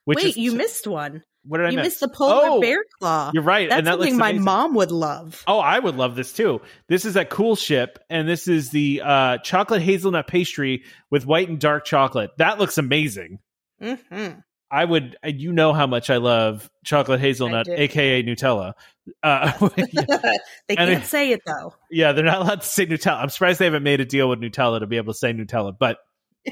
[0.05, 1.23] Wait, you t- missed one.
[1.49, 1.87] What did I you miss?
[1.87, 3.31] missed the polar oh, bear claw.
[3.33, 3.69] You're right.
[3.69, 5.43] That's and that something my mom would love.
[5.47, 6.61] Oh, I would love this too.
[6.89, 11.49] This is a Cool Ship, and this is the uh, chocolate hazelnut pastry with white
[11.49, 12.31] and dark chocolate.
[12.37, 13.39] That looks amazing.
[13.83, 14.41] Mm-hmm.
[14.71, 18.75] I would, you know how much I love chocolate hazelnut, aka Nutella.
[19.23, 19.69] Uh,
[20.69, 21.75] they can't it, say it though.
[21.91, 23.23] Yeah, they're not allowed to say Nutella.
[23.23, 25.75] I'm surprised they haven't made a deal with Nutella to be able to say Nutella.
[25.79, 25.99] But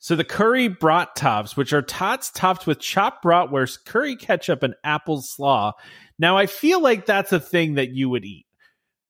[0.00, 4.74] so the curry brat tops, which are tots topped with chopped bratwurst, curry ketchup, and
[4.82, 5.72] apple slaw.
[6.18, 8.46] Now I feel like that's a thing that you would eat.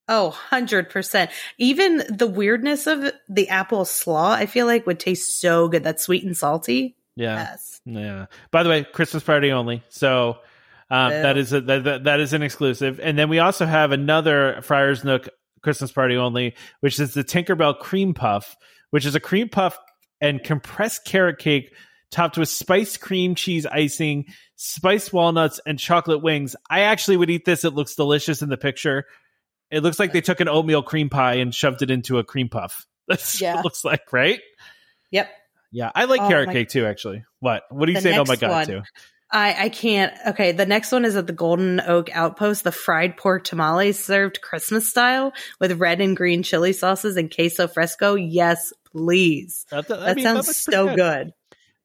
[0.09, 1.31] Oh, 100%.
[1.59, 5.85] Even the weirdness of the apple slaw, I feel like would taste so good.
[5.85, 6.97] That's sweet and salty.
[7.15, 7.37] Yeah.
[7.37, 7.81] Yes.
[7.85, 8.27] Yeah.
[8.51, 9.83] By the way, Christmas party only.
[9.89, 10.39] So
[10.93, 13.93] Um, that is a that, that- that is an exclusive, and then we also have
[13.93, 15.29] another Friars Nook
[15.63, 18.57] Christmas party only, which is the Tinkerbell Cream Puff,
[18.91, 19.79] which is a cream puff
[20.21, 21.73] and compressed carrot cake
[22.11, 24.27] topped with spiced cream cheese icing,
[24.57, 26.57] spiced walnuts, and chocolate wings.
[26.69, 27.65] I actually would eat this.
[27.65, 29.07] It looks delicious in the picture.
[29.71, 32.49] It looks like they took an oatmeal cream pie and shoved it into a cream
[32.49, 32.87] puff.
[33.09, 34.41] That's what it looks like, right?
[35.11, 35.31] Yep.
[35.73, 36.85] Yeah, I like Oh, carrot cake too.
[36.87, 37.63] Actually, what?
[37.71, 38.19] What are you The saying?
[38.19, 38.67] Oh my god, one.
[38.67, 38.83] too.
[39.33, 40.13] I, I can't.
[40.29, 42.65] Okay, the next one is at the Golden Oak Outpost.
[42.65, 47.69] The fried pork tamales served Christmas style with red and green chili sauces and queso
[47.69, 48.17] fresco.
[48.17, 49.67] Yes, please.
[49.71, 51.33] That, that- That mean, sounds pretty so good.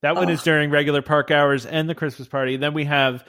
[0.01, 2.57] That one is during regular park hours and the Christmas party.
[2.57, 3.25] Then we have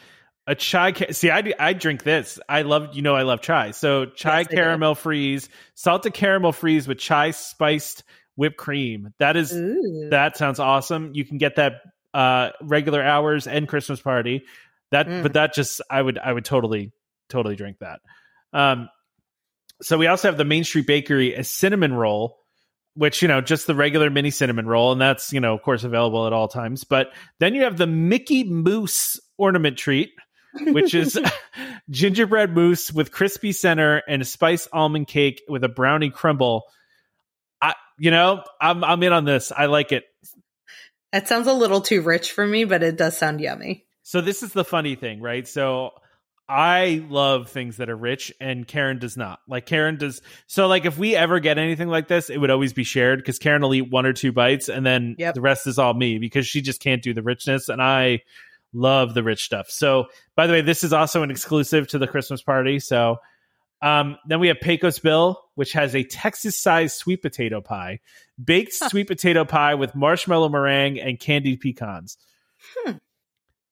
[0.47, 0.93] a chai.
[0.93, 2.39] Ca- See, I, I drink this.
[2.49, 3.71] I love, you know, I love chai.
[3.71, 8.05] So chai Yes, caramel freeze, salted caramel freeze with chai spiced
[8.35, 9.15] whipped cream.
[9.19, 10.09] That is Ooh.
[10.11, 11.13] that sounds awesome.
[11.15, 11.81] You can get that
[12.13, 14.45] uh regular hours and Christmas party.
[14.91, 15.23] That Mm.
[15.23, 16.93] but that just I would I would totally
[17.31, 18.01] totally drink that.
[18.53, 18.91] Um
[19.83, 22.39] so we also have the Main Street Bakery a cinnamon roll
[22.97, 25.85] which you know just the regular mini cinnamon roll and that's you know of course
[25.85, 27.09] available at all times but
[27.39, 30.11] then you have the Mickey Moose ornament treat
[30.61, 31.19] which is
[31.91, 36.65] gingerbread mousse with crispy center and a spice almond cake with a brownie crumble.
[37.61, 39.53] I, you know, I'm I'm in on this.
[39.53, 40.05] I like it.
[41.13, 43.87] That sounds a little too rich for me, but it does sound yummy.
[44.03, 45.47] So this is the funny thing, right?
[45.49, 45.93] So
[46.49, 49.41] I love things that are rich, and Karen does not.
[49.49, 50.23] Like Karen does.
[50.47, 53.39] So like if we ever get anything like this, it would always be shared because
[53.41, 55.35] Karen will eat one or two bites, and then Yep.
[55.35, 58.21] the rest is all me because she just can't do the richness, and I
[58.73, 59.69] love the rich stuff.
[59.71, 60.07] So
[60.37, 62.79] by the way, this is also an exclusive to the Christmas party.
[62.79, 63.17] So
[63.83, 68.01] um, then we have Pecos Bill, which has a Texas-sized sweet potato pie,
[68.43, 72.17] baked sweet potato pie with marshmallow meringue and candied pecans.
[72.77, 72.93] Hmm.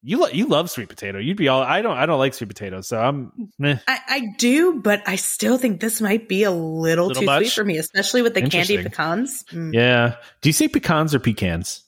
[0.06, 1.18] You lo- you love sweet potato.
[1.18, 3.78] You'd be all I don't I don't like sweet potatoes, so I'm meh.
[3.88, 7.40] I, I do, but I still think this might be a little, Little too much?
[7.44, 9.44] sweet for me, especially with the candy pecans.
[9.50, 9.72] Mm.
[9.72, 10.16] yeah.
[10.42, 11.82] Do you say pecans or pecans?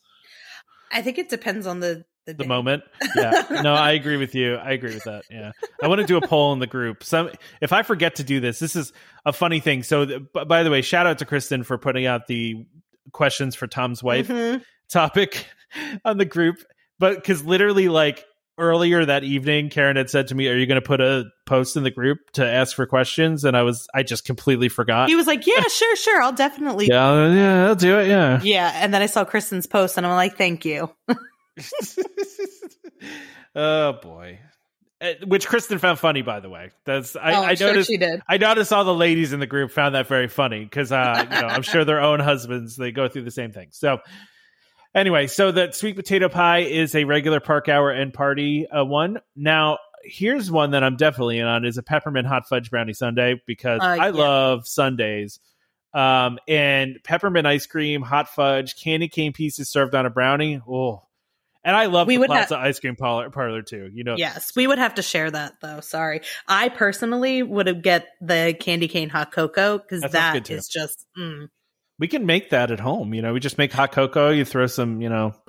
[0.91, 2.83] I think it depends on the the, The moment.
[3.17, 3.45] Yeah.
[3.63, 4.57] No, I agree with you.
[4.57, 5.25] I agree with that.
[5.31, 5.53] Yeah.
[5.83, 7.05] I want to do a poll in the group.
[7.05, 7.31] Some
[7.61, 8.93] if I forget to do this, this is
[9.25, 9.83] a funny thing.
[9.85, 12.67] So th- by the way, shout out to Kristen for putting out the
[13.13, 14.29] questions for Tom's wife.
[14.29, 14.63] Mhm.
[14.89, 15.47] topic
[16.05, 16.57] on the group,
[16.99, 18.25] but because literally, like
[18.59, 21.77] earlier that evening, Karen had said to me, "Are you going to put a post
[21.77, 25.09] in the group to ask for questions?" And I was, I just completely forgot.
[25.09, 28.09] He was like, "Yeah, sure, sure, I'll definitely." yeah, yeah, I'll do it.
[28.09, 28.41] Yeah.
[28.43, 30.91] Yeah, and then I saw Kristen's post, and I'm like, "Thank you."
[33.55, 34.41] oh boy,
[35.01, 36.71] Uh, which Kristen found funny, by the way.
[36.85, 37.89] That's I, oh, I sure noticed.
[37.89, 38.21] she did.
[38.29, 41.41] I noticed all the ladies in the group found that very funny because uh, you
[41.41, 43.69] know I'm sure their own husbands they go through the same thing.
[43.73, 43.99] So
[44.97, 49.21] anyway, so that sweet potato pie is a regular park hour and party uh, one.
[49.37, 53.35] Now here's one that I'm definitely in on is a peppermint hot fudge brownie sundae
[53.47, 54.11] because Uh, I yeah.
[54.13, 55.39] love sundaes.
[55.95, 60.61] Um, and peppermint ice cream, hot fudge, candy cane pieces served on a brownie.
[60.69, 61.03] Oh,
[61.65, 63.91] and I love We the would Plaza ice cream parlor, parlor too.
[63.93, 65.81] You know, Yes, we would have to share that though.
[65.81, 70.43] Sorry, I personally would have get the candy cane hot cocoa because That sounds good,
[70.45, 70.55] that too.
[70.57, 71.07] is just.
[71.19, 71.49] Mm.
[71.99, 73.15] We can make that at home.
[73.15, 74.31] You know, we just make hot cocoa.
[74.31, 75.43] You throw some, you know, Yeah,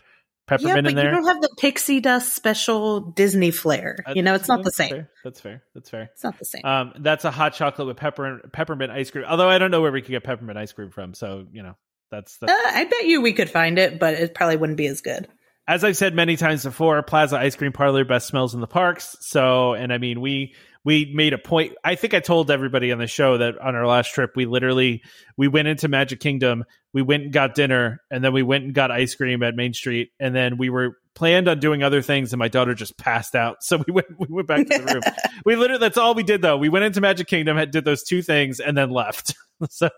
[0.47, 1.05] peppermint but in there.
[1.05, 3.97] you don't have the pixie dust special Disney flair.
[4.13, 4.89] You know, it's not the same.
[4.89, 5.09] fair.
[5.23, 5.63] That's fair.
[5.75, 6.09] That's fair.
[6.13, 6.61] It's not the same.
[6.65, 9.25] Um, that's a hot chocolate with pepper peppermint ice cream.
[9.27, 11.75] Although I don't know where we could get peppermint ice cream from, so you know
[12.11, 12.51] that's that's.
[12.53, 15.27] Uh, I bet you we could find it, but it probably wouldn't be as good.
[15.69, 19.17] As I've said many times before, Plaza Ice Cream Parlor best smells in the parks.
[19.19, 20.55] So, and I mean, we
[20.87, 21.73] we made a point.
[21.83, 25.03] I think I told everybody on the show that on our last trip, we literally
[25.35, 28.73] we went into Magic Kingdom, we went and got dinner, and then we went and
[28.73, 32.31] got ice cream at Main Street, and then we were planned on doing other things,
[32.31, 33.57] and my daughter just passed out.
[33.63, 35.03] So we went we went back to the room.
[35.45, 36.55] we literally that's all we did though.
[36.55, 39.35] We went into Magic Kingdom, had, did those two things, and then left.
[39.69, 39.89] so.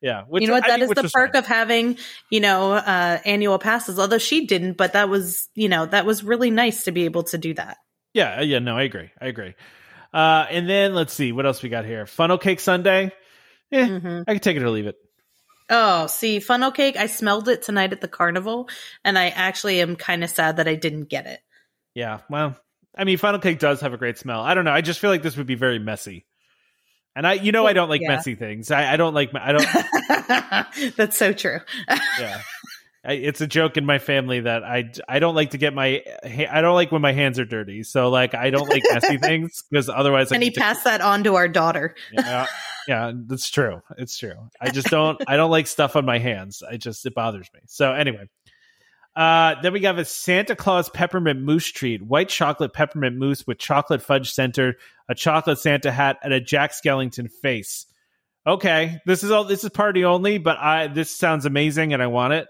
[0.00, 0.70] Yeah, which, you know what?
[0.70, 1.38] I mean, is the perk fine.
[1.40, 1.98] of having,
[2.30, 3.98] you know, uh, annual passes.
[3.98, 7.24] Although she didn't, but that was, you know, that was really nice to be able
[7.24, 7.78] to do that.
[8.14, 9.10] Yeah, yeah, no, I agree.
[9.20, 9.54] I agree.
[10.12, 12.06] Uh, and then let's see what else we got here.
[12.06, 13.10] Funnel cake Sundae.
[13.70, 14.96] Eh, hmm I can take it or leave it.
[15.70, 16.96] Oh, see, funnel cake.
[16.96, 18.70] I smelled it tonight at the carnival,
[19.04, 21.40] and I actually am kind of sad that I didn't get it.
[21.94, 22.56] Yeah, well,
[22.96, 24.40] I mean, funnel cake does have a great smell.
[24.40, 24.72] I don't know.
[24.72, 26.24] I just feel like this would be very messy.
[27.14, 28.08] And I, you know, I don't like Yeah.
[28.08, 28.70] messy things.
[28.70, 29.30] I, I don't like.
[29.34, 30.94] I don't.
[30.96, 31.58] That's so true.
[31.88, 32.40] yeah.
[33.08, 36.02] I, it's a joke in my family that I, I don't like to get my
[36.22, 37.82] I don't like when my hands are dirty.
[37.82, 41.00] So like I don't like messy things because otherwise I and he can passed that
[41.00, 41.94] on to our daughter.
[42.12, 42.46] yeah,
[42.86, 43.80] yeah, that's true.
[43.96, 44.50] It's true.
[44.60, 45.18] I just don't.
[45.26, 46.62] I don't like stuff on my hands.
[46.62, 47.60] I just it bothers me.
[47.66, 48.28] So anyway,
[49.16, 53.58] Uh, then we have a Santa Claus peppermint mousse treat, white chocolate peppermint mousse with
[53.58, 54.74] chocolate fudge center,
[55.08, 57.86] a chocolate Santa hat, and a Jack Skellington face.
[58.46, 59.44] Okay, this is all.
[59.44, 62.48] This is party only, but I this sounds amazing and I want it.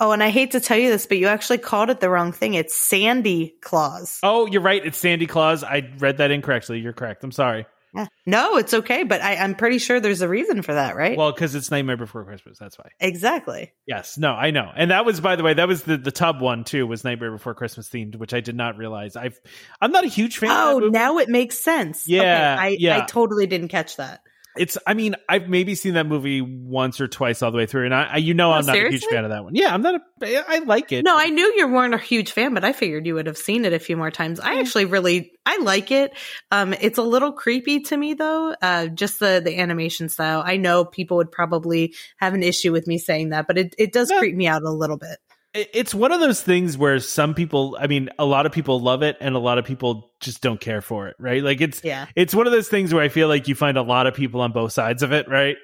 [0.00, 2.32] Oh, and I hate to tell you this, but you actually called it the wrong
[2.32, 2.54] thing.
[2.54, 4.18] It's Sandy Claus.
[4.22, 4.84] Oh, you're right.
[4.84, 5.62] It's Sandy Claus.
[5.62, 6.80] I read that incorrectly.
[6.80, 7.22] You're correct.
[7.22, 7.66] I'm sorry.
[7.94, 8.06] Yeah.
[8.26, 11.16] No, it's okay, but I, I'm pretty sure there's a reason for that, right?
[11.16, 12.58] Well, because it's Nightmare Before Christmas.
[12.58, 12.90] That's why.
[12.98, 13.70] exactly.
[13.86, 14.18] Yes.
[14.18, 14.68] No, I know.
[14.74, 17.30] And that was, by the way, that was the, the tub one too, was Nightmare
[17.30, 19.14] Before Christmas themed, which I did not realize.
[19.14, 19.40] I've,
[19.80, 22.08] I'm not a huge fan of Oh, now it makes sense.
[22.08, 22.98] Yeah, Okay, I, yeah.
[23.02, 24.22] I totally didn't catch that.
[24.56, 27.86] It's, I mean, I've maybe seen that movie once or twice all the way through,
[27.86, 29.54] and I, I you know, Oh, I'm not a huge fan of that one.
[29.54, 31.04] Yeah, I'm not a, I like it.
[31.04, 33.64] No, I knew you weren't a huge fan, but I figured you would have seen
[33.64, 34.38] it a few more times.
[34.40, 36.12] I actually really, I like it.
[36.50, 38.54] Um, it's a little creepy to me though.
[38.62, 40.42] Uh, just the the animation style.
[40.44, 43.92] I know people would probably have an issue with me saying that, but it it
[43.92, 44.18] does No.
[44.20, 45.18] creep me out a little bit.
[45.54, 48.80] It- it's one of those things where some people, I mean, a lot of people
[48.80, 51.42] love it, and a lot of people just don't care for it, right?
[51.42, 53.82] Like it's, Yeah, it's one of those things where I feel like you find a
[53.82, 55.56] lot of people on both sides of it, right?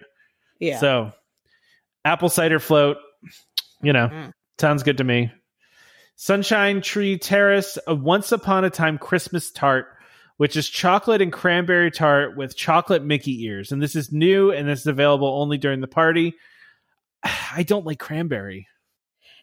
[0.60, 0.78] yeah.
[0.78, 1.12] So,
[2.04, 2.98] apple cider float,
[3.82, 4.32] you know, Mm.
[4.60, 5.32] sounds good to me.
[6.16, 9.86] Sunshine Tree Terrace, a once upon a time Christmas tart,
[10.36, 13.72] which is chocolate and cranberry tart with chocolate Mickey ears.
[13.72, 16.34] And this is new and this is available only during the party.
[17.22, 18.66] I don't like cranberry.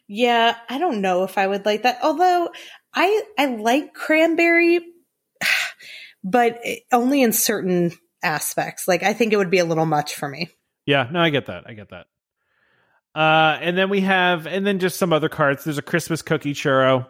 [0.08, 1.98] Yeah, I don't know if I would like that.
[2.02, 2.50] Although
[2.94, 4.80] I I like cranberry,
[6.24, 6.58] but
[6.92, 8.88] only in certain aspects.
[8.88, 10.50] Like I think it would be a little much for me.
[10.86, 11.64] Yeah, no, I get that.
[11.66, 12.06] I get that.
[13.14, 15.64] Uh, and then we have, and then just some other cards.
[15.64, 17.06] There's a Christmas cookie churro.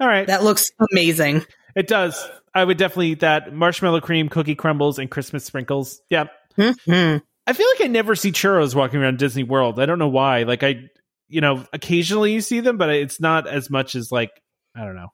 [0.00, 0.26] All right.
[0.26, 1.44] That looks amazing.
[1.76, 2.28] It does.
[2.54, 3.52] I would definitely eat that.
[3.54, 6.00] Marshmallow cream, cookie crumbles, and Christmas sprinkles.
[6.10, 6.24] Yeah.
[6.58, 7.22] Mhm.
[7.46, 9.78] I feel like I never see churros walking around Disney World.
[9.78, 10.42] I don't know why.
[10.44, 10.88] Like I,
[11.30, 14.30] you know, occasionally you see them, but it's not as much as like
[14.76, 15.08] I don't know.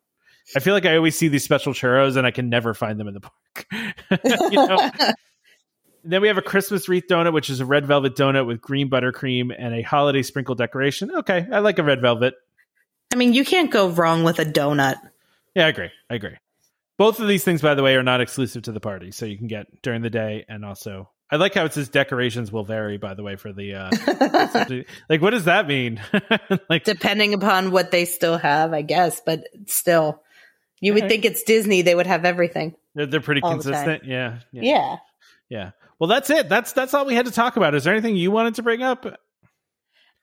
[0.55, 3.09] I feel like I always see these special churros, and I can never find them
[3.09, 3.67] in the park.
[4.51, 4.91] you know.
[6.09, 8.89] Then we have a Christmas wreath donut, which is a red velvet donut with green
[8.89, 11.11] buttercream and a holiday sprinkle decoration.
[11.11, 12.35] Okay, I like a red velvet.
[13.13, 14.95] I mean, you can't go wrong with a donut.
[15.57, 15.91] Yeah, I agree.
[16.09, 16.37] I agree.
[16.97, 19.37] Both of these things, by the way, are not exclusive to the party, so you
[19.37, 21.11] can get during the day and also.
[21.31, 22.99] I like how it says decorations will vary.
[22.99, 26.01] By the way, for the uh, like, what does that mean?
[26.71, 30.23] like, Depending upon what they still have, I guess, but still,
[30.81, 32.75] you would think it's Disney; they would have everything.
[32.95, 34.05] they're, they're pretty all the consistent.
[34.05, 34.97] Yeah, yeah, Yeah.
[35.49, 35.71] yeah.
[35.99, 36.49] Well, that's it.
[36.49, 37.75] That's that's all we had to talk about.
[37.75, 39.07] Is there anything you wanted to bring up?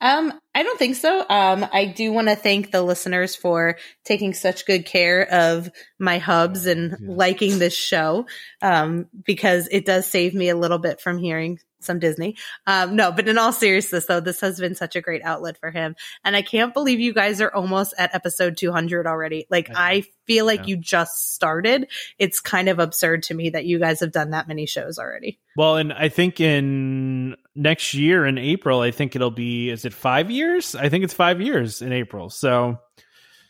[0.03, 1.25] Um, I don't think so.
[1.29, 6.17] Um, I do want to thank the listeners for taking such good care of my
[6.17, 6.97] hubs and Yeah.
[7.15, 8.27] liking this show.
[8.61, 12.35] Um, because it does save me a little bit from hearing some Disney.
[12.67, 15.69] Um, no, but in all seriousness though, this has been such a great outlet for
[15.71, 15.95] him.
[16.23, 19.47] And I can't believe you guys are almost at episode 200 already.
[19.49, 19.91] Like I.
[19.93, 20.65] I feel like Yeah.
[20.67, 21.87] you just started.
[22.17, 25.39] It's kind of absurd to me that you guys have done that many shows already.
[25.57, 29.69] Well, and I think in next year in April, I think it'll be.
[29.69, 30.75] Is it five years?
[30.75, 32.29] I think it's five years in April.
[32.29, 32.79] So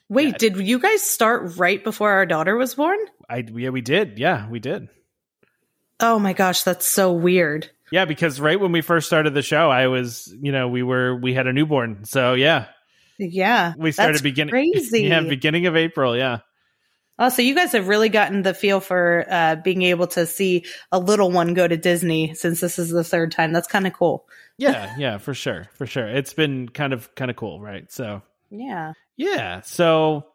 [0.09, 0.37] Wait, Yeah.
[0.37, 2.97] did you guys start right before our daughter was born?
[3.29, 4.19] I yeah we did.
[4.19, 4.89] Yeah, we did.
[5.99, 7.69] Oh my gosh, that's so weird.
[7.91, 11.15] Yeah, because right when we first started the show, I was, you know, we were
[11.15, 12.05] we had a newborn.
[12.05, 12.65] So yeah,
[13.17, 13.73] Yeah.
[13.77, 15.03] we started that's beginning Crazy.
[15.03, 16.17] yeah, beginning of April.
[16.17, 16.39] Yeah,
[17.19, 20.65] oh, so you guys have really gotten the feel for uh, being able to see
[20.91, 23.53] a little one go to Disney since this is the third time.
[23.53, 24.25] That's kind of cool.
[24.57, 26.07] yeah, yeah, for sure, for sure.
[26.07, 27.91] It's been kind of kind of cool, right?
[27.91, 28.21] So
[28.51, 28.93] Yeah.
[29.17, 30.27] yeah, so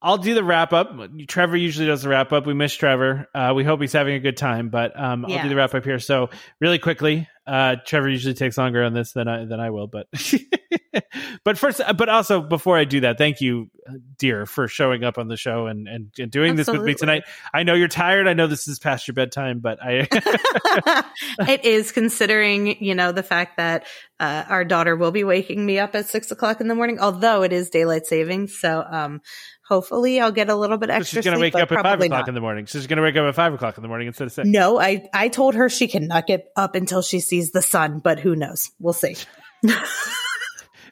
[0.00, 0.92] I'll do the wrap up.
[1.26, 2.46] Trevor usually does the wrap up.
[2.46, 3.26] We miss Trevor.
[3.34, 5.84] Uh, we hope he's having a good time, but um, I'll do the wrap up
[5.84, 5.98] here.
[5.98, 6.30] So
[6.60, 10.06] really quickly, uh, Trevor usually takes longer on this than I than I will, but
[11.44, 13.70] but first, but also before I do that, thank you,
[14.18, 17.24] dear, for showing up on the show and and, and doing this with me tonight.
[17.52, 18.28] I know you're tired.
[18.28, 20.08] I know this is past your bedtime, but I
[21.48, 23.86] it is considering, you know, the fact that
[24.20, 27.42] uh, our daughter will be waking me up at six o'clock in the morning, although
[27.42, 28.58] it is daylight savings.
[28.58, 29.20] So um,
[29.68, 32.28] hopefully I'll get a little bit extra she's gonna wake up at five o'clock not.
[32.28, 32.66] in the morning.
[32.66, 34.48] She's gonna wake up at five o'clock in the morning instead of six.
[34.48, 38.18] No, I, I told her she cannot get up until she sees the sun, but
[38.18, 38.70] who knows?
[38.78, 39.16] We'll see.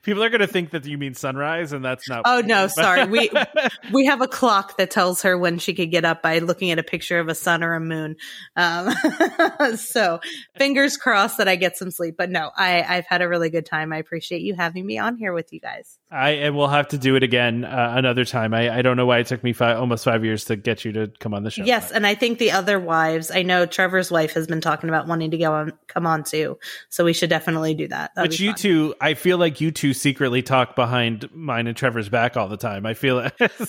[0.06, 2.22] People are gonna think that you mean sunrise, and that's not.
[2.24, 3.06] Oh no, sorry.
[3.06, 3.28] We
[3.92, 6.78] we have a clock that tells her when she could get up by looking at
[6.78, 8.14] a picture of a sun or a moon.
[8.54, 8.94] Um,
[9.76, 10.20] so
[10.56, 12.14] fingers crossed that I get some sleep.
[12.16, 13.92] But no, I I've had a really good time.
[13.92, 15.98] I appreciate you having me on here with you guys.
[16.10, 18.54] I and we'll have to do it again uh, another time.
[18.54, 20.92] I, I don't know why it took me five, almost five years to get you
[20.92, 21.64] to come on the show.
[21.64, 23.32] Yes, and I think the other wives.
[23.32, 26.58] I know Trevor's wife has been talking about wanting to go on, come on too.
[26.90, 28.14] So we should definitely do that.
[28.14, 28.56] That'd but you fun.
[28.56, 32.56] two, I feel like you two secretly talk behind mine and Trevor's back all the
[32.56, 32.86] time.
[32.86, 33.34] I feel it.
[33.40, 33.66] Wouldn't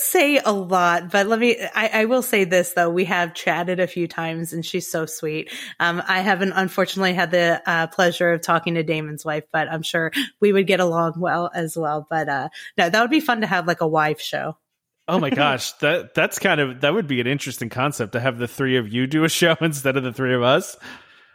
[0.00, 2.90] say a lot, but let me, I, I will say this though.
[2.90, 5.50] We have chatted a few times and she's so sweet.
[5.78, 9.82] Um, I haven't unfortunately had the uh, pleasure of talking to Damon's wife, but I'm
[9.82, 10.10] sure
[10.40, 12.06] we would get along well as well.
[12.10, 14.56] But, uh, no, that would be fun to have like a wife show.
[15.08, 18.38] oh my gosh, that that's kind of that would be an interesting concept to have
[18.38, 20.76] the three of you do a show instead of the three of us.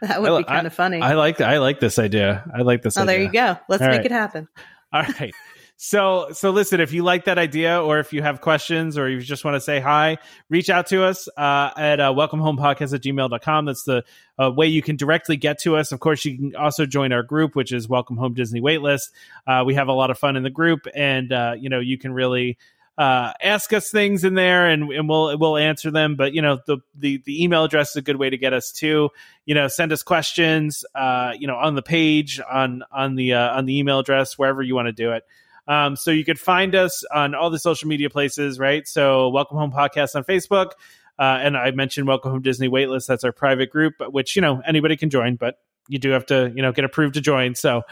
[0.02, 1.00] That would I- be kind of funny.
[1.00, 2.50] I like I like this idea.
[2.54, 2.96] I like this.
[2.96, 3.58] oh, there you go.
[3.68, 4.06] Let's All make right.
[4.06, 4.48] it happen.
[4.92, 5.32] All right.
[5.78, 9.20] So, so listen, if you like that idea or if you have questions or you
[9.20, 10.16] just want to say hi,
[10.48, 13.64] reach out to us uh, at uh, welcomehomepodcast at gmail.com.
[13.66, 14.02] That's the
[14.38, 15.92] uh, way you can directly get to us.
[15.92, 19.10] Of course, you can also join our group, which is Welcome Home Disney Waitlist.
[19.46, 21.98] Uh, we have a lot of fun in the group and, uh, you know, you
[21.98, 22.56] can really
[22.96, 26.16] uh, ask us things in there and, and we'll, we'll answer them.
[26.16, 28.72] But, you know, the, the, the email address is a good way to get us
[28.72, 29.10] too.
[29.44, 33.58] You know, send us questions, uh, you know, on the page, on, on the, uh,
[33.58, 35.24] on the email address, wherever you want to do it.
[35.68, 38.86] Um, so you could find us on all the social media places, right?
[38.86, 40.72] So Welcome Home Podcast on Facebook.
[41.18, 43.06] Uh, and I mentioned Welcome Home Disney Waitlist.
[43.06, 46.52] That's our private group, which, you know, anybody can join, but you do have to,
[46.54, 47.54] you know, get approved to join.
[47.54, 47.82] So,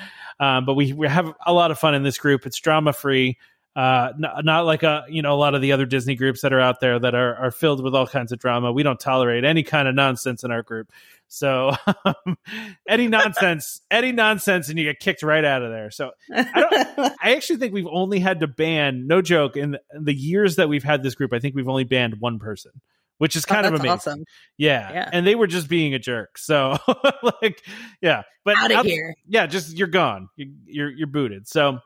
[0.40, 2.44] um, but we, we have a lot of fun in this group.
[2.44, 3.38] It's drama free.
[3.76, 6.52] Uh, not, not like a, you know, a lot of the other Disney groups that
[6.52, 8.70] are out there that are, are filled with all kinds of drama.
[8.72, 10.92] We don't tolerate any kind of nonsense in our group.
[11.26, 11.72] So
[12.88, 15.90] any nonsense, any nonsense, and you get kicked right out of there.
[15.90, 20.14] So I actually think we've only had to ban, no joke, in the, in the
[20.14, 22.70] years that we've had this group, I think we've only banned one person,
[23.18, 23.90] which is kind Oh, of amazing.
[23.90, 24.24] awesome.
[24.56, 24.92] Yeah.
[24.92, 25.10] Yeah.
[25.12, 26.38] And they were just being a jerk.
[26.38, 26.76] So
[27.42, 27.60] like,
[28.00, 29.14] yeah, but Out of here.
[29.26, 30.28] yeah, just you're gone.
[30.36, 31.48] You, you're, you're booted.
[31.48, 31.80] So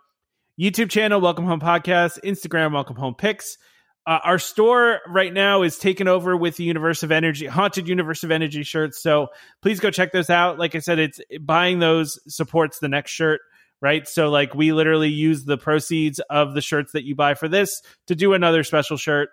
[0.59, 3.59] YouTube channel, Welcome Home Podcast, Instagram, Welcome Home Picks.
[4.05, 8.25] Uh, our store right now is taken over with the Universe of Energy, Haunted Universe
[8.25, 9.01] of Energy shirts.
[9.01, 9.29] So
[9.63, 10.59] please go check those out.
[10.59, 13.41] Like I said, it's buying those supports the next shirt,
[13.81, 14.09] right?
[14.09, 17.81] So like we literally use the proceeds of the shirts that you buy for this
[18.09, 19.29] to do another special shirt.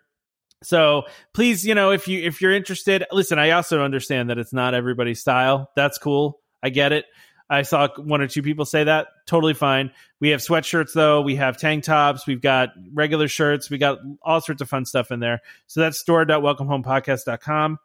[0.61, 1.03] So
[1.33, 3.39] please, you know, if you if you're interested, listen.
[3.39, 5.71] I also understand that it's not everybody's style.
[5.75, 6.39] That's cool.
[6.61, 7.05] I get it.
[7.49, 9.07] I saw one or two people say that.
[9.27, 9.91] Totally fine.
[10.19, 11.21] We have sweatshirts though.
[11.21, 12.25] We have tank tops.
[12.25, 13.69] We've got regular shirts.
[13.69, 15.41] We got all sorts of fun stuff in there.
[15.67, 17.79] So that's store.welcomehomepodcast.com.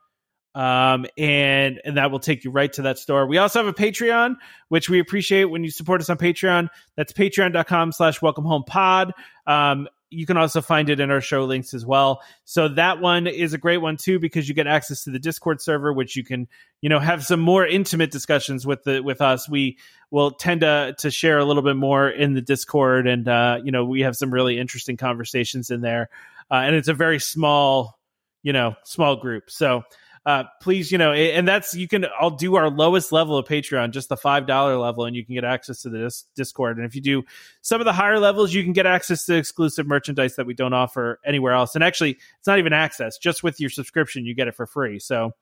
[0.52, 3.26] Um, and, and that will take you right to that store.
[3.26, 4.36] We also have a Patreon,
[4.68, 6.68] which we appreciate when you support us on Patreon.
[6.96, 9.12] That's patreon.com slash welcome home pod.
[9.46, 12.20] Um, you can also find it in our show links as well.
[12.44, 15.62] So that one is a great one too because you get access to the Discord
[15.62, 16.48] server, which you can,
[16.80, 19.48] you know, have some more intimate discussions with the with us.
[19.48, 19.78] We
[20.10, 23.70] will tend to to share a little bit more in the Discord, and uh, you
[23.70, 26.10] know, we have some really interesting conversations in there.
[26.50, 27.98] Uh, and it's a very small,
[28.42, 29.50] you know, small group.
[29.50, 29.84] So
[30.26, 32.04] uh, please, you know, and that's you can.
[32.18, 35.34] I'll do our lowest level of Patreon, just the five dollar level, and you can
[35.34, 36.76] get access to the dis- Discord.
[36.76, 37.22] And if you do
[37.62, 40.74] some of the higher levels, you can get access to exclusive merchandise that we don't
[40.74, 41.74] offer anywhere else.
[41.74, 44.98] And actually, it's not even access; just with your subscription, you get it for free.
[44.98, 45.32] So.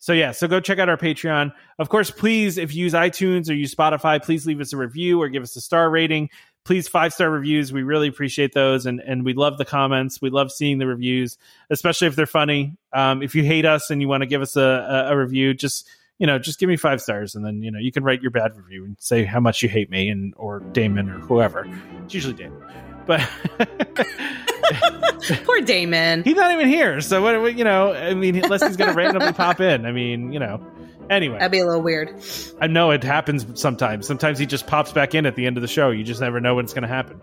[0.00, 1.52] So yeah, so go check out our Patreon.
[1.78, 5.22] Of course, please, if you use iTunes or use Spotify, please leave us a review
[5.22, 6.28] or give us a star rating.
[6.64, 7.72] Please five star reviews.
[7.72, 10.22] We really appreciate those, and and we love the comments.
[10.22, 11.36] We love seeing the reviews,
[11.68, 12.76] especially if they're funny.
[12.92, 14.62] Um, if you hate us and you want to give us a,
[15.08, 15.86] a, a review, just
[16.18, 18.30] you know, just give me five stars, and then you know you can write your
[18.30, 21.66] bad review and say how much you hate me and or Damon or whoever.
[22.04, 22.62] It's usually Damon,
[23.06, 23.20] but.
[25.44, 26.22] Poor Damon.
[26.22, 27.40] He's not even here, so what?
[27.40, 29.86] what- You know, I mean, unless he's going to randomly pop in.
[29.86, 30.66] I mean, you know.
[31.10, 32.22] Anyway, That'd be a little weird.
[32.60, 34.06] I know it happens sometimes.
[34.06, 35.90] Sometimes he just pops back in at the end of the show.
[35.90, 37.20] You just never know when it's going to happen.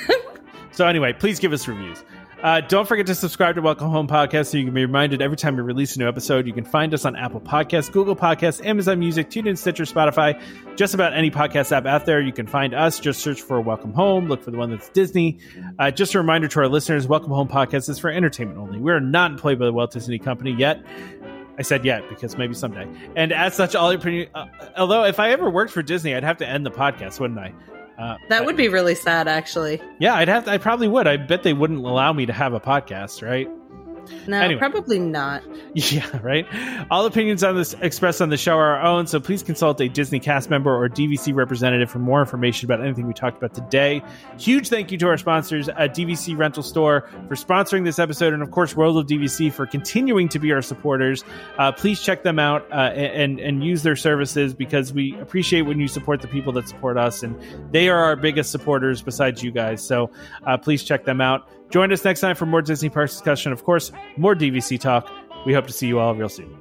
[0.72, 2.02] so anyway, please give us reviews.
[2.42, 5.38] Uh, don't forget to subscribe to Welcome Home Podcast so you can be reminded every
[5.38, 6.46] time we release a new episode.
[6.46, 10.40] You can find us on Apple Podcasts, Google Podcasts, Amazon Music, TuneIn, Stitcher, Spotify,
[10.76, 12.20] just about any podcast app out there.
[12.20, 13.00] You can find us.
[13.00, 14.28] Just search for Welcome Home.
[14.28, 15.38] Look for the one that's Disney.
[15.78, 18.80] Uh, just a reminder to our listeners: Welcome Home Podcast is for entertainment only.
[18.80, 20.84] We are not employed by the Walt Disney Company yet.
[21.58, 22.86] I said yet because maybe someday.
[23.16, 24.28] And as such, all opinion.
[24.34, 24.46] Uh,
[24.76, 27.54] although if I ever worked for Disney, I'd have to end the podcast, wouldn't I?
[27.98, 29.80] Uh, That I- would be really sad, actually.
[29.98, 30.44] yeah, I'd have.
[30.44, 31.06] To, I probably would.
[31.06, 33.48] I bet they wouldn't allow me to have a podcast, right?
[34.26, 34.58] No, Anyway.
[34.58, 35.42] probably not.
[35.74, 36.46] Yeah, right.
[36.90, 39.88] All opinions on this expressed on the show are our own, so please consult a
[39.88, 44.02] Disney cast member or DVC representative for more information about anything we talked about today.
[44.38, 48.42] Huge thank you to our sponsors at DVC Rental Store for sponsoring this episode, and
[48.42, 51.24] of course, World of DVC for continuing to be our supporters.
[51.58, 55.78] Uh, please check them out uh, and and use their services because we appreciate when
[55.78, 57.36] you support the people that support us, and
[57.70, 59.86] they are our biggest supporters besides you guys.
[59.86, 60.10] So
[60.46, 61.48] uh, please check them out.
[61.70, 63.52] Join us next time for more Disney Parks discussion.
[63.52, 65.10] Of course, more DVC talk.
[65.44, 66.56] We hope to see you all real soon.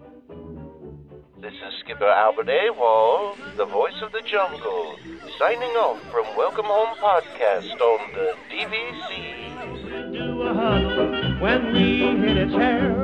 [1.41, 4.95] This is Skipper Albert Awol, the voice of the jungle,
[5.37, 10.11] signing off from Welcome Home Podcast on the DVC.
[10.11, 12.95] do a huddle when we hit its hair.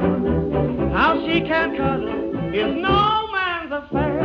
[0.91, 4.21] How she can cuddle is no man's affair.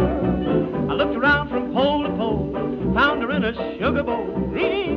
[0.90, 2.52] I looked around from pole to pole,
[2.94, 4.96] found her in a sugar bowl, eating